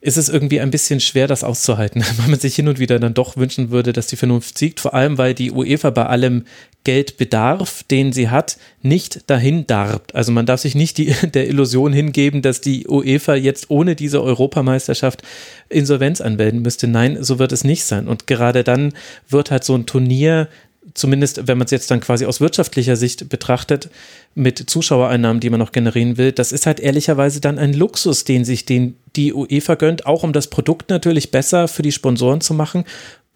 ist 0.00 0.18
es 0.18 0.28
irgendwie 0.28 0.60
ein 0.60 0.70
bisschen 0.70 1.00
schwer, 1.00 1.26
das 1.26 1.44
auszuhalten, 1.44 2.04
weil 2.18 2.28
man 2.28 2.40
sich 2.40 2.54
hin 2.54 2.68
und 2.68 2.78
wieder 2.78 2.98
dann 2.98 3.14
doch 3.14 3.36
wünschen 3.36 3.70
würde, 3.70 3.92
dass 3.92 4.06
die 4.06 4.16
Vernunft 4.16 4.58
siegt, 4.58 4.80
vor 4.80 4.94
allem 4.94 5.18
weil 5.18 5.34
die 5.34 5.50
UEFA 5.50 5.90
bei 5.90 6.06
allem 6.06 6.44
Geldbedarf, 6.84 7.82
den 7.84 8.12
sie 8.12 8.28
hat, 8.28 8.58
nicht 8.82 9.28
dahin 9.28 9.66
darbt. 9.66 10.14
Also 10.14 10.32
man 10.32 10.46
darf 10.46 10.60
sich 10.60 10.74
nicht 10.74 10.98
die, 10.98 11.14
der 11.34 11.48
Illusion 11.48 11.92
hingeben, 11.92 12.42
dass 12.42 12.60
die 12.60 12.86
UEFA 12.86 13.34
jetzt 13.34 13.70
ohne 13.70 13.96
diese 13.96 14.22
Europameisterschaft 14.22 15.22
Insolvenz 15.68 16.20
anmelden 16.20 16.62
müsste. 16.62 16.86
Nein, 16.86 17.22
so 17.22 17.38
wird 17.38 17.52
es 17.52 17.64
nicht 17.64 17.84
sein. 17.84 18.06
Und 18.06 18.26
gerade 18.26 18.64
dann 18.64 18.92
wird 19.28 19.50
halt 19.50 19.64
so 19.64 19.74
ein 19.74 19.86
Turnier 19.86 20.48
zumindest 20.92 21.48
wenn 21.48 21.56
man 21.56 21.64
es 21.64 21.70
jetzt 21.70 21.90
dann 21.90 22.00
quasi 22.00 22.26
aus 22.26 22.40
wirtschaftlicher 22.40 22.96
Sicht 22.96 23.28
betrachtet, 23.28 23.88
mit 24.34 24.58
Zuschauereinnahmen, 24.58 25.40
die 25.40 25.50
man 25.50 25.60
noch 25.60 25.72
generieren 25.72 26.18
will, 26.18 26.32
das 26.32 26.52
ist 26.52 26.66
halt 26.66 26.80
ehrlicherweise 26.80 27.40
dann 27.40 27.58
ein 27.58 27.72
Luxus, 27.72 28.24
den 28.24 28.44
sich 28.44 28.66
den 28.66 28.96
die 29.16 29.32
UEFA 29.32 29.76
gönnt, 29.76 30.06
auch 30.06 30.22
um 30.22 30.32
das 30.32 30.48
Produkt 30.48 30.90
natürlich 30.90 31.30
besser 31.30 31.68
für 31.68 31.82
die 31.82 31.92
Sponsoren 31.92 32.40
zu 32.40 32.52
machen. 32.52 32.84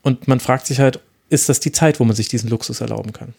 Und 0.02 0.28
man 0.28 0.40
fragt 0.40 0.66
sich 0.66 0.80
halt, 0.80 1.00
ist 1.28 1.48
das 1.48 1.60
die 1.60 1.72
Zeit, 1.72 2.00
wo 2.00 2.04
man 2.04 2.16
sich 2.16 2.28
diesen 2.28 2.50
Luxus 2.50 2.80
erlauben 2.80 3.12
kann? 3.12 3.34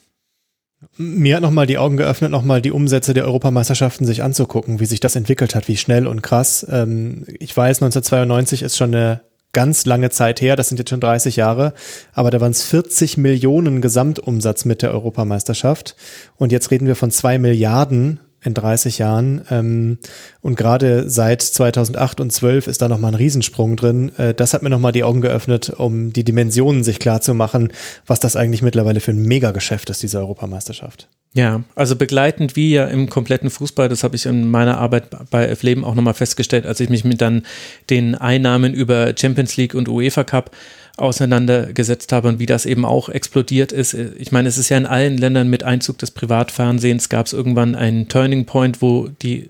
Mir 0.97 1.35
hat 1.35 1.41
nochmal 1.41 1.67
die 1.67 1.77
Augen 1.77 1.97
geöffnet, 1.97 2.31
nochmal 2.31 2.61
die 2.61 2.71
Umsätze 2.71 3.13
der 3.13 3.25
Europameisterschaften 3.25 4.05
sich 4.05 4.23
anzugucken, 4.23 4.79
wie 4.79 4.85
sich 4.85 5.01
das 5.01 5.17
entwickelt 5.17 5.53
hat, 5.53 5.67
wie 5.67 5.75
schnell 5.75 6.07
und 6.07 6.21
krass. 6.21 6.65
Ähm, 6.69 7.25
ich 7.39 7.55
weiß, 7.55 7.81
1992 7.81 8.61
ist 8.61 8.77
schon 8.77 8.95
eine 8.95 9.21
ganz 9.51 9.85
lange 9.85 10.09
Zeit 10.09 10.41
her, 10.41 10.55
das 10.55 10.69
sind 10.69 10.77
jetzt 10.77 10.89
schon 10.89 11.01
30 11.01 11.35
Jahre, 11.35 11.73
aber 12.13 12.31
da 12.31 12.39
waren 12.39 12.51
es 12.51 12.63
40 12.63 13.17
Millionen 13.17 13.81
Gesamtumsatz 13.81 14.63
mit 14.65 14.81
der 14.81 14.91
Europameisterschaft 14.91 15.95
und 16.37 16.51
jetzt 16.51 16.71
reden 16.71 16.87
wir 16.87 16.95
von 16.95 17.11
zwei 17.11 17.39
Milliarden 17.39 18.19
in 18.43 18.53
30 18.53 18.97
Jahren 18.97 19.41
ähm, 19.49 19.97
und 20.41 20.55
gerade 20.55 21.09
seit 21.09 21.41
2008 21.41 22.21
und 22.21 22.31
12 22.31 22.67
ist 22.67 22.81
da 22.81 22.87
nochmal 22.87 23.11
ein 23.11 23.15
Riesensprung 23.15 23.75
drin. 23.75 24.11
Äh, 24.17 24.33
das 24.33 24.53
hat 24.53 24.63
mir 24.63 24.69
nochmal 24.69 24.91
die 24.91 25.03
Augen 25.03 25.21
geöffnet, 25.21 25.69
um 25.69 26.13
die 26.13 26.23
Dimensionen 26.23 26.83
sich 26.83 26.99
klar 26.99 27.21
zu 27.21 27.33
machen, 27.33 27.71
was 28.07 28.19
das 28.19 28.35
eigentlich 28.35 28.61
mittlerweile 28.61 28.99
für 28.99 29.11
ein 29.11 29.23
Megageschäft 29.23 29.89
ist, 29.89 30.03
diese 30.03 30.19
Europameisterschaft. 30.19 31.09
Ja, 31.33 31.63
also 31.75 31.95
begleitend 31.95 32.55
wie 32.55 32.71
ja 32.71 32.85
im 32.85 33.07
kompletten 33.07 33.51
Fußball, 33.51 33.87
das 33.87 34.03
habe 34.03 34.15
ich 34.15 34.25
in 34.25 34.49
meiner 34.49 34.79
Arbeit 34.79 35.09
bei 35.29 35.45
F 35.45 35.61
Leben 35.61 35.85
auch 35.85 35.93
nochmal 35.93 36.15
festgestellt, 36.15 36.65
als 36.65 36.79
ich 36.79 36.89
mich 36.89 37.03
mit 37.03 37.21
dann 37.21 37.43
den 37.91 38.15
Einnahmen 38.15 38.73
über 38.73 39.13
Champions 39.15 39.55
League 39.55 39.75
und 39.75 39.87
UEFA 39.89 40.23
Cup 40.23 40.51
auseinandergesetzt 40.99 42.11
habe 42.11 42.27
und 42.27 42.39
wie 42.39 42.45
das 42.45 42.65
eben 42.65 42.85
auch 42.85 43.09
explodiert 43.09 43.71
ist. 43.71 43.93
Ich 43.93 44.31
meine, 44.31 44.49
es 44.49 44.57
ist 44.57 44.69
ja 44.69 44.77
in 44.77 44.85
allen 44.85 45.17
Ländern 45.17 45.49
mit 45.49 45.63
Einzug 45.63 45.97
des 45.97 46.11
Privatfernsehens 46.11 47.09
gab 47.09 47.25
es 47.25 47.33
irgendwann 47.33 47.75
einen 47.75 48.07
Turning 48.07 48.45
Point, 48.45 48.81
wo 48.81 49.07
die, 49.21 49.49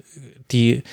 die 0.52 0.84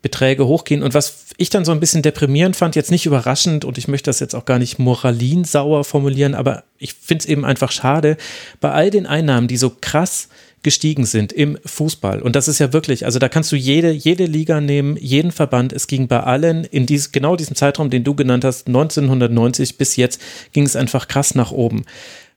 Beträge 0.00 0.46
hochgehen. 0.46 0.82
Und 0.82 0.94
was 0.94 1.26
ich 1.36 1.50
dann 1.50 1.64
so 1.64 1.72
ein 1.72 1.80
bisschen 1.80 2.02
deprimierend 2.02 2.56
fand, 2.56 2.76
jetzt 2.76 2.90
nicht 2.90 3.06
überraschend 3.06 3.64
und 3.64 3.78
ich 3.78 3.88
möchte 3.88 4.08
das 4.08 4.20
jetzt 4.20 4.34
auch 4.34 4.44
gar 4.44 4.58
nicht 4.58 4.78
moralinsauer 4.78 5.84
formulieren, 5.84 6.34
aber 6.34 6.64
ich 6.78 6.94
finde 6.94 7.22
es 7.22 7.26
eben 7.26 7.44
einfach 7.44 7.72
schade, 7.72 8.16
bei 8.60 8.70
all 8.70 8.90
den 8.90 9.06
Einnahmen, 9.06 9.48
die 9.48 9.56
so 9.56 9.76
krass 9.80 10.28
gestiegen 10.62 11.06
sind 11.06 11.32
im 11.32 11.58
Fußball. 11.64 12.20
Und 12.20 12.36
das 12.36 12.48
ist 12.48 12.58
ja 12.58 12.72
wirklich, 12.72 13.04
also 13.04 13.18
da 13.18 13.28
kannst 13.28 13.52
du 13.52 13.56
jede, 13.56 13.90
jede 13.90 14.26
Liga 14.26 14.60
nehmen, 14.60 14.96
jeden 14.96 15.32
Verband. 15.32 15.72
Es 15.72 15.86
ging 15.86 16.08
bei 16.08 16.20
allen 16.20 16.64
in 16.64 16.86
dies, 16.86 17.12
genau 17.12 17.36
diesem 17.36 17.56
Zeitraum, 17.56 17.90
den 17.90 18.04
du 18.04 18.14
genannt 18.14 18.44
hast, 18.44 18.66
1990 18.66 19.78
bis 19.78 19.96
jetzt, 19.96 20.20
ging 20.52 20.64
es 20.64 20.76
einfach 20.76 21.08
krass 21.08 21.34
nach 21.34 21.52
oben. 21.52 21.84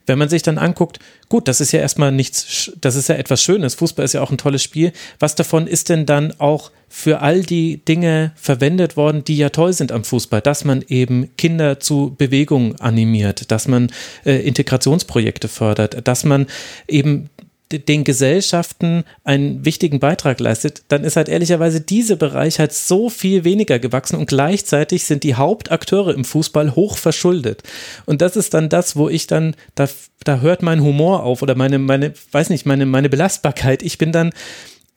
Wenn 0.07 0.17
man 0.17 0.29
sich 0.29 0.41
dann 0.41 0.57
anguckt, 0.57 0.99
gut, 1.29 1.47
das 1.47 1.61
ist 1.61 1.71
ja 1.71 1.79
erstmal 1.79 2.11
nichts, 2.11 2.71
das 2.81 2.95
ist 2.95 3.07
ja 3.07 3.15
etwas 3.15 3.43
Schönes. 3.43 3.75
Fußball 3.75 4.03
ist 4.03 4.13
ja 4.13 4.21
auch 4.21 4.31
ein 4.31 4.37
tolles 4.37 4.63
Spiel. 4.63 4.93
Was 5.19 5.35
davon 5.35 5.67
ist 5.67 5.89
denn 5.89 6.05
dann 6.05 6.33
auch 6.39 6.71
für 6.89 7.21
all 7.21 7.43
die 7.43 7.77
Dinge 7.85 8.31
verwendet 8.35 8.97
worden, 8.97 9.23
die 9.23 9.37
ja 9.37 9.49
toll 9.49 9.73
sind 9.73 9.91
am 9.91 10.03
Fußball, 10.03 10.41
dass 10.41 10.65
man 10.65 10.83
eben 10.87 11.29
Kinder 11.37 11.79
zu 11.79 12.15
Bewegung 12.17 12.75
animiert, 12.77 13.51
dass 13.51 13.67
man 13.67 13.91
äh, 14.25 14.45
Integrationsprojekte 14.45 15.47
fördert, 15.47 16.07
dass 16.07 16.23
man 16.23 16.47
eben 16.87 17.29
den 17.79 18.03
Gesellschaften 18.03 19.03
einen 19.23 19.65
wichtigen 19.65 19.99
Beitrag 19.99 20.39
leistet, 20.39 20.83
dann 20.87 21.03
ist 21.03 21.15
halt 21.15 21.29
ehrlicherweise 21.29 21.81
dieser 21.81 22.15
Bereich 22.15 22.59
halt 22.59 22.73
so 22.73 23.09
viel 23.09 23.43
weniger 23.43 23.79
gewachsen 23.79 24.15
und 24.15 24.27
gleichzeitig 24.27 25.05
sind 25.05 25.23
die 25.23 25.35
Hauptakteure 25.35 26.13
im 26.13 26.25
Fußball 26.25 26.75
hoch 26.75 26.97
verschuldet. 26.97 27.63
Und 28.05 28.21
das 28.21 28.35
ist 28.35 28.53
dann 28.53 28.69
das, 28.69 28.95
wo 28.95 29.09
ich 29.09 29.27
dann, 29.27 29.55
da, 29.75 29.87
da 30.23 30.39
hört 30.39 30.61
mein 30.61 30.81
Humor 30.81 31.23
auf 31.23 31.41
oder 31.41 31.55
meine, 31.55 31.79
meine, 31.79 32.13
weiß 32.31 32.49
nicht, 32.49 32.65
meine, 32.65 32.85
meine 32.85 33.09
Belastbarkeit. 33.09 33.83
Ich 33.83 33.97
bin 33.97 34.11
dann, 34.11 34.31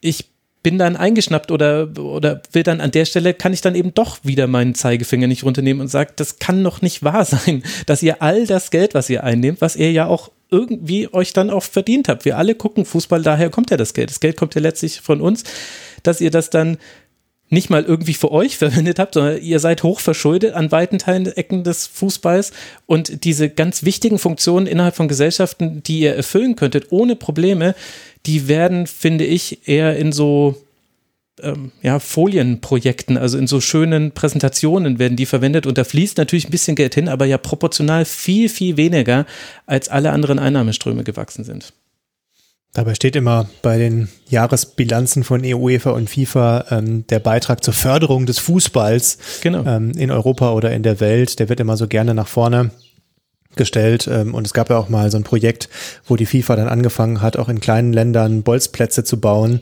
ich 0.00 0.26
bin 0.64 0.78
dann 0.78 0.96
eingeschnappt 0.96 1.52
oder, 1.52 1.90
oder 1.98 2.42
will 2.50 2.64
dann 2.64 2.80
an 2.80 2.90
der 2.90 3.04
Stelle, 3.04 3.34
kann 3.34 3.52
ich 3.52 3.60
dann 3.60 3.76
eben 3.76 3.94
doch 3.94 4.18
wieder 4.24 4.48
meinen 4.48 4.74
Zeigefinger 4.74 5.28
nicht 5.28 5.44
runternehmen 5.44 5.82
und 5.82 5.88
sage, 5.88 6.12
das 6.16 6.40
kann 6.40 6.64
doch 6.64 6.82
nicht 6.82 7.04
wahr 7.04 7.24
sein, 7.24 7.62
dass 7.86 8.02
ihr 8.02 8.20
all 8.22 8.46
das 8.46 8.70
Geld, 8.70 8.94
was 8.94 9.08
ihr 9.10 9.22
einnehmt, 9.22 9.60
was 9.60 9.76
ihr 9.76 9.92
ja 9.92 10.06
auch 10.06 10.32
irgendwie 10.54 11.12
euch 11.12 11.32
dann 11.32 11.50
auch 11.50 11.64
verdient 11.64 12.08
habt. 12.08 12.24
Wir 12.24 12.38
alle 12.38 12.54
gucken 12.54 12.84
Fußball, 12.84 13.22
daher 13.22 13.50
kommt 13.50 13.70
ja 13.70 13.76
das 13.76 13.94
Geld. 13.94 14.10
Das 14.10 14.20
Geld 14.20 14.36
kommt 14.36 14.54
ja 14.54 14.60
letztlich 14.60 15.00
von 15.00 15.20
uns, 15.20 15.42
dass 16.02 16.20
ihr 16.20 16.30
das 16.30 16.50
dann 16.50 16.78
nicht 17.50 17.70
mal 17.70 17.84
irgendwie 17.84 18.14
für 18.14 18.30
euch 18.30 18.56
verwendet 18.58 18.98
habt, 18.98 19.14
sondern 19.14 19.40
ihr 19.40 19.58
seid 19.58 19.82
hoch 19.82 20.00
verschuldet 20.00 20.54
an 20.54 20.70
weiten 20.70 20.98
Teilen 20.98 21.26
Ecken 21.26 21.64
des 21.64 21.86
Fußballs 21.86 22.52
und 22.86 23.24
diese 23.24 23.50
ganz 23.50 23.84
wichtigen 23.84 24.18
Funktionen 24.18 24.66
innerhalb 24.66 24.96
von 24.96 25.08
Gesellschaften, 25.08 25.82
die 25.82 26.00
ihr 26.00 26.14
erfüllen 26.14 26.56
könntet, 26.56 26.86
ohne 26.90 27.16
Probleme, 27.16 27.74
die 28.26 28.48
werden, 28.48 28.86
finde 28.86 29.24
ich, 29.24 29.68
eher 29.68 29.96
in 29.96 30.12
so 30.12 30.54
ähm, 31.42 31.72
ja, 31.82 31.98
Folienprojekten, 31.98 33.16
also 33.16 33.38
in 33.38 33.46
so 33.46 33.60
schönen 33.60 34.12
Präsentationen 34.12 34.98
werden 34.98 35.16
die 35.16 35.26
verwendet 35.26 35.66
und 35.66 35.78
da 35.78 35.84
fließt 35.84 36.18
natürlich 36.18 36.48
ein 36.48 36.52
bisschen 36.52 36.76
Geld 36.76 36.94
hin, 36.94 37.08
aber 37.08 37.24
ja 37.26 37.38
proportional 37.38 38.04
viel, 38.04 38.48
viel 38.48 38.76
weniger, 38.76 39.26
als 39.66 39.88
alle 39.88 40.12
anderen 40.12 40.38
Einnahmeströme 40.38 41.04
gewachsen 41.04 41.44
sind. 41.44 41.72
Dabei 42.72 42.96
steht 42.96 43.14
immer 43.14 43.48
bei 43.62 43.78
den 43.78 44.08
Jahresbilanzen 44.28 45.22
von 45.22 45.44
UEFA 45.44 45.90
und 45.90 46.10
FIFA 46.10 46.64
ähm, 46.70 47.06
der 47.06 47.20
Beitrag 47.20 47.62
zur 47.62 47.72
Förderung 47.72 48.26
des 48.26 48.40
Fußballs 48.40 49.18
genau. 49.42 49.64
ähm, 49.64 49.92
in 49.92 50.10
Europa 50.10 50.52
oder 50.52 50.72
in 50.72 50.82
der 50.82 50.98
Welt. 50.98 51.38
Der 51.38 51.48
wird 51.48 51.60
immer 51.60 51.76
so 51.76 51.86
gerne 51.86 52.14
nach 52.14 52.26
vorne 52.26 52.72
gestellt. 53.54 54.08
Ähm, 54.10 54.34
und 54.34 54.44
es 54.44 54.54
gab 54.54 54.70
ja 54.70 54.76
auch 54.76 54.88
mal 54.88 55.08
so 55.12 55.16
ein 55.16 55.22
Projekt, 55.22 55.68
wo 56.04 56.16
die 56.16 56.26
FIFA 56.26 56.56
dann 56.56 56.68
angefangen 56.68 57.22
hat, 57.22 57.36
auch 57.36 57.48
in 57.48 57.60
kleinen 57.60 57.92
Ländern 57.92 58.42
Bolzplätze 58.42 59.04
zu 59.04 59.20
bauen 59.20 59.60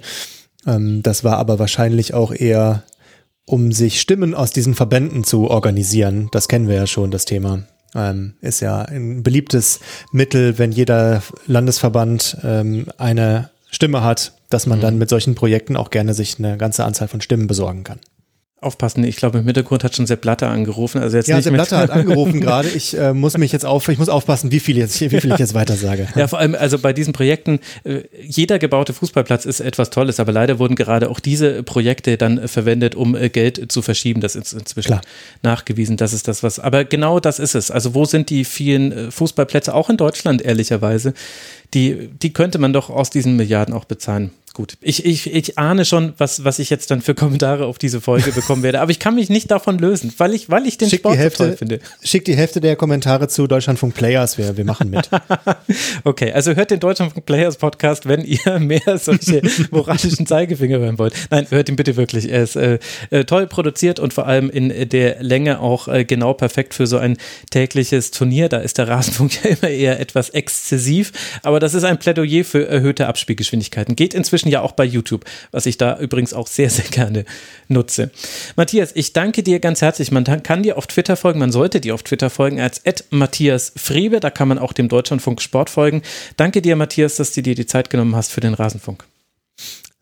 ähm, 0.66 1.02
das 1.02 1.24
war 1.24 1.38
aber 1.38 1.58
wahrscheinlich 1.58 2.14
auch 2.14 2.32
eher, 2.32 2.82
um 3.44 3.72
sich 3.72 4.00
Stimmen 4.00 4.34
aus 4.34 4.52
diesen 4.52 4.74
Verbänden 4.74 5.24
zu 5.24 5.50
organisieren. 5.50 6.28
Das 6.32 6.48
kennen 6.48 6.68
wir 6.68 6.76
ja 6.76 6.86
schon, 6.86 7.10
das 7.10 7.24
Thema. 7.24 7.64
Ähm, 7.94 8.34
ist 8.40 8.60
ja 8.60 8.82
ein 8.82 9.22
beliebtes 9.22 9.80
Mittel, 10.12 10.58
wenn 10.58 10.72
jeder 10.72 11.22
Landesverband 11.46 12.38
ähm, 12.42 12.86
eine 12.96 13.50
Stimme 13.70 14.02
hat, 14.02 14.32
dass 14.48 14.66
man 14.66 14.78
mhm. 14.78 14.82
dann 14.82 14.98
mit 14.98 15.08
solchen 15.08 15.34
Projekten 15.34 15.76
auch 15.76 15.90
gerne 15.90 16.14
sich 16.14 16.38
eine 16.38 16.56
ganze 16.56 16.84
Anzahl 16.84 17.08
von 17.08 17.20
Stimmen 17.20 17.46
besorgen 17.46 17.84
kann. 17.84 17.98
Aufpassen, 18.62 19.04
ich 19.04 19.16
glaube 19.16 19.38
im 19.38 19.44
Hintergrund 19.44 19.84
hat 19.84 19.94
schon 19.96 20.06
Sepp 20.06 20.20
Blatter 20.20 20.48
angerufen. 20.48 21.00
Also 21.00 21.16
jetzt 21.16 21.28
ja, 21.28 21.40
Sepp 21.40 21.54
Blatter 21.54 21.78
hat 21.78 21.90
angerufen 21.92 22.40
gerade. 22.40 22.68
Ich 22.68 22.96
äh, 22.96 23.12
muss 23.12 23.36
mich 23.36 23.52
jetzt 23.52 23.64
auf, 23.64 23.88
ich 23.88 23.98
muss 23.98 24.08
aufpassen, 24.08 24.52
wie 24.52 24.60
viel 24.60 24.76
jetzt, 24.76 25.00
wie 25.00 25.08
viel 25.08 25.32
ich 25.32 25.38
jetzt 25.38 25.54
weiter 25.54 25.74
sage. 25.74 26.08
Ja, 26.14 26.28
vor 26.28 26.38
allem, 26.38 26.54
also 26.54 26.78
bei 26.78 26.92
diesen 26.92 27.12
Projekten, 27.12 27.60
äh, 27.84 28.02
jeder 28.22 28.58
gebaute 28.58 28.92
Fußballplatz 28.92 29.44
ist 29.44 29.60
etwas 29.60 29.90
Tolles, 29.90 30.20
aber 30.20 30.32
leider 30.32 30.58
wurden 30.58 30.76
gerade 30.76 31.10
auch 31.10 31.20
diese 31.20 31.62
Projekte 31.62 32.16
dann 32.16 32.38
äh, 32.38 32.48
verwendet, 32.48 32.94
um 32.94 33.16
äh, 33.16 33.28
Geld 33.28 33.70
zu 33.72 33.82
verschieben. 33.82 34.20
Das 34.20 34.36
ist 34.36 34.52
inzwischen 34.52 34.88
Klar. 34.88 35.00
nachgewiesen. 35.42 35.96
Das 35.96 36.12
ist 36.12 36.28
das, 36.28 36.42
was, 36.42 36.58
aber 36.58 36.84
genau 36.84 37.20
das 37.20 37.38
ist 37.38 37.54
es. 37.54 37.70
Also 37.70 37.94
wo 37.94 38.04
sind 38.04 38.30
die 38.30 38.44
vielen 38.44 39.10
Fußballplätze, 39.10 39.74
auch 39.74 39.90
in 39.90 39.96
Deutschland 39.96 40.42
ehrlicherweise? 40.42 41.14
Die, 41.74 42.10
die 42.22 42.32
könnte 42.32 42.58
man 42.58 42.72
doch 42.72 42.90
aus 42.90 43.10
diesen 43.10 43.36
Milliarden 43.36 43.74
auch 43.74 43.86
bezahlen 43.86 44.30
gut. 44.54 44.76
Ich, 44.80 45.04
ich, 45.04 45.32
ich 45.32 45.58
ahne 45.58 45.84
schon, 45.84 46.14
was, 46.18 46.44
was 46.44 46.58
ich 46.58 46.70
jetzt 46.70 46.90
dann 46.90 47.02
für 47.02 47.14
Kommentare 47.14 47.66
auf 47.66 47.78
diese 47.78 48.00
Folge 48.00 48.32
bekommen 48.34 48.62
werde. 48.62 48.80
Aber 48.80 48.90
ich 48.90 48.98
kann 48.98 49.14
mich 49.14 49.30
nicht 49.30 49.50
davon 49.50 49.78
lösen, 49.78 50.12
weil 50.18 50.34
ich, 50.34 50.50
weil 50.50 50.66
ich 50.66 50.78
den 50.78 50.90
schick 50.90 51.00
Sport 51.00 51.16
Hälfte, 51.16 51.44
so 51.44 51.48
toll 51.48 51.56
finde. 51.56 51.80
Schick 52.02 52.24
die 52.24 52.36
Hälfte 52.36 52.60
der 52.60 52.76
Kommentare 52.76 53.28
zu 53.28 53.46
Deutschlandfunk 53.46 53.94
Players. 53.94 54.38
Wir, 54.38 54.56
wir 54.56 54.64
machen 54.64 54.90
mit. 54.90 55.08
okay, 56.04 56.32
also 56.32 56.54
hört 56.54 56.70
den 56.70 56.80
Deutschlandfunk 56.80 57.26
Players 57.26 57.56
Podcast, 57.56 58.06
wenn 58.06 58.24
ihr 58.24 58.58
mehr 58.58 58.98
solche 58.98 59.42
moralischen 59.70 60.26
Zeigefinger 60.26 60.78
hören 60.78 60.98
wollt. 60.98 61.14
Nein, 61.30 61.46
hört 61.50 61.68
ihn 61.68 61.76
bitte 61.76 61.96
wirklich. 61.96 62.30
Er 62.30 62.42
ist 62.42 62.56
äh, 62.56 62.78
äh, 63.10 63.24
toll 63.24 63.46
produziert 63.46 64.00
und 64.00 64.12
vor 64.12 64.26
allem 64.26 64.50
in 64.50 64.88
der 64.88 65.22
Länge 65.22 65.60
auch 65.60 65.88
äh, 65.88 66.04
genau 66.04 66.34
perfekt 66.34 66.74
für 66.74 66.86
so 66.86 66.98
ein 66.98 67.16
tägliches 67.50 68.10
Turnier. 68.10 68.48
Da 68.48 68.58
ist 68.58 68.78
der 68.78 68.88
Rasenfunk 68.88 69.44
ja 69.44 69.50
immer 69.50 69.70
eher 69.70 70.00
etwas 70.00 70.30
exzessiv. 70.30 71.12
Aber 71.42 71.60
das 71.60 71.74
ist 71.74 71.84
ein 71.84 71.98
Plädoyer 71.98 72.44
für 72.44 72.66
erhöhte 72.68 73.06
Abspielgeschwindigkeiten. 73.06 73.96
Geht 73.96 74.14
inzwischen 74.14 74.41
inzwischen 74.42 74.48
ja 74.52 74.60
auch 74.60 74.72
bei 74.72 74.84
YouTube, 74.84 75.24
was 75.52 75.66
ich 75.66 75.78
da 75.78 75.98
übrigens 75.98 76.34
auch 76.34 76.46
sehr, 76.46 76.70
sehr 76.70 76.84
gerne 76.84 77.24
nutze. 77.68 78.10
Matthias, 78.56 78.92
ich 78.94 79.12
danke 79.12 79.42
dir 79.42 79.60
ganz 79.60 79.80
herzlich. 79.82 80.10
Man 80.10 80.24
kann 80.24 80.62
dir 80.62 80.76
auf 80.76 80.86
Twitter 80.86 81.16
folgen, 81.16 81.38
man 81.38 81.52
sollte 81.52 81.80
dir 81.80 81.94
auf 81.94 82.02
Twitter 82.02 82.30
folgen 82.30 82.60
als 82.60 82.82
Matthias 83.10 83.72
Friebe, 83.76 84.20
da 84.20 84.30
kann 84.30 84.48
man 84.48 84.58
auch 84.58 84.72
dem 84.72 84.88
Deutschlandfunk 84.88 85.40
Sport 85.40 85.70
folgen. 85.70 86.02
Danke 86.36 86.62
dir, 86.62 86.76
Matthias, 86.76 87.16
dass 87.16 87.32
du 87.32 87.42
dir 87.42 87.54
die 87.54 87.66
Zeit 87.66 87.90
genommen 87.90 88.16
hast 88.16 88.32
für 88.32 88.40
den 88.40 88.54
Rasenfunk. 88.54 89.04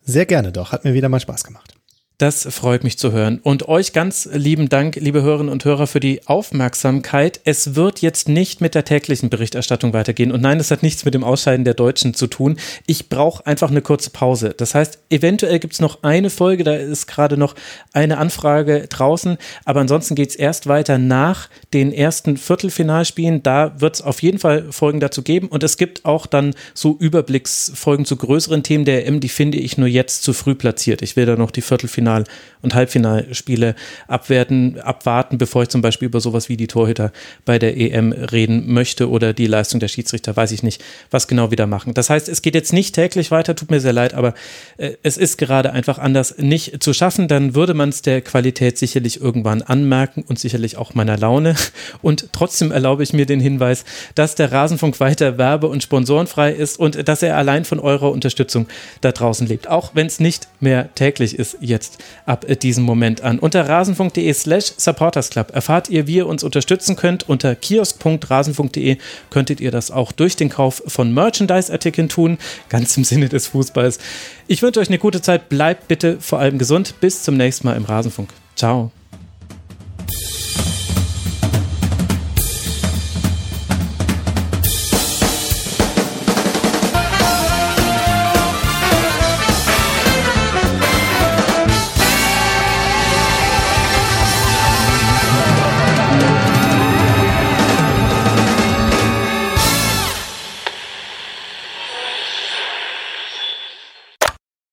Sehr 0.03 0.25
gerne 0.25 0.51
doch, 0.51 0.71
hat 0.71 0.83
mir 0.83 0.93
wieder 0.93 1.09
mal 1.09 1.19
Spaß 1.19 1.43
gemacht. 1.43 1.75
Das 2.21 2.47
freut 2.51 2.83
mich 2.83 2.99
zu 2.99 3.11
hören. 3.13 3.39
Und 3.41 3.67
euch 3.67 3.93
ganz 3.93 4.29
lieben 4.31 4.69
Dank, 4.69 4.95
liebe 4.95 5.23
Hörerinnen 5.23 5.51
und 5.51 5.65
Hörer, 5.65 5.87
für 5.87 5.99
die 5.99 6.27
Aufmerksamkeit. 6.27 7.41
Es 7.45 7.73
wird 7.73 8.03
jetzt 8.03 8.29
nicht 8.29 8.61
mit 8.61 8.75
der 8.75 8.85
täglichen 8.85 9.31
Berichterstattung 9.31 9.91
weitergehen. 9.91 10.31
Und 10.31 10.39
nein, 10.39 10.59
es 10.59 10.69
hat 10.69 10.83
nichts 10.83 11.03
mit 11.03 11.15
dem 11.15 11.23
Ausscheiden 11.23 11.65
der 11.65 11.73
Deutschen 11.73 12.13
zu 12.13 12.27
tun. 12.27 12.57
Ich 12.85 13.09
brauche 13.09 13.47
einfach 13.47 13.71
eine 13.71 13.81
kurze 13.81 14.11
Pause. 14.11 14.53
Das 14.55 14.75
heißt, 14.75 14.99
eventuell 15.09 15.57
gibt 15.57 15.73
es 15.73 15.79
noch 15.79 16.03
eine 16.03 16.29
Folge, 16.29 16.63
da 16.63 16.75
ist 16.75 17.07
gerade 17.07 17.37
noch 17.37 17.55
eine 17.91 18.19
Anfrage 18.19 18.85
draußen. 18.87 19.37
Aber 19.65 19.79
ansonsten 19.79 20.13
geht 20.13 20.29
es 20.29 20.35
erst 20.35 20.67
weiter 20.67 20.99
nach 20.99 21.49
den 21.73 21.91
ersten 21.91 22.37
Viertelfinalspielen. 22.37 23.41
Da 23.41 23.81
wird 23.81 23.95
es 23.95 24.01
auf 24.03 24.21
jeden 24.21 24.37
Fall 24.37 24.71
Folgen 24.71 24.99
dazu 24.99 25.23
geben. 25.23 25.47
Und 25.47 25.63
es 25.63 25.75
gibt 25.75 26.05
auch 26.05 26.27
dann 26.27 26.53
so 26.75 26.95
Überblicksfolgen 26.99 28.05
zu 28.05 28.15
größeren 28.15 28.61
Themen 28.61 28.85
der 28.85 29.07
EM, 29.07 29.21
die 29.21 29.29
finde 29.29 29.57
ich 29.57 29.79
nur 29.79 29.87
jetzt 29.87 30.21
zu 30.21 30.33
früh 30.33 30.53
platziert. 30.53 31.01
Ich 31.01 31.15
will 31.15 31.25
da 31.25 31.35
noch 31.35 31.49
die 31.49 31.63
Viertelfinale 31.63 32.10
Viertelfinal- 32.11 32.25
und 32.61 32.75
Halbfinalspiele 32.75 33.75
abwerten, 34.07 34.79
abwarten, 34.79 35.37
bevor 35.37 35.63
ich 35.63 35.69
zum 35.69 35.81
Beispiel 35.81 36.07
über 36.07 36.19
sowas 36.19 36.47
wie 36.49 36.57
die 36.57 36.67
Torhüter 36.67 37.11
bei 37.43 37.57
der 37.57 37.75
EM 37.77 38.11
reden 38.11 38.71
möchte 38.71 39.09
oder 39.09 39.33
die 39.33 39.47
Leistung 39.47 39.79
der 39.79 39.87
Schiedsrichter, 39.87 40.35
weiß 40.35 40.51
ich 40.51 40.63
nicht, 40.63 40.83
was 41.09 41.27
genau 41.27 41.51
wieder 41.51 41.65
machen. 41.65 41.93
Das 41.93 42.09
heißt, 42.09 42.29
es 42.29 42.41
geht 42.41 42.55
jetzt 42.55 42.73
nicht 42.73 42.93
täglich 42.93 43.31
weiter, 43.31 43.55
tut 43.55 43.71
mir 43.71 43.79
sehr 43.79 43.93
leid, 43.93 44.13
aber 44.13 44.33
äh, 44.77 44.91
es 45.03 45.17
ist 45.17 45.37
gerade 45.37 45.71
einfach 45.71 45.97
anders 45.97 46.37
nicht 46.37 46.83
zu 46.83 46.93
schaffen. 46.93 47.27
Dann 47.27 47.55
würde 47.55 47.73
man 47.73 47.89
es 47.89 48.01
der 48.01 48.21
Qualität 48.21 48.77
sicherlich 48.77 49.19
irgendwann 49.19 49.61
anmerken 49.61 50.23
und 50.27 50.37
sicherlich 50.37 50.77
auch 50.77 50.93
meiner 50.93 51.17
Laune. 51.17 51.55
Und 52.01 52.29
trotzdem 52.31 52.71
erlaube 52.71 53.03
ich 53.03 53.13
mir 53.13 53.25
den 53.25 53.39
Hinweis, 53.39 53.85
dass 54.15 54.35
der 54.35 54.51
Rasenfunk 54.51 54.99
weiter 54.99 55.37
werbe- 55.37 55.67
und 55.67 55.83
sponsorenfrei 55.83 56.51
ist 56.51 56.79
und 56.79 57.07
dass 57.07 57.21
er 57.21 57.37
allein 57.37 57.65
von 57.65 57.79
eurer 57.79 58.11
Unterstützung 58.11 58.67
da 59.01 59.11
draußen 59.11 59.47
lebt. 59.47 59.67
Auch 59.67 59.91
wenn 59.93 60.07
es 60.07 60.19
nicht 60.19 60.47
mehr 60.59 60.93
täglich 60.95 61.37
ist 61.37 61.57
jetzt 61.61 62.00
ab 62.25 62.45
diesem 62.61 62.83
Moment 62.83 63.21
an. 63.21 63.39
Unter 63.39 63.67
rasenfunk.de 63.67 64.33
slash 64.33 64.73
supportersclub 64.77 65.51
erfahrt 65.53 65.89
ihr, 65.89 66.07
wie 66.07 66.17
ihr 66.17 66.27
uns 66.27 66.43
unterstützen 66.43 66.95
könnt. 66.95 67.27
Unter 67.27 67.55
kiosk.rasenfunk.de 67.55 68.97
könntet 69.29 69.61
ihr 69.61 69.71
das 69.71 69.91
auch 69.91 70.11
durch 70.11 70.35
den 70.35 70.49
Kauf 70.49 70.83
von 70.87 71.13
Merchandise-Artikeln 71.13 72.09
tun, 72.09 72.37
ganz 72.69 72.95
im 72.97 73.03
Sinne 73.03 73.29
des 73.29 73.47
Fußballs. 73.47 73.99
Ich 74.47 74.61
wünsche 74.61 74.79
euch 74.79 74.89
eine 74.89 74.99
gute 74.99 75.21
Zeit, 75.21 75.49
bleibt 75.49 75.87
bitte 75.87 76.17
vor 76.19 76.39
allem 76.39 76.57
gesund. 76.57 76.95
Bis 76.99 77.23
zum 77.23 77.37
nächsten 77.37 77.67
Mal 77.67 77.77
im 77.77 77.85
Rasenfunk. 77.85 78.29
Ciao. 78.55 78.91